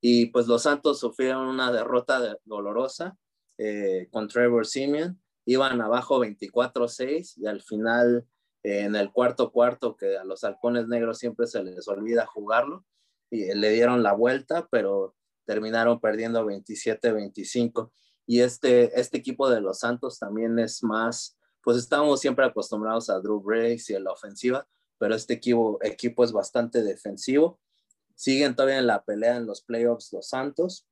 Y 0.00 0.26
pues 0.26 0.46
los 0.46 0.62
Santos 0.62 1.00
sufrieron 1.00 1.46
una 1.46 1.70
derrota 1.70 2.38
dolorosa 2.44 3.18
eh, 3.58 4.08
con 4.10 4.28
Trevor 4.28 4.66
Simeon 4.66 5.20
iban 5.44 5.80
abajo 5.80 6.24
24-6 6.24 7.34
y 7.36 7.46
al 7.46 7.62
final 7.62 8.26
eh, 8.62 8.80
en 8.80 8.94
el 8.94 9.10
cuarto 9.10 9.52
cuarto 9.52 9.96
que 9.96 10.16
a 10.16 10.24
los 10.24 10.44
halcones 10.44 10.86
negros 10.86 11.18
siempre 11.18 11.46
se 11.46 11.62
les 11.62 11.88
olvida 11.88 12.26
jugarlo 12.26 12.84
y 13.30 13.52
le 13.54 13.70
dieron 13.70 14.02
la 14.02 14.12
vuelta, 14.12 14.68
pero 14.70 15.14
terminaron 15.44 16.00
perdiendo 16.00 16.44
27-25. 16.44 17.90
Y 18.26 18.40
este, 18.40 18.98
este 18.98 19.18
equipo 19.18 19.48
de 19.48 19.60
los 19.60 19.80
Santos 19.80 20.18
también 20.18 20.58
es 20.58 20.82
más, 20.82 21.36
pues 21.62 21.76
estamos 21.76 22.20
siempre 22.20 22.44
acostumbrados 22.44 23.10
a 23.10 23.20
Drew 23.20 23.40
Brees 23.40 23.88
y 23.90 23.94
a 23.94 24.00
la 24.00 24.12
ofensiva, 24.12 24.66
pero 24.98 25.14
este 25.14 25.34
equipo, 25.34 25.78
equipo 25.82 26.24
es 26.24 26.32
bastante 26.32 26.82
defensivo. 26.82 27.60
Siguen 28.14 28.54
todavía 28.54 28.78
en 28.78 28.86
la 28.86 29.04
pelea 29.04 29.36
en 29.36 29.46
los 29.46 29.62
playoffs 29.62 30.12
los 30.12 30.28
Santos, 30.28 30.86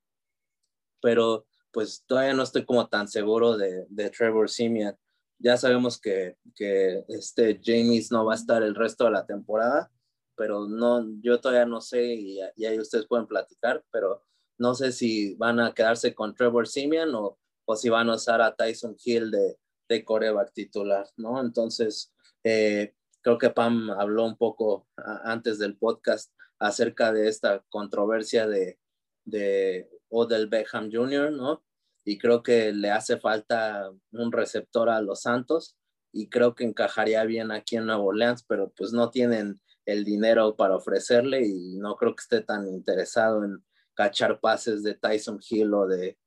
pero 1.00 1.46
pues 1.72 2.04
todavía 2.06 2.34
no 2.34 2.42
estoy 2.42 2.64
como 2.64 2.88
tan 2.88 3.08
seguro 3.08 3.56
de, 3.56 3.86
Trevor 4.16 4.48
Simeon. 4.48 4.96
Ya 5.38 5.56
sabemos 5.56 6.00
que, 6.00 6.36
que 6.54 7.04
este 7.08 7.60
James 7.62 8.10
no 8.10 8.24
va 8.24 8.32
a 8.32 8.36
estar 8.36 8.62
el 8.62 8.74
resto 8.74 9.04
de 9.04 9.12
la 9.12 9.26
temporada, 9.26 9.90
pero 10.36 10.66
no, 10.66 11.06
yo 11.20 11.40
todavía 11.40 11.66
no 11.66 11.80
sé 11.80 12.14
y, 12.14 12.40
ahí 12.40 12.78
ustedes 12.78 13.06
pueden 13.06 13.26
platicar, 13.26 13.84
pero 13.90 14.24
no 14.56 14.74
sé 14.74 14.92
si 14.92 15.34
van 15.34 15.60
a 15.60 15.74
quedarse 15.74 16.14
con 16.14 16.34
Trevor 16.34 16.66
Simeon 16.66 17.14
o, 17.14 17.38
o 17.66 17.76
si 17.76 17.88
van 17.88 18.10
a 18.10 18.14
usar 18.14 18.40
a 18.40 18.56
Tyson 18.56 18.96
Hill 19.04 19.30
de, 19.30 19.58
de 19.88 20.04
coreback 20.04 20.52
titular, 20.52 21.06
¿no? 21.16 21.40
Entonces, 21.40 22.12
eh, 22.44 22.94
creo 23.22 23.38
que 23.38 23.50
Pam 23.50 23.90
habló 23.90 24.24
un 24.24 24.36
poco 24.36 24.86
antes 25.24 25.58
del 25.58 25.76
podcast 25.76 26.32
acerca 26.58 27.12
de 27.12 27.28
esta 27.28 27.64
controversia 27.68 28.46
de, 28.46 28.78
de 29.24 29.88
Odell 30.08 30.48
Beckham 30.48 30.90
Jr., 30.92 31.32
¿no? 31.32 31.62
Y 32.04 32.18
creo 32.18 32.42
que 32.42 32.72
le 32.72 32.90
hace 32.90 33.18
falta 33.18 33.90
un 34.12 34.32
receptor 34.32 34.88
a 34.88 35.02
los 35.02 35.22
Santos 35.22 35.76
y 36.12 36.28
creo 36.30 36.54
que 36.54 36.64
encajaría 36.64 37.24
bien 37.24 37.50
aquí 37.50 37.76
en 37.76 37.86
Nuevo 37.86 38.06
Orleans, 38.06 38.44
pero 38.48 38.72
pues 38.76 38.92
no 38.92 39.10
tienen 39.10 39.60
el 39.84 40.04
dinero 40.04 40.56
para 40.56 40.76
ofrecerle 40.76 41.46
y 41.46 41.76
no 41.76 41.96
creo 41.96 42.14
que 42.14 42.22
esté 42.22 42.40
tan 42.42 42.66
interesado 42.66 43.44
en 43.44 43.64
cachar 43.94 44.40
pases 44.40 44.82
de 44.82 44.94
Tyson 44.94 45.40
Hill 45.48 45.74
o 45.74 45.86
de, 45.86 46.18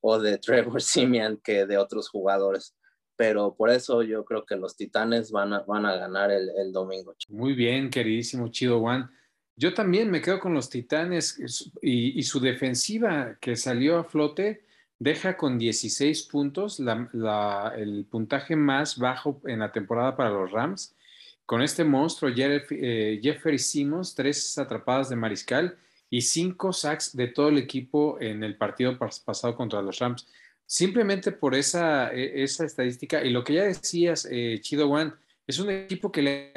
o 0.00 0.18
de 0.18 0.38
Trevor 0.38 0.82
Simeon 0.82 1.40
que 1.42 1.66
de 1.66 1.78
otros 1.78 2.08
jugadores. 2.08 2.76
Pero 3.20 3.54
por 3.54 3.68
eso 3.68 4.02
yo 4.02 4.24
creo 4.24 4.46
que 4.46 4.56
los 4.56 4.74
Titanes 4.78 5.30
van 5.30 5.52
a, 5.52 5.62
ganar 5.94 6.30
el, 6.30 6.72
domingo. 6.72 7.14
Muy 7.28 7.52
bien, 7.52 7.90
queridísimo 7.90 8.48
Chido 8.48 8.80
Juan. 8.80 9.10
Yo 9.56 9.74
también 9.74 10.10
me 10.10 10.22
quedo 10.22 10.40
con 10.40 10.54
los 10.54 10.70
Titanes 10.70 11.38
y, 11.82 12.22
su 12.22 12.40
defensiva 12.40 13.36
que 13.38 13.56
salió 13.56 13.98
a 13.98 14.04
flote 14.04 14.64
deja 14.98 15.36
con 15.36 15.58
16 15.58 16.22
puntos 16.28 16.80
el 16.80 18.06
puntaje 18.10 18.56
más 18.56 18.96
bajo 18.96 19.42
en 19.44 19.58
la 19.58 19.70
temporada 19.70 20.16
para 20.16 20.30
los 20.30 20.50
Rams. 20.50 20.96
Con 21.44 21.60
este 21.60 21.84
monstruo, 21.84 22.32
eh, 22.34 23.20
Jeffrey 23.22 23.58
Simmons, 23.58 24.14
tres 24.14 24.56
atrapadas 24.56 25.10
de 25.10 25.16
mariscal 25.16 25.76
y 26.08 26.22
cinco 26.22 26.72
sacks 26.72 27.14
de 27.14 27.28
todo 27.28 27.50
el 27.50 27.58
equipo 27.58 28.16
en 28.18 28.42
el 28.42 28.56
partido 28.56 28.96
pasado 28.98 29.54
contra 29.56 29.82
los 29.82 29.98
Rams. 29.98 30.26
Simplemente 30.70 31.32
por 31.32 31.56
esa, 31.56 32.14
e, 32.14 32.44
esa 32.44 32.64
estadística 32.64 33.24
y 33.24 33.30
lo 33.30 33.42
que 33.42 33.54
ya 33.54 33.64
decías, 33.64 34.28
eh, 34.30 34.60
Chido 34.60 34.88
One, 34.88 35.14
es 35.44 35.58
un 35.58 35.68
equipo 35.68 36.12
que 36.12 36.22
le 36.22 36.52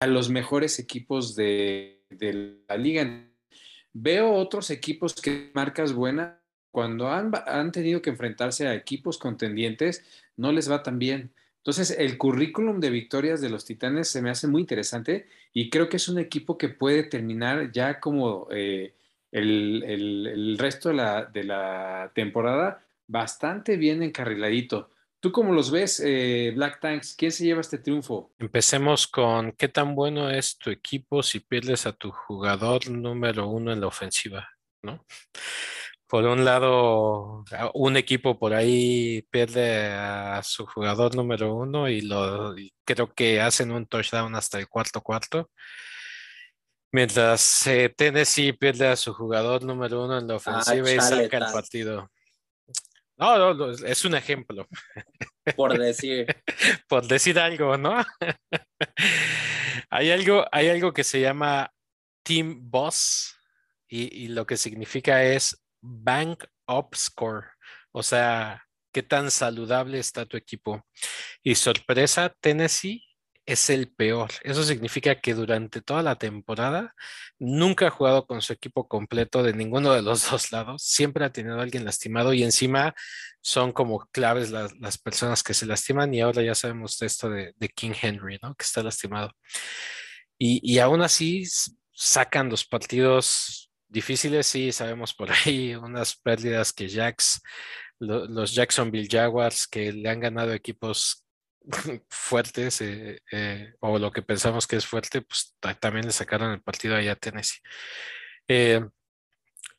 a 0.00 0.06
los 0.06 0.30
mejores 0.30 0.78
equipos 0.78 1.36
de, 1.36 2.00
de 2.08 2.56
la 2.66 2.78
liga. 2.78 3.28
Veo 3.92 4.32
otros 4.32 4.70
equipos 4.70 5.12
que 5.12 5.50
marcas 5.52 5.92
buenas, 5.92 6.38
cuando 6.70 7.10
han, 7.10 7.30
han 7.46 7.72
tenido 7.72 8.00
que 8.00 8.08
enfrentarse 8.08 8.68
a 8.68 8.74
equipos 8.74 9.18
contendientes, 9.18 10.02
no 10.38 10.50
les 10.50 10.70
va 10.70 10.82
tan 10.82 10.98
bien. 10.98 11.30
Entonces, 11.58 11.90
el 11.90 12.16
currículum 12.16 12.80
de 12.80 12.88
victorias 12.88 13.42
de 13.42 13.50
los 13.50 13.66
Titanes 13.66 14.08
se 14.08 14.22
me 14.22 14.30
hace 14.30 14.46
muy 14.46 14.62
interesante 14.62 15.26
y 15.52 15.68
creo 15.68 15.90
que 15.90 15.98
es 15.98 16.08
un 16.08 16.18
equipo 16.18 16.56
que 16.56 16.70
puede 16.70 17.02
terminar 17.02 17.70
ya 17.70 18.00
como 18.00 18.48
eh, 18.50 18.94
el, 19.30 19.82
el, 19.84 20.56
resto 20.56 20.88
de 20.88 20.94
la, 20.94 21.26
de 21.26 21.44
la 21.44 22.10
temporada 22.14 22.85
bastante 23.06 23.76
bien 23.76 24.02
encarriladito. 24.02 24.90
¿Tú 25.20 25.32
cómo 25.32 25.52
los 25.52 25.70
ves, 25.70 26.00
eh, 26.04 26.52
Black 26.54 26.80
Tanks? 26.80 27.16
¿Quién 27.16 27.32
se 27.32 27.44
lleva 27.44 27.60
este 27.60 27.78
triunfo? 27.78 28.32
Empecemos 28.38 29.06
con 29.06 29.52
qué 29.52 29.68
tan 29.68 29.94
bueno 29.94 30.30
es 30.30 30.58
tu 30.58 30.70
equipo 30.70 31.22
si 31.22 31.40
pierdes 31.40 31.86
a 31.86 31.92
tu 31.92 32.12
jugador 32.12 32.90
número 32.90 33.48
uno 33.48 33.72
en 33.72 33.80
la 33.80 33.86
ofensiva, 33.86 34.48
¿no? 34.82 35.04
Por 36.06 36.24
un 36.26 36.44
lado, 36.44 37.44
un 37.74 37.96
equipo 37.96 38.38
por 38.38 38.54
ahí 38.54 39.22
pierde 39.30 39.86
a 39.90 40.40
su 40.44 40.64
jugador 40.64 41.16
número 41.16 41.56
uno 41.56 41.88
y, 41.88 42.02
lo, 42.02 42.54
creo 42.84 43.12
que 43.12 43.40
hacen 43.40 43.72
un 43.72 43.86
touchdown 43.86 44.36
hasta 44.36 44.60
el 44.60 44.68
cuarto 44.68 45.00
cuarto. 45.00 45.50
Mientras 46.92 47.66
eh, 47.66 47.92
Tennessee 47.94 48.52
pierde 48.52 48.86
a 48.86 48.96
su 48.96 49.12
jugador 49.12 49.64
número 49.64 50.04
uno 50.04 50.18
en 50.18 50.28
la 50.28 50.34
ah, 50.34 50.36
ofensiva 50.36 50.92
y 50.92 51.00
saca 51.00 51.38
el 51.38 51.52
partido. 51.52 52.08
No, 53.18 53.54
no, 53.54 53.70
es 53.70 54.04
un 54.04 54.14
ejemplo. 54.14 54.68
Por 55.56 55.78
decir. 55.78 56.26
Por 56.88 57.06
decir 57.06 57.38
algo, 57.38 57.76
¿no? 57.76 58.04
hay, 59.90 60.10
algo, 60.10 60.44
hay 60.52 60.68
algo 60.68 60.92
que 60.92 61.04
se 61.04 61.20
llama 61.20 61.72
Team 62.22 62.58
Boss 62.70 63.34
y, 63.88 64.28
lo 64.28 64.46
que 64.46 64.56
significa 64.56 65.22
es 65.22 65.62
Bank 65.80 66.44
Up 66.66 66.94
Score. 66.94 67.44
O 67.92 68.02
sea, 68.02 68.64
qué 68.92 69.02
tan 69.02 69.30
saludable 69.30 69.98
está 69.98 70.26
tu 70.26 70.36
equipo. 70.36 70.84
Y 71.42 71.54
sorpresa, 71.54 72.34
Tennessee 72.40 73.05
es 73.46 73.70
el 73.70 73.88
peor. 73.88 74.30
Eso 74.42 74.64
significa 74.64 75.20
que 75.20 75.34
durante 75.34 75.80
toda 75.80 76.02
la 76.02 76.16
temporada 76.16 76.94
nunca 77.38 77.86
ha 77.86 77.90
jugado 77.90 78.26
con 78.26 78.42
su 78.42 78.52
equipo 78.52 78.88
completo 78.88 79.42
de 79.42 79.54
ninguno 79.54 79.92
de 79.92 80.02
los 80.02 80.28
dos 80.30 80.52
lados. 80.52 80.82
Siempre 80.82 81.24
ha 81.24 81.32
tenido 81.32 81.58
a 81.58 81.62
alguien 81.62 81.84
lastimado 81.84 82.34
y 82.34 82.42
encima 82.42 82.94
son 83.40 83.72
como 83.72 84.00
claves 84.10 84.50
las, 84.50 84.98
personas 84.98 85.42
que 85.44 85.54
se 85.54 85.66
lastiman 85.66 86.12
y 86.12 86.20
ahora 86.20 86.42
ya 86.42 86.54
sabemos 86.54 86.98
de 86.98 87.06
esto 87.06 87.30
de, 87.30 87.54
King 87.74 87.92
Henry, 88.00 88.38
¿no? 88.42 88.54
Que 88.56 88.64
está 88.64 88.82
lastimado. 88.82 89.32
Y, 90.38 90.60
y 90.62 90.80
aún 90.80 91.02
así 91.02 91.44
sacan 91.92 92.50
los 92.50 92.66
partidos 92.66 93.70
difíciles, 93.88 94.46
sí, 94.46 94.72
sabemos 94.72 95.14
por 95.14 95.30
ahí 95.46 95.74
unas 95.76 96.16
pérdidas 96.16 96.72
que 96.72 96.88
Jacks, 96.88 97.40
los 97.98 98.54
Jacksonville 98.54 99.08
Jaguars, 99.10 99.66
que 99.66 99.92
le 99.92 100.08
han 100.08 100.20
ganado 100.20 100.52
equipos 100.52 101.25
fuertes 102.08 102.80
eh, 102.80 103.74
o 103.80 103.98
lo 103.98 104.10
que 104.10 104.22
pensamos 104.22 104.66
que 104.66 104.76
es 104.76 104.86
fuerte, 104.86 105.22
pues 105.22 105.56
también 105.80 106.06
le 106.06 106.12
sacaron 106.12 106.52
el 106.52 106.62
partido 106.62 106.96
allá 106.96 107.12
a 107.12 107.16
Tennessee. 107.16 107.60
Eh, 108.48 108.80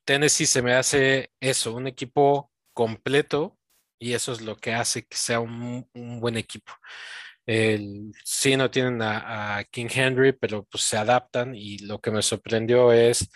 Tennessee 0.06 0.46
se 0.46 0.62
me 0.62 0.74
hace 0.74 1.32
eso, 1.40 1.74
un 1.76 1.88
equipo 1.88 2.52
completo 2.74 3.58
y 4.00 4.14
eso 4.14 4.32
es 4.32 4.42
lo 4.42 4.56
que 4.58 4.74
hace 4.74 5.04
que 5.06 5.18
sea 5.18 5.40
un, 5.40 5.88
buen 5.94 6.38
equipo. 6.38 6.74
El, 7.46 8.12
sí, 8.24 8.56
no 8.58 8.70
tienen 8.72 9.02
a, 9.02 9.64
King 9.72 9.88
Henry, 9.94 10.34
pero 10.34 10.64
pues 10.66 10.84
se 10.84 10.98
adaptan 10.98 11.56
y 11.56 11.80
lo 11.80 12.00
que 12.00 12.12
me 12.12 12.22
sorprendió 12.22 12.92
es, 12.92 13.30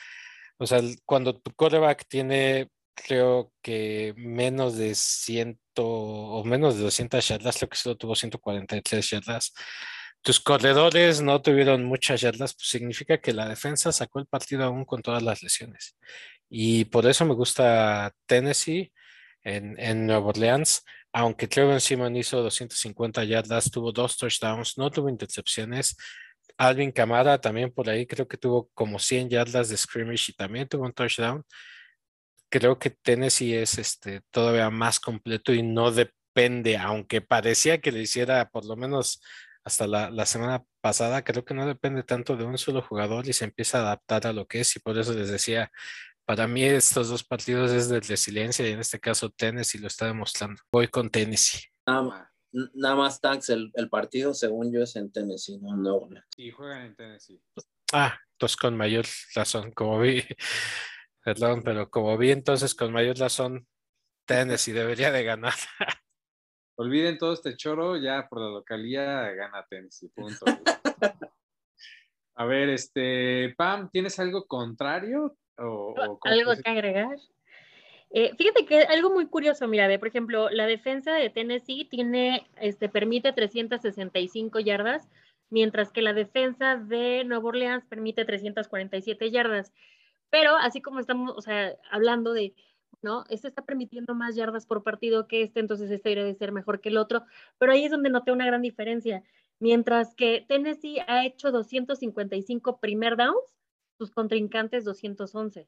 o 0.58 0.68
sea, 0.68 0.82
cuando 1.06 1.40
tu 1.40 1.54
quarterback 1.54 2.06
tiene 2.08 2.70
creo 2.96 3.52
que 3.62 4.14
menos 4.18 4.78
de 4.78 4.96
100 4.96 5.60
o 5.86 6.44
menos 6.44 6.76
de 6.76 6.84
200 6.84 7.28
yardas, 7.28 7.58
creo 7.58 7.70
que 7.70 7.78
solo 7.78 7.98
tuvo 7.98 8.16
143 8.16 9.10
yardas. 9.10 9.54
Tus 10.22 10.40
corredores 10.40 11.22
no 11.22 11.42
tuvieron 11.42 11.84
muchas 11.84 12.22
yardas, 12.22 12.54
pues 12.54 12.68
significa 12.70 13.20
que 13.20 13.34
la 13.34 13.48
defensa 13.50 13.92
sacó 13.92 14.20
el 14.20 14.28
partido 14.28 14.64
aún 14.64 14.86
con 14.86 15.02
todas 15.02 15.24
las 15.24 15.42
lesiones. 15.42 15.98
Y 16.50 16.86
por 16.86 17.08
eso 17.08 17.26
me 17.26 17.34
gusta 17.34 18.14
Tennessee 18.28 18.92
en, 19.44 19.80
en 19.80 20.06
Nueva 20.06 20.28
Orleans, 20.28 20.84
aunque 21.14 21.48
Trevor 21.48 21.82
Simon 21.82 22.16
hizo 22.16 22.42
250 22.42 23.24
yardas, 23.24 23.72
tuvo 23.72 23.92
dos 23.92 24.18
touchdowns, 24.18 24.78
no 24.78 24.92
tuvo 24.92 25.10
intercepciones. 25.10 25.96
Alvin 26.58 26.92
Camara 26.92 27.40
también 27.40 27.72
por 27.72 27.90
ahí 27.90 28.06
creo 28.06 28.28
que 28.28 28.38
tuvo 28.38 28.70
como 28.74 29.00
100 29.00 29.30
yardas 29.30 29.70
de 29.70 29.78
scrimmage 29.78 30.32
y 30.32 30.34
también 30.34 30.68
tuvo 30.68 30.86
un 30.86 30.94
touchdown 30.94 31.44
creo 32.52 32.78
que 32.78 32.92
Tennessee 32.92 33.56
es 33.56 33.80
este, 33.80 34.22
todavía 34.30 34.70
más 34.70 35.00
completo 35.00 35.54
y 35.54 35.64
no 35.64 35.92
depende, 35.92 36.78
aunque 36.78 37.22
parecía 37.22 37.80
que 37.82 37.92
le 37.92 38.02
hiciera 38.02 38.50
por 38.50 38.66
lo 38.66 38.76
menos 38.76 39.22
hasta 39.64 39.88
la, 39.88 40.26
semana 40.26 40.64
pasada, 40.82 41.24
creo 41.24 41.46
que 41.46 41.54
no 41.54 41.66
depende 41.66 42.04
tanto 42.04 42.36
de 42.36 42.44
un 42.44 42.58
solo 42.58 42.82
jugador 42.82 43.28
y 43.28 43.34
se 43.34 43.46
empieza 43.46 43.78
a 43.80 43.82
adaptar 43.82 44.28
a 44.28 44.34
lo 44.34 44.48
que 44.48 44.62
es 44.62 44.76
y 44.76 44.80
por 44.80 44.98
eso 44.98 45.14
les 45.14 45.30
decía, 45.30 45.72
para 46.26 46.48
mí 46.48 46.64
estos 46.64 47.10
dos 47.10 47.24
partidos 47.24 47.72
es 47.72 47.88
de 47.88 48.00
resiliencia 48.00 48.68
y 48.68 48.72
en 48.72 48.80
este 48.80 49.00
caso 49.00 49.30
Tennessee 49.30 49.80
lo 49.80 49.88
está 49.88 50.08
demostrando. 50.08 50.62
Voy 50.72 50.88
con 50.88 51.10
Tennessee. 51.10 51.68
Nada, 51.86 52.96
más, 52.96 53.22
Tax, 53.22 53.50
el, 53.50 53.72
partido 53.90 54.34
según 54.34 54.74
yo 54.74 54.82
es 54.82 54.96
en 54.98 55.12
Tennessee, 55.12 55.58
no 55.60 55.78
no. 55.78 56.10
Sí, 56.36 56.52
juegan 56.52 56.88
en 56.88 56.96
Tennessee. 56.96 57.42
Ah, 57.94 58.18
entonces 58.34 58.58
con 58.58 58.76
mayor 58.76 59.06
razón, 59.36 59.72
como 59.72 60.00
vi, 60.00 60.24
Perdón, 61.24 61.62
pero 61.64 61.90
como 61.90 62.18
vi 62.18 62.32
entonces 62.32 62.74
con 62.74 62.92
mayor 62.92 63.18
razón, 63.18 63.68
Tennessee 64.26 64.72
debería 64.72 65.12
de 65.12 65.24
ganar. 65.24 65.54
Olviden 66.76 67.18
todo 67.18 67.34
este 67.34 67.56
choro, 67.56 67.98
ya 67.98 68.28
por 68.28 68.40
la 68.40 68.50
localía 68.50 69.30
gana 69.32 69.66
Tennessee, 69.70 70.10
punto. 70.10 70.46
A 72.36 72.46
ver, 72.46 72.70
este, 72.70 73.54
Pam, 73.56 73.90
¿tienes 73.92 74.20
algo 74.20 74.48
contrario? 74.48 75.38
O, 75.58 75.94
¿Algo 76.24 76.54
que 76.56 76.70
agregar? 76.70 77.18
Eh, 78.10 78.34
fíjate 78.36 78.66
que 78.66 78.82
algo 78.82 79.12
muy 79.12 79.28
curioso, 79.28 79.68
mira, 79.68 79.88
ve, 79.88 80.00
por 80.00 80.08
ejemplo, 80.08 80.50
la 80.50 80.66
defensa 80.66 81.14
de 81.14 81.30
Tennessee 81.30 81.86
tiene, 81.86 82.48
este, 82.60 82.90
permite 82.90 83.32
365 83.32 84.60
yardas, 84.60 85.08
mientras 85.50 85.92
que 85.92 86.02
la 86.02 86.14
defensa 86.14 86.78
de 86.78 87.24
Nueva 87.26 87.50
Orleans 87.50 87.86
permite 87.86 88.26
347 88.26 89.30
yardas. 89.30 89.72
Pero 90.32 90.56
así 90.56 90.82
como 90.82 91.00
estamos, 91.00 91.34
o 91.38 91.42
sea, 91.42 91.76
hablando 91.92 92.34
de, 92.34 92.56
¿no? 93.04 93.26
Este 93.30 93.48
está 93.48 93.64
permitiendo 93.64 94.16
más 94.16 94.36
yardas 94.36 94.66
por 94.66 94.84
partido 94.84 95.28
que 95.28 95.44
este, 95.44 95.60
entonces 95.60 95.92
este 95.92 96.16
debe 96.16 96.34
ser 96.34 96.52
mejor 96.52 96.82
que 96.82 96.90
el 96.90 96.98
otro. 96.98 97.24
Pero 97.60 97.74
ahí 97.74 97.86
es 97.86 97.92
donde 97.92 98.10
noté 98.10 98.32
una 98.32 98.48
gran 98.48 98.64
diferencia. 98.64 99.24
Mientras 99.60 100.16
que 100.16 100.44
Tennessee 100.48 101.00
ha 101.08 101.26
hecho 101.26 101.52
255 101.52 102.80
primer 102.80 103.18
downs, 103.18 103.60
sus 104.00 104.10
contrincantes 104.10 104.86
211. 104.86 105.68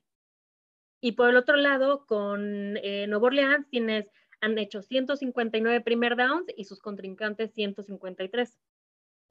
Y 1.01 1.11
por 1.11 1.29
el 1.29 1.35
otro 1.35 1.57
lado, 1.57 2.05
con 2.07 2.77
eh, 2.77 3.05
Nuevo 3.07 3.27
Orleans 3.27 3.67
tienes, 3.69 4.09
han 4.41 4.57
hecho 4.57 4.81
159 4.81 5.81
primer 5.81 6.15
downs 6.15 6.47
y 6.55 6.63
sus 6.63 6.79
contrincantes 6.79 7.53
153. 7.53 8.57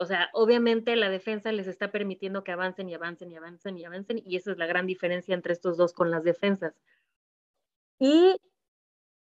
O 0.03 0.07
sea, 0.07 0.29
obviamente 0.33 0.97
la 0.97 1.09
defensa 1.09 1.53
les 1.53 1.69
está 1.69 1.93
permitiendo 1.93 2.43
que 2.43 2.51
avancen 2.51 2.89
y 2.89 2.95
avancen 2.95 3.31
y 3.31 3.37
avancen 3.37 3.79
y 3.79 3.85
avancen, 3.85 4.21
y 4.27 4.37
esa 4.37 4.51
es 4.51 4.59
la 4.59 4.67
gran 4.67 4.87
diferencia 4.87 5.33
entre 5.33 5.53
estos 5.53 5.77
dos 5.77 5.93
con 5.93 6.11
las 6.11 6.25
defensas. 6.25 6.75
Y 8.01 8.37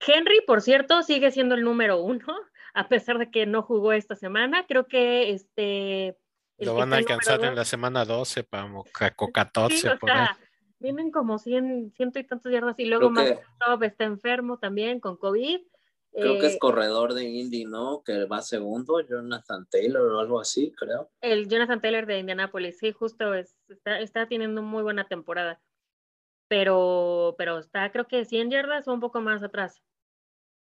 Henry, 0.01 0.41
por 0.47 0.62
cierto, 0.62 1.03
sigue 1.03 1.31
siendo 1.31 1.55
el 1.55 1.62
número 1.62 2.01
uno, 2.01 2.26
a 2.74 2.89
pesar 2.89 3.18
de 3.18 3.31
que 3.31 3.45
no 3.45 3.62
jugó 3.62 3.93
esta 3.93 4.16
semana. 4.16 4.64
Creo 4.66 4.87
que 4.87 5.33
este. 5.33 6.16
Lo 6.57 6.74
van 6.74 6.95
a 6.95 6.97
alcanzar 6.97 7.45
en 7.45 7.55
la 7.55 7.64
semana 7.64 8.07
12, 8.07 8.45
para 8.45 8.70
14. 9.33 9.76
Sí, 9.76 9.87
o 9.87 9.99
sea, 10.07 10.39
vienen 10.78 11.11
como 11.11 11.39
100, 11.39 11.93
ciento 11.95 12.18
y 12.18 12.24
tantos 12.24 12.51
yardas, 12.51 12.78
y 12.78 12.87
luego 12.87 13.11
más 13.11 13.35
está 13.83 14.05
enfermo 14.05 14.59
también 14.59 15.01
con 15.01 15.16
COVID. 15.16 15.61
Creo 16.12 16.38
que 16.38 16.46
es 16.46 16.54
eh, 16.54 16.58
corredor 16.58 17.14
de 17.14 17.24
Indy, 17.24 17.64
¿no? 17.64 18.02
Que 18.04 18.24
va 18.24 18.42
segundo, 18.42 19.00
Jonathan 19.00 19.66
Taylor 19.70 20.11
o 20.12 20.18
algo 20.18 20.40
así, 20.40 20.72
creo. 20.76 21.11
El 21.20 21.48
Jonathan 21.48 21.80
Taylor 21.80 22.06
de 22.06 22.18
Indianapolis, 22.18 22.78
sí, 22.78 22.92
justo 22.92 23.32
es, 23.34 23.56
está, 23.68 24.00
está 24.00 24.26
teniendo 24.26 24.62
muy 24.62 24.82
buena 24.82 25.06
temporada. 25.06 25.61
Pero, 26.48 27.36
pero 27.38 27.58
está 27.58 27.92
creo 27.92 28.08
que 28.08 28.24
100 28.24 28.50
yardas 28.50 28.88
o 28.88 28.92
un 28.92 29.00
poco 29.00 29.20
más 29.20 29.42
atrás. 29.42 29.82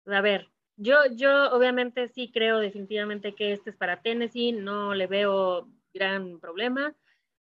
A 0.05 0.21
ver, 0.21 0.49
yo, 0.77 0.95
yo 1.11 1.51
obviamente 1.51 2.07
sí 2.07 2.31
creo 2.31 2.59
definitivamente 2.59 3.35
que 3.35 3.51
este 3.51 3.71
es 3.71 3.75
para 3.75 4.01
Tennessee, 4.01 4.53
no 4.53 4.93
le 4.95 5.07
veo 5.07 5.69
gran 5.93 6.39
problema. 6.39 6.95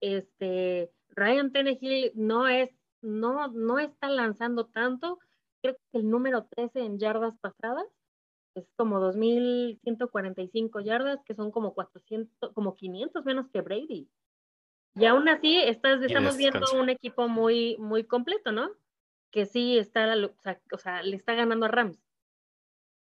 Este, 0.01 0.93
Ryan 1.09 1.53
Tennessee 1.53 2.13
no 2.15 2.49
es, 2.49 2.71
no, 3.01 3.49
no 3.49 3.79
está 3.79 4.09
lanzando 4.09 4.67
tanto, 4.67 5.19
creo 5.75 5.91
que 5.93 5.99
el 5.99 6.11
número 6.11 6.47
13 6.47 6.81
en 6.81 6.99
yardas 6.99 7.37
pasadas 7.41 7.87
es 8.55 8.69
como 8.77 9.01
2.145 9.01 10.83
yardas, 10.83 11.23
que 11.25 11.35
son 11.35 11.51
como 11.51 11.75
400, 11.75 12.53
como 12.53 12.75
500 12.75 13.25
menos 13.25 13.49
que 13.51 13.61
Brady. 13.61 14.09
Y 14.95 15.05
aún 15.07 15.29
así 15.29 15.57
estás, 15.57 16.03
estamos 16.03 16.37
viendo 16.37 16.67
un 16.75 16.89
equipo 16.89 17.29
muy, 17.29 17.77
muy 17.79 18.05
completo, 18.05 18.51
¿no? 18.51 18.71
Que 19.31 19.47
sí 19.47 19.79
está, 19.79 20.13
o 20.73 20.79
sea, 20.79 21.03
le 21.03 21.15
está 21.15 21.35
ganando 21.35 21.67
a 21.67 21.69
Rams. 21.69 22.03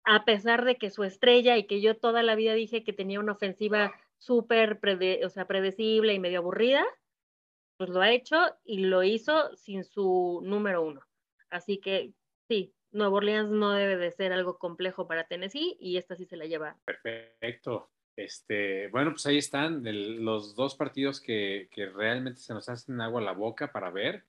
A 0.03 0.25
pesar 0.25 0.65
de 0.65 0.75
que 0.75 0.91
su 0.91 1.03
estrella 1.03 1.57
y 1.57 1.65
que 1.65 1.81
yo 1.81 1.97
toda 1.97 2.21
la 2.21 2.35
vida 2.35 2.53
dije 2.53 2.83
que 2.83 2.93
tenía 2.93 3.19
una 3.19 3.31
ofensiva 3.31 3.93
súper 4.17 4.79
o 5.25 5.29
sea, 5.29 5.47
predecible 5.47 6.13
y 6.13 6.19
medio 6.19 6.39
aburrida, 6.39 6.85
pues 7.77 7.89
lo 7.89 8.01
ha 8.01 8.11
hecho 8.11 8.37
y 8.63 8.79
lo 8.79 9.01
hizo 9.03 9.55
sin 9.55 9.83
su 9.83 10.41
número 10.43 10.83
uno. 10.83 11.01
Así 11.49 11.79
que 11.79 12.13
Sí, 12.51 12.75
Nueva 12.91 13.15
Orleans 13.15 13.49
no 13.49 13.71
debe 13.71 13.95
de 13.95 14.11
ser 14.11 14.33
algo 14.33 14.57
complejo 14.57 15.07
para 15.07 15.25
Tennessee 15.25 15.77
y 15.79 15.95
esta 15.95 16.17
sí 16.17 16.25
se 16.25 16.35
la 16.35 16.47
lleva. 16.47 16.75
Perfecto. 16.83 17.89
Este, 18.17 18.89
bueno, 18.89 19.11
pues 19.11 19.25
ahí 19.25 19.37
están 19.37 19.83
los 20.21 20.53
dos 20.53 20.75
partidos 20.75 21.21
que, 21.21 21.69
realmente 21.95 22.41
se 22.41 22.53
nos 22.53 22.67
hacen 22.67 22.99
agua 22.99 23.21
a 23.21 23.23
la 23.23 23.31
boca 23.31 23.71
para 23.71 23.89
ver. 23.89 24.25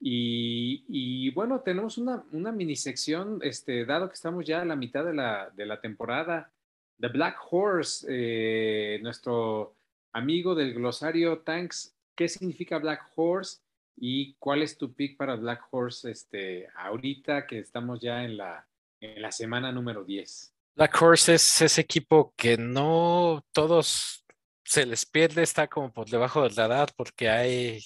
Y, 0.00 1.30
bueno, 1.30 1.60
tenemos 1.60 1.96
una, 1.96 2.24
una 2.32 2.50
mini 2.50 2.74
sección, 2.74 3.38
este, 3.44 3.84
dado 3.84 4.08
que 4.08 4.14
estamos 4.14 4.44
ya 4.44 4.62
a 4.62 4.64
la 4.64 4.74
mitad 4.74 5.04
de 5.04 5.14
la, 5.14 5.50
de 5.50 5.66
la 5.66 5.80
temporada. 5.80 6.50
The 6.98 7.06
Black 7.06 7.38
Horse, 7.52 8.04
eh, 8.10 8.98
nuestro 9.00 9.76
amigo 10.12 10.56
del 10.56 10.74
glosario 10.74 11.38
Tanks, 11.42 11.96
¿qué 12.16 12.26
significa 12.28 12.78
Black 12.78 13.12
Horse? 13.14 13.60
¿Y 13.96 14.34
cuál 14.34 14.62
es 14.62 14.78
tu 14.78 14.94
pick 14.94 15.16
para 15.16 15.36
Black 15.36 15.66
Horse 15.70 16.10
este, 16.10 16.68
ahorita 16.76 17.46
que 17.46 17.58
estamos 17.58 18.00
ya 18.00 18.24
en 18.24 18.36
la, 18.36 18.66
en 19.00 19.20
la 19.20 19.32
semana 19.32 19.72
número 19.72 20.04
10? 20.04 20.54
Black 20.76 21.02
Horse 21.02 21.34
es 21.34 21.62
ese 21.62 21.80
equipo 21.80 22.32
que 22.36 22.56
no 22.56 23.44
todos 23.52 24.24
se 24.64 24.86
les 24.86 25.04
pierde, 25.04 25.42
está 25.42 25.66
como 25.66 25.92
por 25.92 26.08
debajo 26.08 26.42
del 26.42 26.54
radar 26.54 26.92
porque 26.96 27.28
hay, 27.28 27.82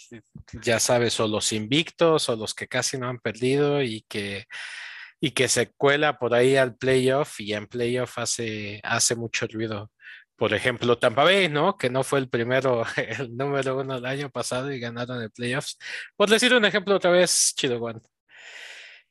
ya 0.63 0.79
sabes, 0.79 1.19
o 1.19 1.27
los 1.27 1.53
invictos 1.53 2.29
o 2.29 2.37
los 2.37 2.55
que 2.55 2.69
casi 2.69 2.99
no 2.99 3.09
han 3.09 3.19
perdido 3.19 3.83
y 3.83 4.05
que, 4.07 4.45
y 5.19 5.31
que 5.31 5.49
se 5.49 5.73
cuela 5.73 6.19
por 6.19 6.35
ahí 6.35 6.57
al 6.57 6.77
playoff 6.77 7.41
y 7.41 7.55
en 7.55 7.67
playoff 7.67 8.19
hace, 8.19 8.81
hace 8.85 9.17
mucho 9.17 9.47
ruido. 9.47 9.91
Por 10.37 10.55
ejemplo, 10.55 10.99
Tampa 10.99 11.25
Bay, 11.25 11.49
¿no? 11.49 11.77
Que 11.77 11.91
no 11.91 12.03
fue 12.05 12.19
el 12.19 12.29
primero, 12.29 12.85
el 12.97 13.37
número 13.37 13.79
uno 13.79 13.97
el 13.97 14.07
año 14.07 14.31
pasado 14.31 14.73
y 14.73 14.81
ganaron 14.81 15.23
el 15.23 15.31
playoffs. 15.31 15.79
Por 16.17 16.29
decir 16.31 16.55
un 16.55 16.65
ejemplo 16.65 16.97
otra 16.97 17.11
vez, 17.11 17.55
Chido 17.57 17.81
One. 17.81 18.01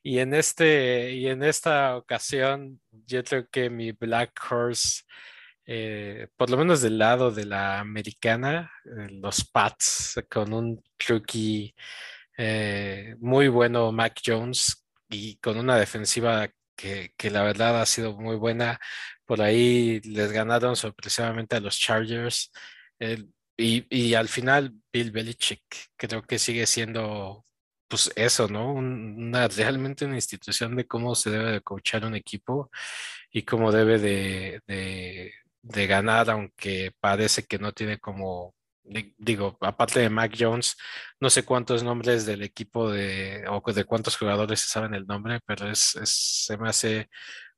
Y 0.02 0.18
en 0.18 0.34
este, 0.34 1.12
y 1.12 1.28
en 1.28 1.42
esta 1.42 1.96
ocasión, 1.96 2.80
yo 3.06 3.24
creo 3.24 3.48
que 3.50 3.70
mi 3.70 3.92
Black 3.92 4.38
Horse, 4.50 5.02
eh, 5.66 6.28
por 6.36 6.50
lo 6.50 6.58
menos 6.58 6.82
del 6.82 6.98
lado 6.98 7.30
de 7.30 7.46
la 7.46 7.80
americana, 7.80 8.70
eh, 8.84 9.08
los 9.12 9.44
Pats, 9.50 10.20
con 10.30 10.52
un 10.52 10.82
rookie 11.08 11.74
eh, 12.36 13.16
muy 13.18 13.48
bueno, 13.48 13.92
Mac 13.92 14.20
Jones, 14.24 14.84
y 15.08 15.36
con 15.38 15.58
una 15.58 15.78
defensiva 15.78 16.48
que, 16.76 17.12
que, 17.16 17.30
la 17.30 17.42
verdad 17.42 17.80
ha 17.80 17.86
sido 17.86 18.14
muy 18.14 18.36
buena. 18.36 18.78
Por 19.26 19.42
ahí 19.42 20.00
les 20.00 20.32
ganaron 20.32 20.76
sorpresivamente 20.76 21.56
a 21.56 21.60
los 21.60 21.78
Chargers. 21.78 22.50
y, 23.56 23.86
y, 23.90 24.14
al 24.14 24.28
final, 24.28 24.72
Bill 24.92 25.10
Belichick 25.12 25.62
creo 25.96 26.22
que 26.22 26.38
sigue 26.38 26.66
siendo 26.66 27.44
pues 27.88 28.10
eso, 28.16 28.48
¿no? 28.48 28.72
Una, 28.72 29.48
realmente 29.48 30.04
una 30.04 30.16
institución 30.16 30.76
de 30.76 30.86
cómo 30.86 31.14
se 31.14 31.30
debe 31.30 31.52
de 31.52 31.60
coachar 31.62 32.04
un 32.04 32.14
equipo 32.16 32.70
y 33.30 33.42
cómo 33.44 33.72
debe 33.72 33.98
de, 33.98 34.60
de, 34.66 35.32
de 35.62 35.86
ganar, 35.86 36.30
aunque 36.30 36.92
parece 37.00 37.44
que 37.44 37.58
no 37.58 37.72
tiene 37.72 37.98
como 37.98 38.54
digo, 38.84 39.56
aparte 39.60 40.00
de 40.00 40.10
Mac 40.10 40.34
Jones, 40.38 40.76
no 41.20 41.30
sé 41.30 41.44
cuántos 41.44 41.82
nombres 41.82 42.26
del 42.26 42.42
equipo 42.42 42.90
de, 42.90 43.44
o 43.48 43.72
de 43.72 43.84
cuántos 43.84 44.16
jugadores 44.16 44.60
se 44.60 44.68
saben 44.68 44.94
el 44.94 45.06
nombre, 45.06 45.40
pero 45.46 45.70
es, 45.70 45.96
se 46.02 46.56
me 46.58 46.68
hace 46.68 47.08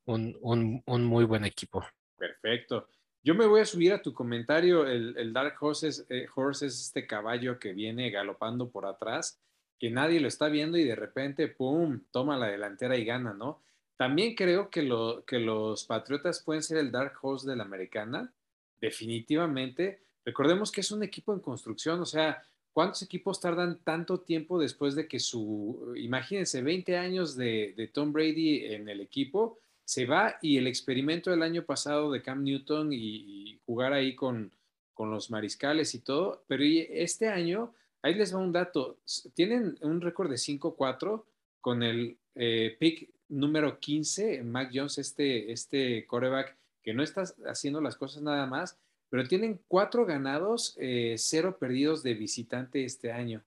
un, 0.07 0.37
un, 0.41 0.83
un, 0.87 1.05
muy 1.05 1.25
buen 1.25 1.45
equipo. 1.45 1.85
Perfecto. 2.17 2.89
Yo 3.23 3.35
me 3.35 3.47
voy 3.47 3.61
a 3.61 3.67
subir 3.67 3.93
a 3.93 4.03
tu 4.03 4.13
comentario. 4.13 4.87
El, 4.87 5.17
el 5.17 5.33
Dark 5.33 5.57
Horse 5.61 6.05
eh, 6.09 6.27
Horse 6.35 6.67
es 6.67 6.81
este 6.81 7.07
caballo 7.07 7.59
que 7.59 7.73
viene 7.73 8.11
galopando 8.11 8.71
por 8.71 8.87
atrás, 8.87 9.41
que 9.79 9.91
nadie 9.91 10.21
lo 10.21 10.29
está 10.29 10.49
viendo 10.49 10.79
y 10.79 10.85
de 10.85 10.97
repente, 10.97 11.49
¡pum!, 11.49 12.01
toma 12.11 12.37
la 12.39 12.49
delantera 12.49 12.97
y 12.97 13.05
gana, 13.05 13.35
¿no? 13.35 13.63
También 13.97 14.35
creo 14.35 14.71
que, 14.71 14.83
lo, 14.83 15.25
que 15.25 15.39
los 15.39 15.85
Patriotas 15.85 16.43
pueden 16.43 16.63
ser 16.63 16.79
el 16.79 16.91
Dark 16.91 17.15
Horse 17.21 17.49
de 17.49 17.57
la 17.57 17.65
americana, 17.65 18.33
definitivamente 18.81 20.07
Recordemos 20.27 20.73
que 20.73 20.81
es 20.81 20.91
un 20.91 21.05
equipo 21.05 21.33
en 21.33 21.39
construcción, 21.39 22.01
o 22.01 22.05
sea, 22.05 22.43
¿cuántos 22.73 23.01
equipos 23.03 23.41
tardan 23.41 23.79
tanto 23.85 24.19
tiempo 24.19 24.59
después 24.59 24.97
de 24.97 25.07
que 25.07 25.21
su, 25.21 25.95
imagínense, 25.97 26.63
20 26.63 26.97
años 26.97 27.37
de, 27.37 27.91
Tom 27.95 28.13
Brady 28.13 28.65
en 28.65 28.89
el 28.89 29.01
equipo, 29.01 29.61
se 29.87 30.05
va 30.05 30.37
y 30.43 30.59
el 30.59 30.67
experimento 30.67 31.31
del 31.31 31.43
año 31.43 31.65
pasado 31.65 32.11
de 32.11 32.21
Cam 32.21 32.43
Newton 32.43 32.93
y, 32.93 33.61
jugar 33.65 33.93
ahí 33.93 34.15
con, 34.15 34.53
con, 34.95 35.11
los 35.11 35.31
mariscales 35.31 35.95
y 35.95 36.01
todo, 36.01 36.45
pero 36.47 36.63
este 36.65 37.29
año, 37.29 37.73
ahí 38.03 38.15
les 38.15 38.35
va 38.35 38.39
un 38.39 38.53
dato, 38.53 38.99
tienen 39.35 39.79
un 39.81 40.01
récord 40.01 40.29
de 40.29 40.37
5-4 40.37 41.25
con 41.61 41.83
el 41.83 42.17
eh, 42.35 42.77
pick 42.79 43.11
número 43.29 43.81
15, 43.81 44.43
Mac 44.43 44.71
Jones, 44.73 44.99
este, 44.99 45.51
este 45.51 46.07
coreback 46.07 46.57
que 46.83 46.95
no 46.95 47.03
está 47.03 47.25
haciendo 47.47 47.81
las 47.81 47.97
cosas 47.97 48.23
nada 48.23 48.47
más, 48.47 48.79
pero 49.09 49.27
tienen 49.27 49.61
cuatro 49.69 50.05
ganados, 50.05 50.75
eh, 50.79 51.15
cero 51.19 51.59
perdidos 51.59 52.03
de 52.03 52.15
visitante 52.15 52.85
este 52.85 53.13
año. 53.13 53.43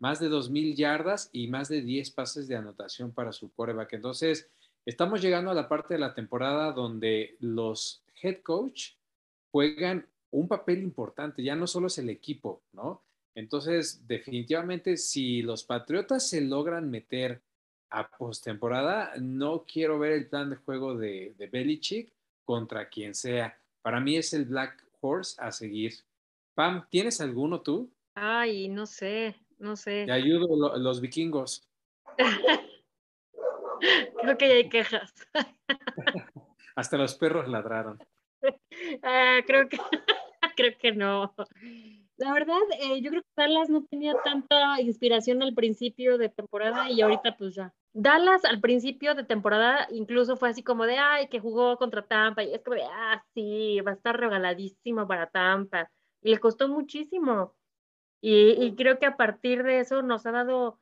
Más 0.00 0.20
de 0.20 0.28
2.000 0.28 0.76
yardas 0.76 1.30
y 1.32 1.48
más 1.48 1.68
de 1.68 1.82
10 1.82 2.10
pases 2.12 2.46
de 2.46 2.56
anotación 2.56 3.10
para 3.10 3.32
su 3.32 3.50
coreback. 3.52 3.94
Entonces, 3.94 4.48
estamos 4.88 5.20
llegando 5.20 5.50
a 5.50 5.54
la 5.54 5.68
parte 5.68 5.94
de 5.94 6.00
la 6.00 6.14
temporada 6.14 6.72
donde 6.72 7.36
los 7.40 8.02
head 8.22 8.40
coach 8.42 8.92
juegan 9.50 10.08
un 10.30 10.48
papel 10.48 10.82
importante, 10.82 11.42
ya 11.42 11.54
no 11.54 11.66
solo 11.66 11.88
es 11.88 11.98
el 11.98 12.08
equipo, 12.08 12.62
¿no? 12.72 13.02
Entonces, 13.34 14.06
definitivamente, 14.08 14.96
si 14.96 15.42
los 15.42 15.62
Patriotas 15.62 16.26
se 16.28 16.40
logran 16.40 16.90
meter 16.90 17.42
a 17.90 18.08
postemporada, 18.08 19.12
no 19.20 19.64
quiero 19.70 19.98
ver 19.98 20.12
el 20.12 20.26
plan 20.26 20.48
de 20.48 20.56
juego 20.56 20.96
de, 20.96 21.34
de 21.36 21.46
Belichick 21.48 22.10
contra 22.44 22.88
quien 22.88 23.14
sea. 23.14 23.58
Para 23.82 24.00
mí 24.00 24.16
es 24.16 24.32
el 24.32 24.46
Black 24.46 24.82
horse 25.00 25.36
a 25.38 25.52
seguir. 25.52 25.96
Pam, 26.54 26.86
¿tienes 26.88 27.20
alguno 27.20 27.60
tú? 27.60 27.90
Ay, 28.14 28.68
no 28.68 28.86
sé, 28.86 29.36
no 29.58 29.76
sé. 29.76 30.04
Te 30.06 30.12
ayudo 30.12 30.78
los 30.78 31.00
vikingos. 31.02 31.68
Creo 34.20 34.38
que 34.38 34.48
ya 34.48 34.54
hay 34.54 34.68
quejas. 34.68 35.14
Hasta 36.76 36.96
los 36.96 37.14
perros 37.16 37.48
ladraron. 37.48 37.98
Ah, 39.02 39.40
creo 39.46 39.68
que 39.68 39.78
creo 40.56 40.78
que 40.78 40.92
no. 40.92 41.34
La 42.16 42.32
verdad, 42.32 42.60
eh, 42.80 43.00
yo 43.00 43.10
creo 43.10 43.22
que 43.22 43.28
Dallas 43.36 43.68
no 43.70 43.84
tenía 43.84 44.14
tanta 44.24 44.80
inspiración 44.80 45.42
al 45.42 45.54
principio 45.54 46.18
de 46.18 46.28
temporada 46.28 46.90
y 46.90 47.00
ahorita 47.00 47.36
pues 47.36 47.54
ya. 47.54 47.72
Dallas 47.92 48.44
al 48.44 48.60
principio 48.60 49.14
de 49.14 49.24
temporada 49.24 49.86
incluso 49.90 50.36
fue 50.36 50.50
así 50.50 50.62
como 50.62 50.84
de, 50.86 50.98
ay, 50.98 51.28
que 51.28 51.40
jugó 51.40 51.76
contra 51.78 52.02
Tampa 52.02 52.42
y 52.42 52.54
es 52.54 52.62
como 52.62 52.76
de, 52.76 52.84
ah, 52.84 53.24
sí, 53.34 53.80
va 53.80 53.92
a 53.92 53.94
estar 53.94 54.18
regaladísimo 54.18 55.06
para 55.06 55.28
Tampa. 55.30 55.90
Y 56.22 56.30
le 56.30 56.38
costó 56.38 56.68
muchísimo. 56.68 57.54
Y, 58.20 58.74
creo 58.74 58.98
que 58.98 59.06
a 59.06 59.16
partir 59.16 59.62
de 59.62 59.80
eso 59.80 60.02
nos 60.02 60.26
ha 60.26 60.32
dado, 60.32 60.80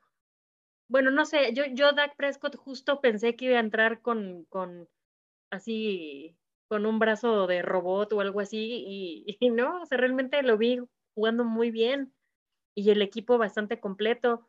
bueno, 0.88 1.10
no 1.10 1.24
sé, 1.24 1.52
yo, 1.54 1.64
yo 1.66 1.92
Dak 1.92 2.16
Prescott 2.16 2.56
justo 2.56 3.00
pensé 3.00 3.36
que 3.36 3.46
iba 3.46 3.56
a 3.56 3.60
entrar 3.60 4.00
con, 4.02 4.44
con 4.48 4.88
así, 5.50 6.36
con 6.68 6.86
un 6.86 6.98
brazo 6.98 7.46
de 7.46 7.62
robot 7.62 8.12
o 8.12 8.20
algo 8.20 8.40
así 8.40 8.84
y, 8.86 9.24
y 9.40 9.50
no, 9.50 9.82
o 9.82 9.86
sea, 9.86 9.98
realmente 9.98 10.42
lo 10.42 10.58
vi 10.58 10.80
jugando 11.14 11.44
muy 11.44 11.70
bien 11.70 12.12
y 12.76 12.90
el 12.90 13.02
equipo 13.02 13.38
bastante 13.38 13.80
completo. 13.80 14.46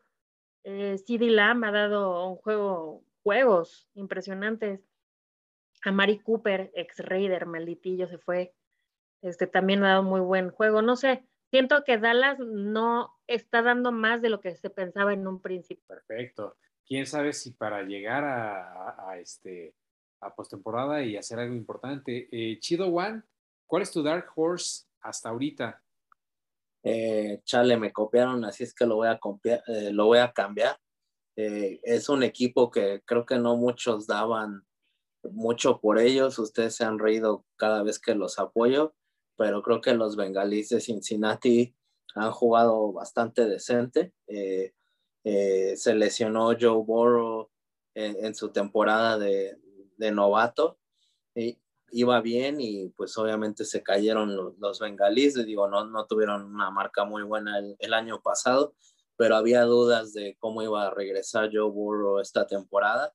Eh, 0.64 0.98
CD 0.98 1.30
Lamb 1.30 1.64
ha 1.64 1.72
dado 1.72 2.28
un 2.28 2.36
juego, 2.36 3.04
juegos 3.22 3.88
impresionantes. 3.94 4.80
A 5.84 5.92
Mari 5.92 6.18
Cooper, 6.18 6.70
ex 6.74 6.98
Raider, 6.98 7.46
malditillo, 7.46 8.08
se 8.08 8.18
fue. 8.18 8.52
Este 9.22 9.46
también 9.46 9.84
ha 9.84 9.90
dado 9.90 10.02
muy 10.02 10.20
buen 10.20 10.50
juego. 10.50 10.82
No 10.82 10.96
sé, 10.96 11.24
siento 11.50 11.84
que 11.84 11.98
Dallas 11.98 12.38
no 12.38 13.14
está 13.26 13.62
dando 13.62 13.92
más 13.92 14.22
de 14.22 14.30
lo 14.30 14.40
que 14.40 14.56
se 14.56 14.70
pensaba 14.70 15.12
en 15.12 15.26
un 15.26 15.40
principio. 15.40 15.84
Perfecto. 15.86 16.56
Quién 16.86 17.06
sabe 17.06 17.32
si 17.32 17.52
para 17.52 17.82
llegar 17.82 18.24
a, 18.24 19.18
este 19.18 19.74
a 20.20 20.34
postemporada 20.34 21.02
y 21.02 21.16
hacer 21.16 21.38
algo 21.38 21.54
importante. 21.54 22.28
Eh, 22.32 22.58
Chido 22.60 22.88
One, 22.88 23.22
¿cuál 23.66 23.82
es 23.82 23.92
tu 23.92 24.02
Dark 24.02 24.26
Horse 24.34 24.86
hasta 25.00 25.28
ahorita? 25.28 25.82
eh, 26.82 27.40
chale, 27.44 27.76
me 27.76 27.92
copiaron, 27.92 28.44
así 28.44 28.64
es 28.64 28.74
que 28.74 28.86
lo 28.86 28.96
voy 28.96 29.08
a, 29.08 29.20
eh, 29.44 29.92
lo 29.92 30.06
voy 30.06 30.18
a 30.18 30.32
cambiar. 30.32 30.78
Eh, 31.36 31.80
es 31.82 32.08
un 32.08 32.22
equipo 32.22 32.70
que 32.70 33.02
creo 33.04 33.26
que 33.26 33.38
no 33.38 33.56
muchos 33.56 34.06
daban 34.06 34.66
mucho 35.22 35.80
por 35.80 35.98
ellos, 35.98 36.38
ustedes 36.38 36.76
se 36.76 36.84
han 36.84 36.98
reído 36.98 37.44
cada 37.56 37.82
vez 37.82 37.98
que 37.98 38.14
los 38.14 38.38
apoyo, 38.38 38.94
pero 39.38 39.62
creo 39.62 39.80
que 39.80 39.94
los 39.94 40.16
bengalíes 40.16 40.68
de 40.68 40.80
Cincinnati 40.80 41.74
han 42.14 42.32
jugado 42.32 42.92
bastante 42.92 43.46
decente. 43.46 44.12
Eh, 44.26 44.74
se 45.76 45.94
lesionó 45.94 46.56
Joe 46.60 46.84
Burrow 46.84 47.50
en, 47.94 48.34
su 48.34 48.50
temporada 48.50 49.18
de, 49.18 49.58
de 49.96 50.10
novato 50.10 50.78
y, 51.34 51.58
iba 51.90 52.20
bien 52.20 52.60
y 52.60 52.90
pues 52.90 53.16
obviamente 53.18 53.64
se 53.64 53.82
cayeron 53.82 54.36
los, 54.58 54.78
bengalíes, 54.78 55.34
digo, 55.46 55.68
no, 55.68 55.84
no 55.86 56.06
tuvieron 56.06 56.44
una 56.44 56.70
marca 56.70 57.04
muy 57.04 57.22
buena 57.22 57.58
el, 57.78 57.94
año 57.94 58.20
pasado, 58.20 58.74
pero 59.16 59.36
había 59.36 59.62
dudas 59.62 60.12
de 60.12 60.36
cómo 60.38 60.62
iba 60.62 60.86
a 60.86 60.90
regresar 60.90 61.50
Joe 61.52 61.70
Burrow 61.70 62.20
esta 62.20 62.46
temporada 62.46 63.14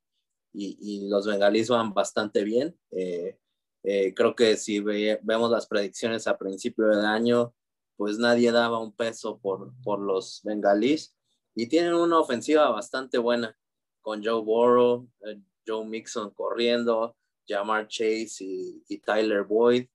y, 0.53 1.07
los 1.09 1.25
bengalíes 1.25 1.69
van 1.69 1.93
bastante 1.93 2.43
bien. 2.43 2.77
Eh, 2.91 3.37
eh, 3.83 4.13
creo 4.13 4.35
que 4.35 4.57
si 4.57 4.79
vemos 4.79 5.51
las 5.51 5.67
predicciones 5.67 6.27
a 6.27 6.37
principio 6.37 6.87
del 6.87 7.05
año, 7.05 7.53
pues 7.95 8.17
nadie 8.17 8.51
daba 8.51 8.79
un 8.79 8.95
peso 8.95 9.39
por, 9.39 9.73
por 9.83 9.99
los 9.99 10.41
bengalíes 10.43 11.15
y 11.55 11.67
tienen 11.67 11.93
una 11.93 12.19
ofensiva 12.19 12.69
bastante 12.69 13.17
buena 13.17 13.55
con 14.01 14.23
Joe 14.23 14.41
Burrow, 14.41 15.07
eh, 15.25 15.39
Joe 15.65 15.85
Mixon 15.85 16.31
corriendo, 16.31 17.15
Jamar 17.47 17.87
Chase 17.87 18.43
y, 18.87 18.97
Tyler 18.99 19.43
Boyd, 19.43 19.87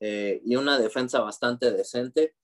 eh, 0.00 0.40
y 0.44 0.56
una 0.56 0.78
defensa 0.78 1.20
bastante 1.20 1.72
decente. 1.72 2.34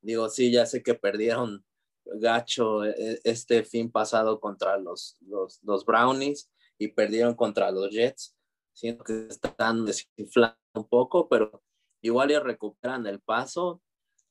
Digo, 0.00 0.28
sí, 0.28 0.50
ya 0.50 0.66
sé 0.66 0.82
que 0.82 0.94
perdieron 0.94 1.64
gacho 2.04 2.84
eh, 2.84 3.20
este 3.24 3.62
fin 3.64 3.90
pasado 3.90 4.40
contra 4.40 4.78
los, 4.78 5.18
los, 5.20 5.84
Brownies 5.84 6.50
y 6.78 6.88
perdieron 6.88 7.34
contra 7.34 7.70
los 7.70 7.90
Jets. 7.90 8.34
Siento 8.80 9.04
que 9.04 9.26
están 9.28 9.84
desinflando 9.84 10.56
un 10.72 10.88
poco, 10.88 11.28
pero 11.28 11.62
igual 12.00 12.30
ya 12.30 12.40
recuperan 12.40 13.06
el 13.06 13.20
paso. 13.20 13.82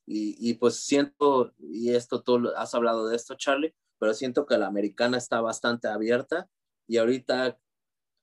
Y, 0.06 0.34
y, 0.40 0.54
pues 0.54 0.80
siento, 0.80 1.54
y 1.56 1.94
esto 1.94 2.20
tú 2.22 2.48
has 2.56 2.74
hablado 2.74 3.06
de 3.06 3.14
esto, 3.14 3.36
Charlie, 3.36 3.76
pero 4.00 4.12
siento 4.12 4.46
que 4.46 4.58
la 4.58 4.66
americana 4.66 5.18
está 5.18 5.40
bastante 5.40 5.86
abierta. 5.86 6.50
Y 6.88 6.96
ahorita 6.96 7.60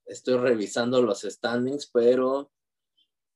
estoy 0.05 0.35
revisando 0.35 1.01
los 1.01 1.21
standings, 1.21 1.89
pero 1.93 2.51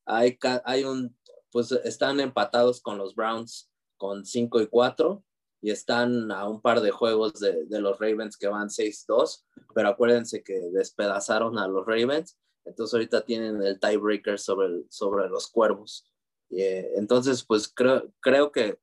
hay, 0.05 0.37
hay 0.65 0.83
un 0.83 1.15
pues 1.49 1.71
están 1.71 2.19
empatados 2.19 2.81
con 2.81 2.97
los 2.97 3.15
Browns 3.15 3.71
con 3.95 4.25
5 4.25 4.59
y 4.59 4.67
4 4.67 5.23
y 5.61 5.71
están 5.71 6.29
a 6.29 6.45
un 6.45 6.61
par 6.61 6.81
de 6.81 6.91
juegos 6.91 7.39
de, 7.39 7.65
de 7.67 7.79
los 7.79 7.99
Ravens 7.99 8.35
que 8.35 8.49
van 8.49 8.67
6-2, 8.67 9.45
pero 9.73 9.87
acuérdense 9.87 10.43
que 10.43 10.59
despedazaron 10.73 11.57
a 11.57 11.69
los 11.69 11.85
Ravens, 11.85 12.37
entonces 12.65 12.93
ahorita 12.93 13.25
tienen 13.25 13.61
el 13.61 13.79
tiebreaker 13.79 14.39
sobre, 14.39 14.83
sobre 14.89 15.29
los 15.29 15.47
Cuervos. 15.47 16.11
Eh, 16.49 16.91
entonces, 16.95 17.43
pues 17.43 17.67
creo, 17.67 18.11
creo 18.19 18.51
que 18.51 18.77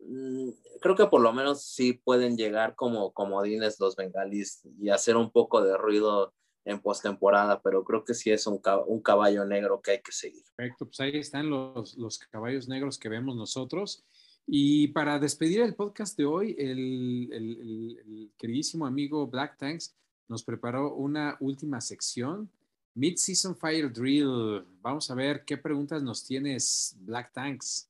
mm, 0.00 0.50
creo 0.80 0.96
que 0.96 1.06
por 1.06 1.20
lo 1.20 1.32
menos 1.32 1.62
sí 1.62 1.94
pueden 1.94 2.36
llegar 2.36 2.74
como 2.74 3.12
comodines 3.12 3.80
los 3.80 3.96
bengalis 3.96 4.62
y 4.78 4.90
hacer 4.90 5.16
un 5.16 5.30
poco 5.30 5.62
de 5.62 5.76
ruido 5.76 6.34
en 6.64 6.80
postemporada, 6.80 7.60
pero 7.62 7.84
creo 7.84 8.04
que 8.04 8.14
sí 8.14 8.30
es 8.30 8.46
un, 8.46 8.60
un, 8.86 9.00
caballo 9.00 9.44
negro 9.44 9.80
que 9.80 9.92
hay 9.92 10.02
que 10.02 10.12
seguir. 10.12 10.44
Perfecto, 10.54 10.86
pues 10.86 11.00
ahí 11.00 11.16
están 11.16 11.50
los, 11.50 11.96
los 11.96 12.18
caballos 12.18 12.68
negros 12.68 12.98
que 12.98 13.08
vemos 13.08 13.34
nosotros. 13.34 14.04
Y 14.46 14.88
para 14.88 15.18
despedir 15.18 15.60
el 15.60 15.74
podcast 15.74 16.16
de 16.16 16.24
hoy, 16.24 16.54
el, 16.58 17.28
el, 17.32 17.98
el, 17.98 18.32
queridísimo 18.36 18.86
amigo 18.86 19.26
Black 19.26 19.56
Tanks 19.58 19.96
nos 20.28 20.44
preparó 20.44 20.94
una 20.94 21.36
última 21.40 21.80
sección, 21.80 22.50
Mid-Season 22.94 23.56
Fire 23.56 23.92
Drill. 23.92 24.64
Vamos 24.80 25.10
a 25.10 25.14
ver 25.14 25.44
qué 25.44 25.56
preguntas 25.56 26.02
nos 26.02 26.24
tienes, 26.24 26.96
Black 27.00 27.32
Tanks. 27.32 27.88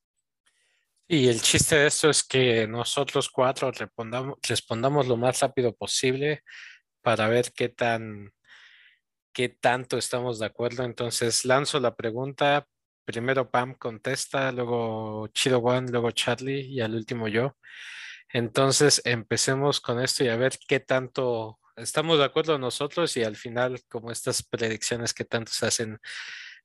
Y 1.09 1.29
el 1.29 1.43
chiste 1.43 1.77
de 1.77 1.87
esto 1.89 2.09
es 2.09 2.23
que 2.23 2.67
nosotros 2.67 3.29
cuatro 3.29 3.71
respondamos, 3.71 4.39
respondamos 4.43 5.07
lo 5.07 5.17
más 5.17 5.41
rápido 5.41 5.75
posible 5.75 6.43
para 7.03 7.29
ver 7.29 7.53
qué 7.53 7.69
tan 7.69 8.33
qué 9.33 9.49
tanto 9.49 9.99
estamos 9.99 10.39
de 10.39 10.47
acuerdo. 10.47 10.85
Entonces 10.85 11.45
lanzo 11.45 11.81
la 11.81 11.95
pregunta, 11.95 12.67
primero 13.05 13.51
Pam 13.51 13.75
contesta, 13.75 14.53
luego 14.53 15.29
Chido 15.29 15.59
One, 15.59 15.91
luego 15.91 16.11
Charlie 16.13 16.61
y 16.61 16.81
al 16.81 16.95
último 16.95 17.29
yo. 17.29 17.57
Entonces 18.29 19.03
empecemos 19.05 19.81
con 19.81 20.01
esto 20.01 20.25
y 20.25 20.29
a 20.29 20.37
ver 20.37 20.59
qué 20.67 20.81
tanto 20.81 21.59
estamos 21.77 22.19
de 22.19 22.25
acuerdo 22.25 22.59
nosotros 22.59 23.17
y 23.17 23.25
al 23.25 23.37
final 23.37 23.81
como 23.89 24.11
estas 24.11 24.43
predicciones 24.43 25.15
que 25.15 25.25
tanto 25.25 25.53
se 25.53 25.67
hacen 25.67 26.01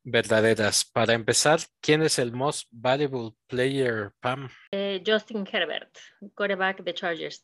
verdaderas. 0.04 0.86
Para 0.86 1.14
empezar, 1.14 1.60
¿quién 1.82 2.02
es 2.02 2.20
el 2.20 2.32
most 2.32 2.68
valuable 2.72 3.32
player, 3.48 4.14
Pam? 4.20 4.50
Eh, 4.72 5.04
Justin 5.06 5.48
Herbert, 5.52 5.96
quarterback 6.34 6.84
de 6.84 6.94
Chargers. 6.94 7.44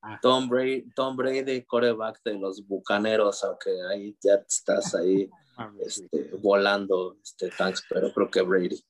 Ah. 0.00 0.18
Tom 0.22 0.48
Brady, 0.48 0.88
Tom 0.94 1.16
Brady, 1.16 1.62
coreback 1.62 2.22
de 2.24 2.38
los 2.38 2.66
Bucaneros, 2.66 3.42
aunque 3.44 3.70
ahí 3.90 4.16
ya 4.22 4.34
estás 4.46 4.94
ahí 4.94 5.28
ah, 5.58 5.72
este, 5.84 6.30
volando, 6.40 7.18
este, 7.22 7.50
tanks, 7.50 7.84
pero 7.88 8.12
creo 8.12 8.30
que 8.30 8.42
Brady. 8.42 8.80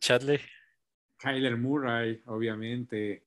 Chadley. 0.00 0.40
Kyler 1.18 1.56
Murray, 1.56 2.22
obviamente. 2.26 3.24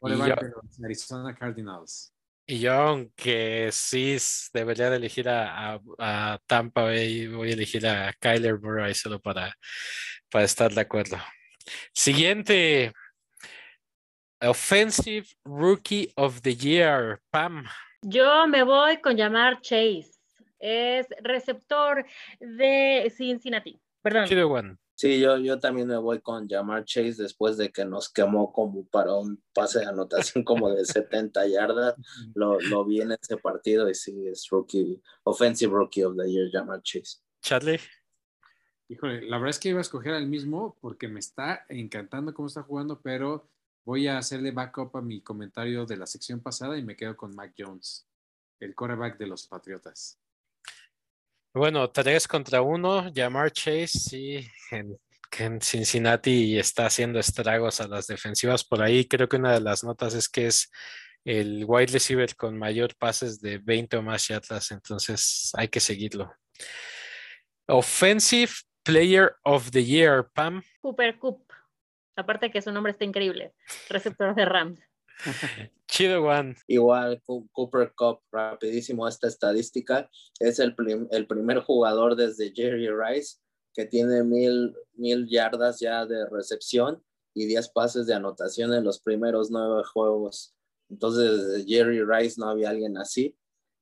Coreback 0.00 0.42
de 0.42 0.48
los 0.48 0.82
Arizona 0.82 1.34
Cardinals. 1.34 2.12
Y 2.46 2.58
yo, 2.58 2.72
aunque 2.72 3.68
sí 3.70 4.16
debería 4.52 4.90
de 4.90 4.96
elegir 4.96 5.28
a, 5.28 5.80
a, 5.98 6.38
Tampa 6.46 6.82
Bay, 6.82 7.28
voy 7.28 7.50
a 7.50 7.52
elegir 7.52 7.86
a 7.86 8.12
Kyler 8.18 8.58
Murray 8.58 8.92
solo 8.92 9.20
para, 9.20 9.54
para 10.28 10.44
estar 10.44 10.72
de 10.72 10.80
acuerdo. 10.80 11.16
Siguiente 11.92 12.92
Offensive 14.40 15.28
Rookie 15.44 16.10
of 16.16 16.40
the 16.40 16.56
Year, 16.56 17.20
Pam. 17.30 17.64
Yo 18.02 18.48
me 18.48 18.64
voy 18.64 19.00
con 19.00 19.16
llamar 19.16 19.60
Chase. 19.60 20.10
Es 20.58 21.06
receptor 21.22 22.04
de 22.40 23.12
Cincinnati. 23.16 23.80
Perdón. 24.02 24.78
Sí, 25.00 25.18
yo, 25.18 25.38
yo 25.38 25.58
también 25.58 25.88
me 25.88 25.96
voy 25.96 26.20
con 26.20 26.46
llamar 26.46 26.84
Chase 26.84 27.22
después 27.22 27.56
de 27.56 27.72
que 27.72 27.86
nos 27.86 28.12
quemó 28.12 28.52
como 28.52 28.84
para 28.84 29.14
un 29.14 29.42
pase 29.54 29.78
de 29.78 29.86
anotación 29.86 30.44
como 30.44 30.68
de 30.68 30.84
70 30.84 31.46
yardas. 31.46 31.94
Lo, 32.34 32.60
lo 32.60 32.84
vi 32.84 33.00
en 33.00 33.12
ese 33.12 33.38
partido 33.38 33.88
y 33.88 33.94
sí, 33.94 34.26
es 34.26 34.46
rookie, 34.50 35.00
offensive 35.24 35.72
rookie 35.72 36.04
of 36.04 36.18
the 36.18 36.30
year, 36.30 36.50
llamar 36.52 36.82
Chase. 36.82 37.16
Charlie. 37.40 37.80
Híjole, 38.88 39.22
la 39.22 39.38
verdad 39.38 39.48
es 39.48 39.58
que 39.58 39.70
iba 39.70 39.78
a 39.78 39.80
escoger 39.80 40.12
al 40.12 40.26
mismo 40.26 40.76
porque 40.82 41.08
me 41.08 41.20
está 41.20 41.64
encantando 41.70 42.34
cómo 42.34 42.48
está 42.48 42.62
jugando, 42.62 43.00
pero 43.00 43.48
Voy 43.82 44.06
a 44.08 44.18
hacerle 44.18 44.50
backup 44.50 44.94
a 44.98 45.00
mi 45.00 45.22
comentario 45.22 45.86
de 45.86 45.96
la 45.96 46.06
sección 46.06 46.40
pasada 46.40 46.76
y 46.76 46.82
me 46.82 46.96
quedo 46.96 47.16
con 47.16 47.34
Mac 47.34 47.54
Jones, 47.58 48.06
el 48.60 48.74
quarterback 48.74 49.16
de 49.18 49.26
los 49.26 49.46
Patriotas. 49.46 50.20
Bueno, 51.52 51.90
tres 51.90 52.28
contra 52.28 52.62
uno. 52.62 53.10
Jamar 53.14 53.50
Chase, 53.50 53.88
sí, 53.88 54.48
en, 54.70 54.96
en, 55.38 55.60
Cincinnati 55.60 56.56
está 56.58 56.86
haciendo 56.86 57.18
estragos 57.18 57.80
a 57.80 57.88
las 57.88 58.06
defensivas 58.06 58.62
por 58.62 58.82
ahí. 58.82 59.06
Creo 59.06 59.28
que 59.28 59.36
una 59.36 59.54
de 59.54 59.60
las 59.60 59.82
notas 59.82 60.14
es 60.14 60.28
que 60.28 60.46
es 60.46 60.70
el 61.24 61.64
wide 61.66 61.92
receiver 61.92 62.34
con 62.36 62.56
mayor 62.56 62.94
pases 62.96 63.40
de 63.40 63.58
20 63.58 63.96
o 63.96 64.02
más 64.02 64.28
yardas, 64.28 64.70
entonces 64.70 65.50
hay 65.54 65.68
que 65.68 65.80
seguirlo. 65.80 66.32
Offensive 67.66 68.52
Player 68.82 69.36
of 69.44 69.70
the 69.70 69.84
Year, 69.84 70.30
Pam. 70.32 70.62
Cooper 70.80 71.18
Cup. 71.18 71.44
Aparte 72.16 72.50
que 72.50 72.62
su 72.62 72.72
nombre 72.72 72.92
está 72.92 73.04
increíble, 73.04 73.52
receptor 73.88 74.34
de 74.34 74.44
Rams. 74.44 74.80
Chido 76.00 76.24
One. 76.24 76.56
Igual 76.66 77.22
Cooper 77.52 77.92
Cup, 77.94 78.20
rapidísimo 78.32 79.06
esta 79.06 79.28
estadística. 79.28 80.10
Es 80.38 80.58
el, 80.58 80.74
el 81.10 81.26
primer 81.26 81.60
jugador 81.60 82.16
desde 82.16 82.54
Jerry 82.54 82.88
Rice 82.88 83.36
que 83.74 83.84
tiene 83.84 84.24
mil, 84.24 84.74
mil 84.94 85.28
yardas 85.28 85.78
ya 85.78 86.06
de 86.06 86.26
recepción 86.30 87.04
y 87.34 87.44
10 87.44 87.68
pases 87.72 88.06
de 88.06 88.14
anotación 88.14 88.72
en 88.72 88.82
los 88.82 89.00
primeros 89.00 89.50
nueve 89.50 89.82
juegos. 89.92 90.54
Entonces, 90.88 91.66
Jerry 91.66 92.02
Rice 92.02 92.40
no 92.40 92.48
había 92.48 92.70
alguien 92.70 92.96
así. 92.96 93.36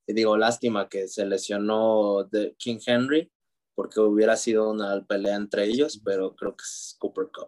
Y 0.05 0.11
digo, 0.13 0.35
lástima 0.35 0.89
que 0.89 1.07
se 1.07 1.25
lesionó 1.25 2.25
de 2.29 2.53
King 2.57 2.79
Henry, 2.85 3.31
porque 3.75 4.01
hubiera 4.01 4.35
sido 4.35 4.69
una 4.71 5.05
pelea 5.05 5.35
entre 5.35 5.63
ellos, 5.63 6.01
pero 6.03 6.35
creo 6.35 6.51
que 6.51 6.63
es 6.63 6.97
Cooper 6.99 7.29
Cup. 7.31 7.47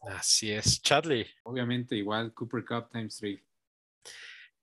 Así 0.00 0.50
es, 0.50 0.82
Charlie. 0.82 1.26
Obviamente, 1.44 1.94
igual 1.94 2.34
Cooper 2.34 2.64
Cup 2.64 2.90
times 2.90 3.16
3. 3.18 3.40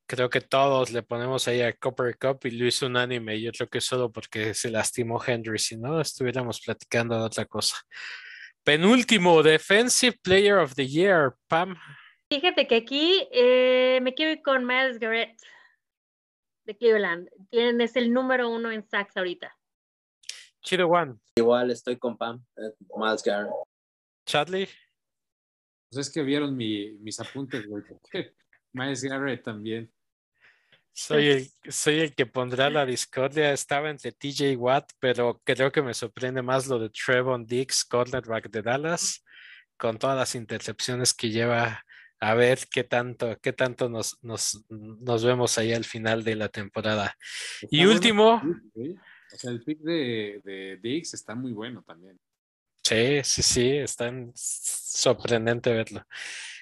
Creo 0.09 0.29
que 0.29 0.39
todos 0.39 0.91
le 0.91 1.03
ponemos 1.03 1.49
ahí 1.49 1.61
a 1.61 1.73
Cooper 1.73 2.17
Cup 2.17 2.39
y 2.45 2.51
lo 2.51 2.65
hizo 2.65 2.85
unánime. 2.85 3.41
Yo 3.41 3.51
creo 3.51 3.67
que 3.67 3.81
solo 3.81 4.09
porque 4.09 4.53
se 4.53 4.71
lastimó 4.71 5.21
Henry, 5.21 5.59
si 5.59 5.75
no, 5.75 5.99
estuviéramos 5.99 6.61
platicando 6.61 7.17
de 7.17 7.23
otra 7.23 7.45
cosa. 7.45 7.75
Penúltimo, 8.63 9.43
Defensive 9.43 10.17
Player 10.23 10.59
of 10.59 10.75
the 10.75 10.87
Year, 10.87 11.35
Pam. 11.47 11.75
Fíjate 12.29 12.67
que 12.67 12.75
aquí 12.77 13.27
eh, 13.33 13.99
me 14.01 14.13
quiero 14.13 14.31
ir 14.31 14.41
con 14.41 14.65
Miles 14.65 14.97
Garrett 14.97 15.37
de 16.65 16.77
Cleveland. 16.77 17.29
es 17.51 17.95
el 17.97 18.13
número 18.13 18.49
uno 18.49 18.71
en 18.71 18.87
sacks 18.87 19.17
ahorita. 19.17 19.53
Chido 20.61 20.87
One. 20.87 21.15
Igual 21.35 21.71
estoy 21.71 21.97
con 21.97 22.17
Pam, 22.17 22.45
eh, 22.55 22.73
Miles 22.95 23.23
Garrett. 23.23 23.51
Charlie. 24.25 24.69
Pues 25.89 26.07
es 26.07 26.13
que 26.13 26.21
vieron 26.21 26.55
mis 26.55 27.19
apuntes, 27.19 27.65
güey. 27.67 27.83
Miles 28.73 29.03
Garrett 29.03 29.43
también. 29.43 29.91
Soy 30.97 31.27
el, 31.29 31.51
soy 31.71 31.99
el 31.99 32.15
que 32.15 32.25
pondrá 32.25 32.69
la 32.71 32.85
discordia. 32.85 33.53
Estaba 33.53 33.89
entre 33.89 34.11
TJ 34.11 34.55
Watt, 34.57 34.91
pero 34.99 35.39
creo 35.43 35.71
que 35.71 35.83
me 35.83 35.93
sorprende 35.93 36.41
más 36.41 36.65
lo 36.67 36.79
de 36.79 36.89
Trevon 36.89 37.45
Dix, 37.45 37.85
cornerback 37.85 38.49
de 38.49 38.63
Dallas, 38.63 39.23
con 39.77 39.99
todas 39.99 40.17
las 40.17 40.33
intercepciones 40.33 41.13
que 41.13 41.29
lleva. 41.29 41.83
A 42.19 42.33
ver 42.33 42.61
qué 42.71 42.83
tanto, 42.83 43.37
qué 43.39 43.53
tanto 43.53 43.89
nos, 43.89 44.17
nos, 44.23 44.65
nos 44.69 45.23
vemos 45.23 45.59
ahí 45.59 45.71
al 45.71 45.85
final 45.85 46.23
de 46.23 46.35
la 46.35 46.49
temporada. 46.49 47.15
y 47.69 47.85
último. 47.85 48.41
o 48.73 49.37
sea, 49.37 49.51
el 49.51 49.63
pick 49.63 49.77
de, 49.81 50.41
de 50.43 50.79
Dix 50.81 51.13
está 51.13 51.35
muy 51.35 51.51
bueno 51.51 51.83
también. 51.83 52.19
Sí, 52.81 53.19
sí, 53.23 53.43
sí, 53.43 53.69
está 53.77 54.11
sorprendente 54.33 55.71
verlo. 55.71 56.07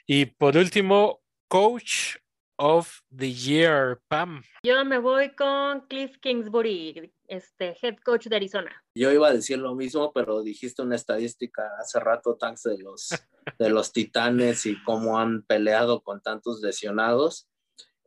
Y 0.05 0.25
por 0.25 0.57
último, 0.57 1.21
Coach 1.47 2.17
of 2.57 3.01
the 3.15 3.31
Year, 3.31 4.01
Pam. 4.07 4.43
Yo 4.63 4.83
me 4.85 4.97
voy 4.97 5.35
con 5.35 5.81
Cliff 5.87 6.17
Kingsbury, 6.19 7.13
este 7.27 7.75
head 7.81 7.97
coach 8.03 8.27
de 8.27 8.35
Arizona. 8.35 8.83
Yo 8.95 9.11
iba 9.11 9.27
a 9.27 9.33
decir 9.33 9.57
lo 9.57 9.75
mismo, 9.75 10.11
pero 10.13 10.41
dijiste 10.41 10.81
una 10.81 10.95
estadística 10.95 11.63
hace 11.79 11.99
rato, 11.99 12.35
Tanks, 12.35 12.63
de 12.63 12.77
los, 12.79 13.09
de 13.59 13.69
los 13.69 13.91
titanes 13.91 14.65
y 14.65 14.81
cómo 14.83 15.19
han 15.19 15.43
peleado 15.43 16.01
con 16.01 16.21
tantos 16.21 16.61
lesionados. 16.61 17.47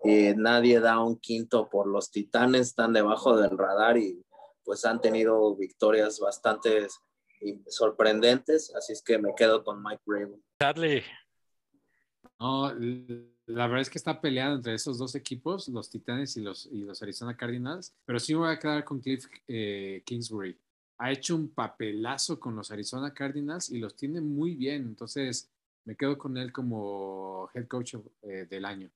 Y 0.04 0.34
nadie 0.36 0.78
da 0.78 1.00
un 1.00 1.18
quinto 1.18 1.68
por 1.68 1.88
los 1.88 2.10
titanes, 2.10 2.68
están 2.68 2.92
debajo 2.92 3.36
del 3.36 3.58
radar 3.58 3.98
y 3.98 4.24
pues 4.62 4.84
han 4.84 5.00
tenido 5.00 5.56
victorias 5.56 6.20
bastante 6.20 6.86
sorprendentes, 7.68 8.74
así 8.74 8.92
es 8.92 9.02
que 9.02 9.18
me 9.18 9.34
quedo 9.34 9.64
con 9.64 9.82
Mike 9.82 10.02
Rabel. 10.06 10.42
Charlie. 10.60 11.04
No, 12.38 12.72
la 13.48 13.66
verdad 13.66 13.80
es 13.80 13.90
que 13.90 13.98
está 13.98 14.20
peleado 14.20 14.56
entre 14.56 14.74
esos 14.74 14.98
dos 14.98 15.14
equipos, 15.14 15.68
los 15.68 15.88
Titanes 15.88 16.36
y 16.36 16.42
los, 16.42 16.68
y 16.70 16.84
los 16.84 17.02
Arizona 17.02 17.36
Cardinals, 17.36 17.94
pero 18.04 18.20
sí 18.20 18.34
me 18.34 18.40
voy 18.40 18.50
a 18.50 18.58
quedar 18.58 18.84
con 18.84 19.00
Cliff 19.00 19.26
eh, 19.48 20.02
Kingsbury. 20.04 20.56
ha 20.98 21.10
hecho 21.10 21.34
un 21.34 21.48
papelazo 21.48 22.38
con 22.38 22.54
los 22.54 22.70
Arizona 22.70 23.14
Cardinals 23.14 23.70
y 23.70 23.78
los 23.78 23.96
tiene 23.96 24.20
muy 24.20 24.54
bien. 24.54 24.82
Entonces, 24.82 25.50
me 25.86 25.96
quedo 25.96 26.18
con 26.18 26.36
él 26.36 26.52
como 26.52 27.48
head 27.54 27.66
coach 27.66 27.94
eh, 28.22 28.46
del 28.50 28.66
año. 28.66 28.90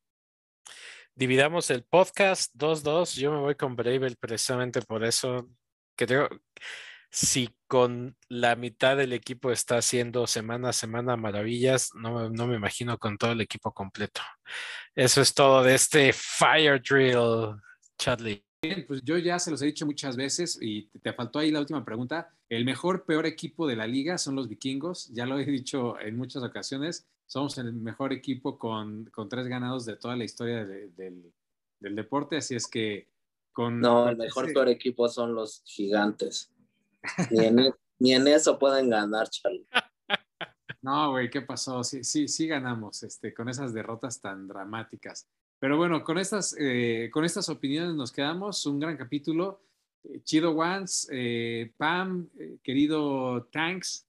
Dividamos 1.14 1.70
el 1.70 1.84
podcast 1.84 2.54
2-2. 2.54 3.18
Yo 3.18 3.32
me 3.32 3.38
voy 3.38 3.54
con 3.54 3.74
Bravel 3.74 4.16
precisamente 4.16 4.82
por 4.82 5.02
eso. 5.02 5.48
Creo 5.96 6.28
si 7.12 7.50
con 7.66 8.16
la 8.30 8.56
mitad 8.56 8.96
del 8.96 9.12
equipo 9.12 9.52
está 9.52 9.76
haciendo 9.76 10.26
semana 10.26 10.70
a 10.70 10.72
semana 10.72 11.14
maravillas, 11.14 11.90
no, 11.94 12.30
no 12.30 12.46
me 12.46 12.56
imagino 12.56 12.96
con 12.98 13.18
todo 13.18 13.32
el 13.32 13.42
equipo 13.42 13.72
completo. 13.72 14.22
Eso 14.94 15.20
es 15.20 15.34
todo 15.34 15.62
de 15.62 15.74
este 15.74 16.14
Fire 16.14 16.80
Drill, 16.80 17.60
Chadley. 17.98 18.42
Bien, 18.62 18.86
pues 18.86 19.02
yo 19.02 19.18
ya 19.18 19.38
se 19.38 19.50
los 19.50 19.60
he 19.60 19.66
dicho 19.66 19.84
muchas 19.84 20.16
veces 20.16 20.58
y 20.60 20.86
te 21.02 21.12
faltó 21.12 21.40
ahí 21.40 21.50
la 21.50 21.60
última 21.60 21.84
pregunta. 21.84 22.32
El 22.48 22.64
mejor, 22.64 23.04
peor 23.04 23.26
equipo 23.26 23.66
de 23.66 23.76
la 23.76 23.86
liga 23.86 24.16
son 24.16 24.34
los 24.34 24.48
vikingos. 24.48 25.08
Ya 25.12 25.26
lo 25.26 25.38
he 25.38 25.44
dicho 25.44 26.00
en 26.00 26.16
muchas 26.16 26.42
ocasiones. 26.42 27.06
Somos 27.26 27.58
el 27.58 27.74
mejor 27.74 28.12
equipo 28.12 28.58
con, 28.58 29.04
con 29.06 29.28
tres 29.28 29.48
ganados 29.48 29.84
de 29.84 29.96
toda 29.96 30.16
la 30.16 30.24
historia 30.24 30.64
de, 30.64 30.88
del, 30.90 31.30
del, 31.80 31.94
deporte. 31.94 32.36
Así 32.36 32.54
es 32.54 32.66
que 32.68 33.08
con. 33.52 33.80
No, 33.80 34.08
el 34.08 34.16
mejor, 34.16 34.44
ese... 34.44 34.54
peor 34.54 34.68
equipo 34.68 35.08
son 35.08 35.34
los 35.34 35.62
gigantes. 35.66 36.52
Ni 37.30 37.44
en, 37.44 37.74
ni 37.98 38.14
en 38.14 38.28
eso 38.28 38.58
pueden 38.58 38.90
ganar, 38.90 39.28
Charlie. 39.28 39.66
No, 40.82 41.12
güey, 41.12 41.30
¿qué 41.30 41.42
pasó? 41.42 41.84
Sí, 41.84 42.02
sí, 42.02 42.26
sí 42.26 42.48
ganamos 42.48 43.04
este, 43.04 43.32
con 43.32 43.48
esas 43.48 43.72
derrotas 43.72 44.20
tan 44.20 44.48
dramáticas. 44.48 45.28
Pero 45.60 45.76
bueno, 45.76 46.02
con 46.02 46.18
estas, 46.18 46.56
eh, 46.58 47.08
con 47.12 47.24
estas 47.24 47.48
opiniones 47.48 47.94
nos 47.94 48.10
quedamos. 48.10 48.66
Un 48.66 48.80
gran 48.80 48.96
capítulo. 48.96 49.62
Eh, 50.02 50.20
Chido 50.24 50.50
Ones, 50.50 51.08
eh, 51.12 51.72
Pam, 51.76 52.28
querido 52.64 53.44
Tanks, 53.52 54.08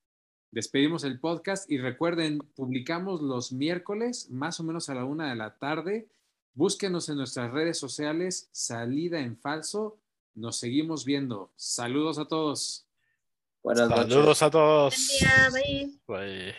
despedimos 0.50 1.04
el 1.04 1.20
podcast 1.20 1.70
y 1.70 1.78
recuerden, 1.78 2.40
publicamos 2.56 3.22
los 3.22 3.52
miércoles, 3.52 4.32
más 4.32 4.60
o 4.60 4.64
menos 4.64 4.90
a 4.90 4.96
la 4.96 5.06
una 5.06 5.30
de 5.30 5.36
la 5.36 5.56
tarde. 5.60 6.08
Búsquenos 6.56 7.08
en 7.10 7.18
nuestras 7.18 7.52
redes 7.52 7.78
sociales, 7.78 8.50
salida 8.52 9.20
en 9.20 9.38
falso. 9.38 10.00
Nos 10.36 10.58
seguimos 10.58 11.06
viendo. 11.06 11.52
Saludos 11.56 12.18
a 12.18 12.26
todos. 12.26 12.88
Buenas 13.62 13.90
Saludos 13.90 14.26
noches. 14.26 14.42
a 14.44 14.52
todos. 14.52 14.96
Buen 14.96 15.20
día, 15.20 15.50
bye. 15.52 16.00
Bye. 16.08 16.56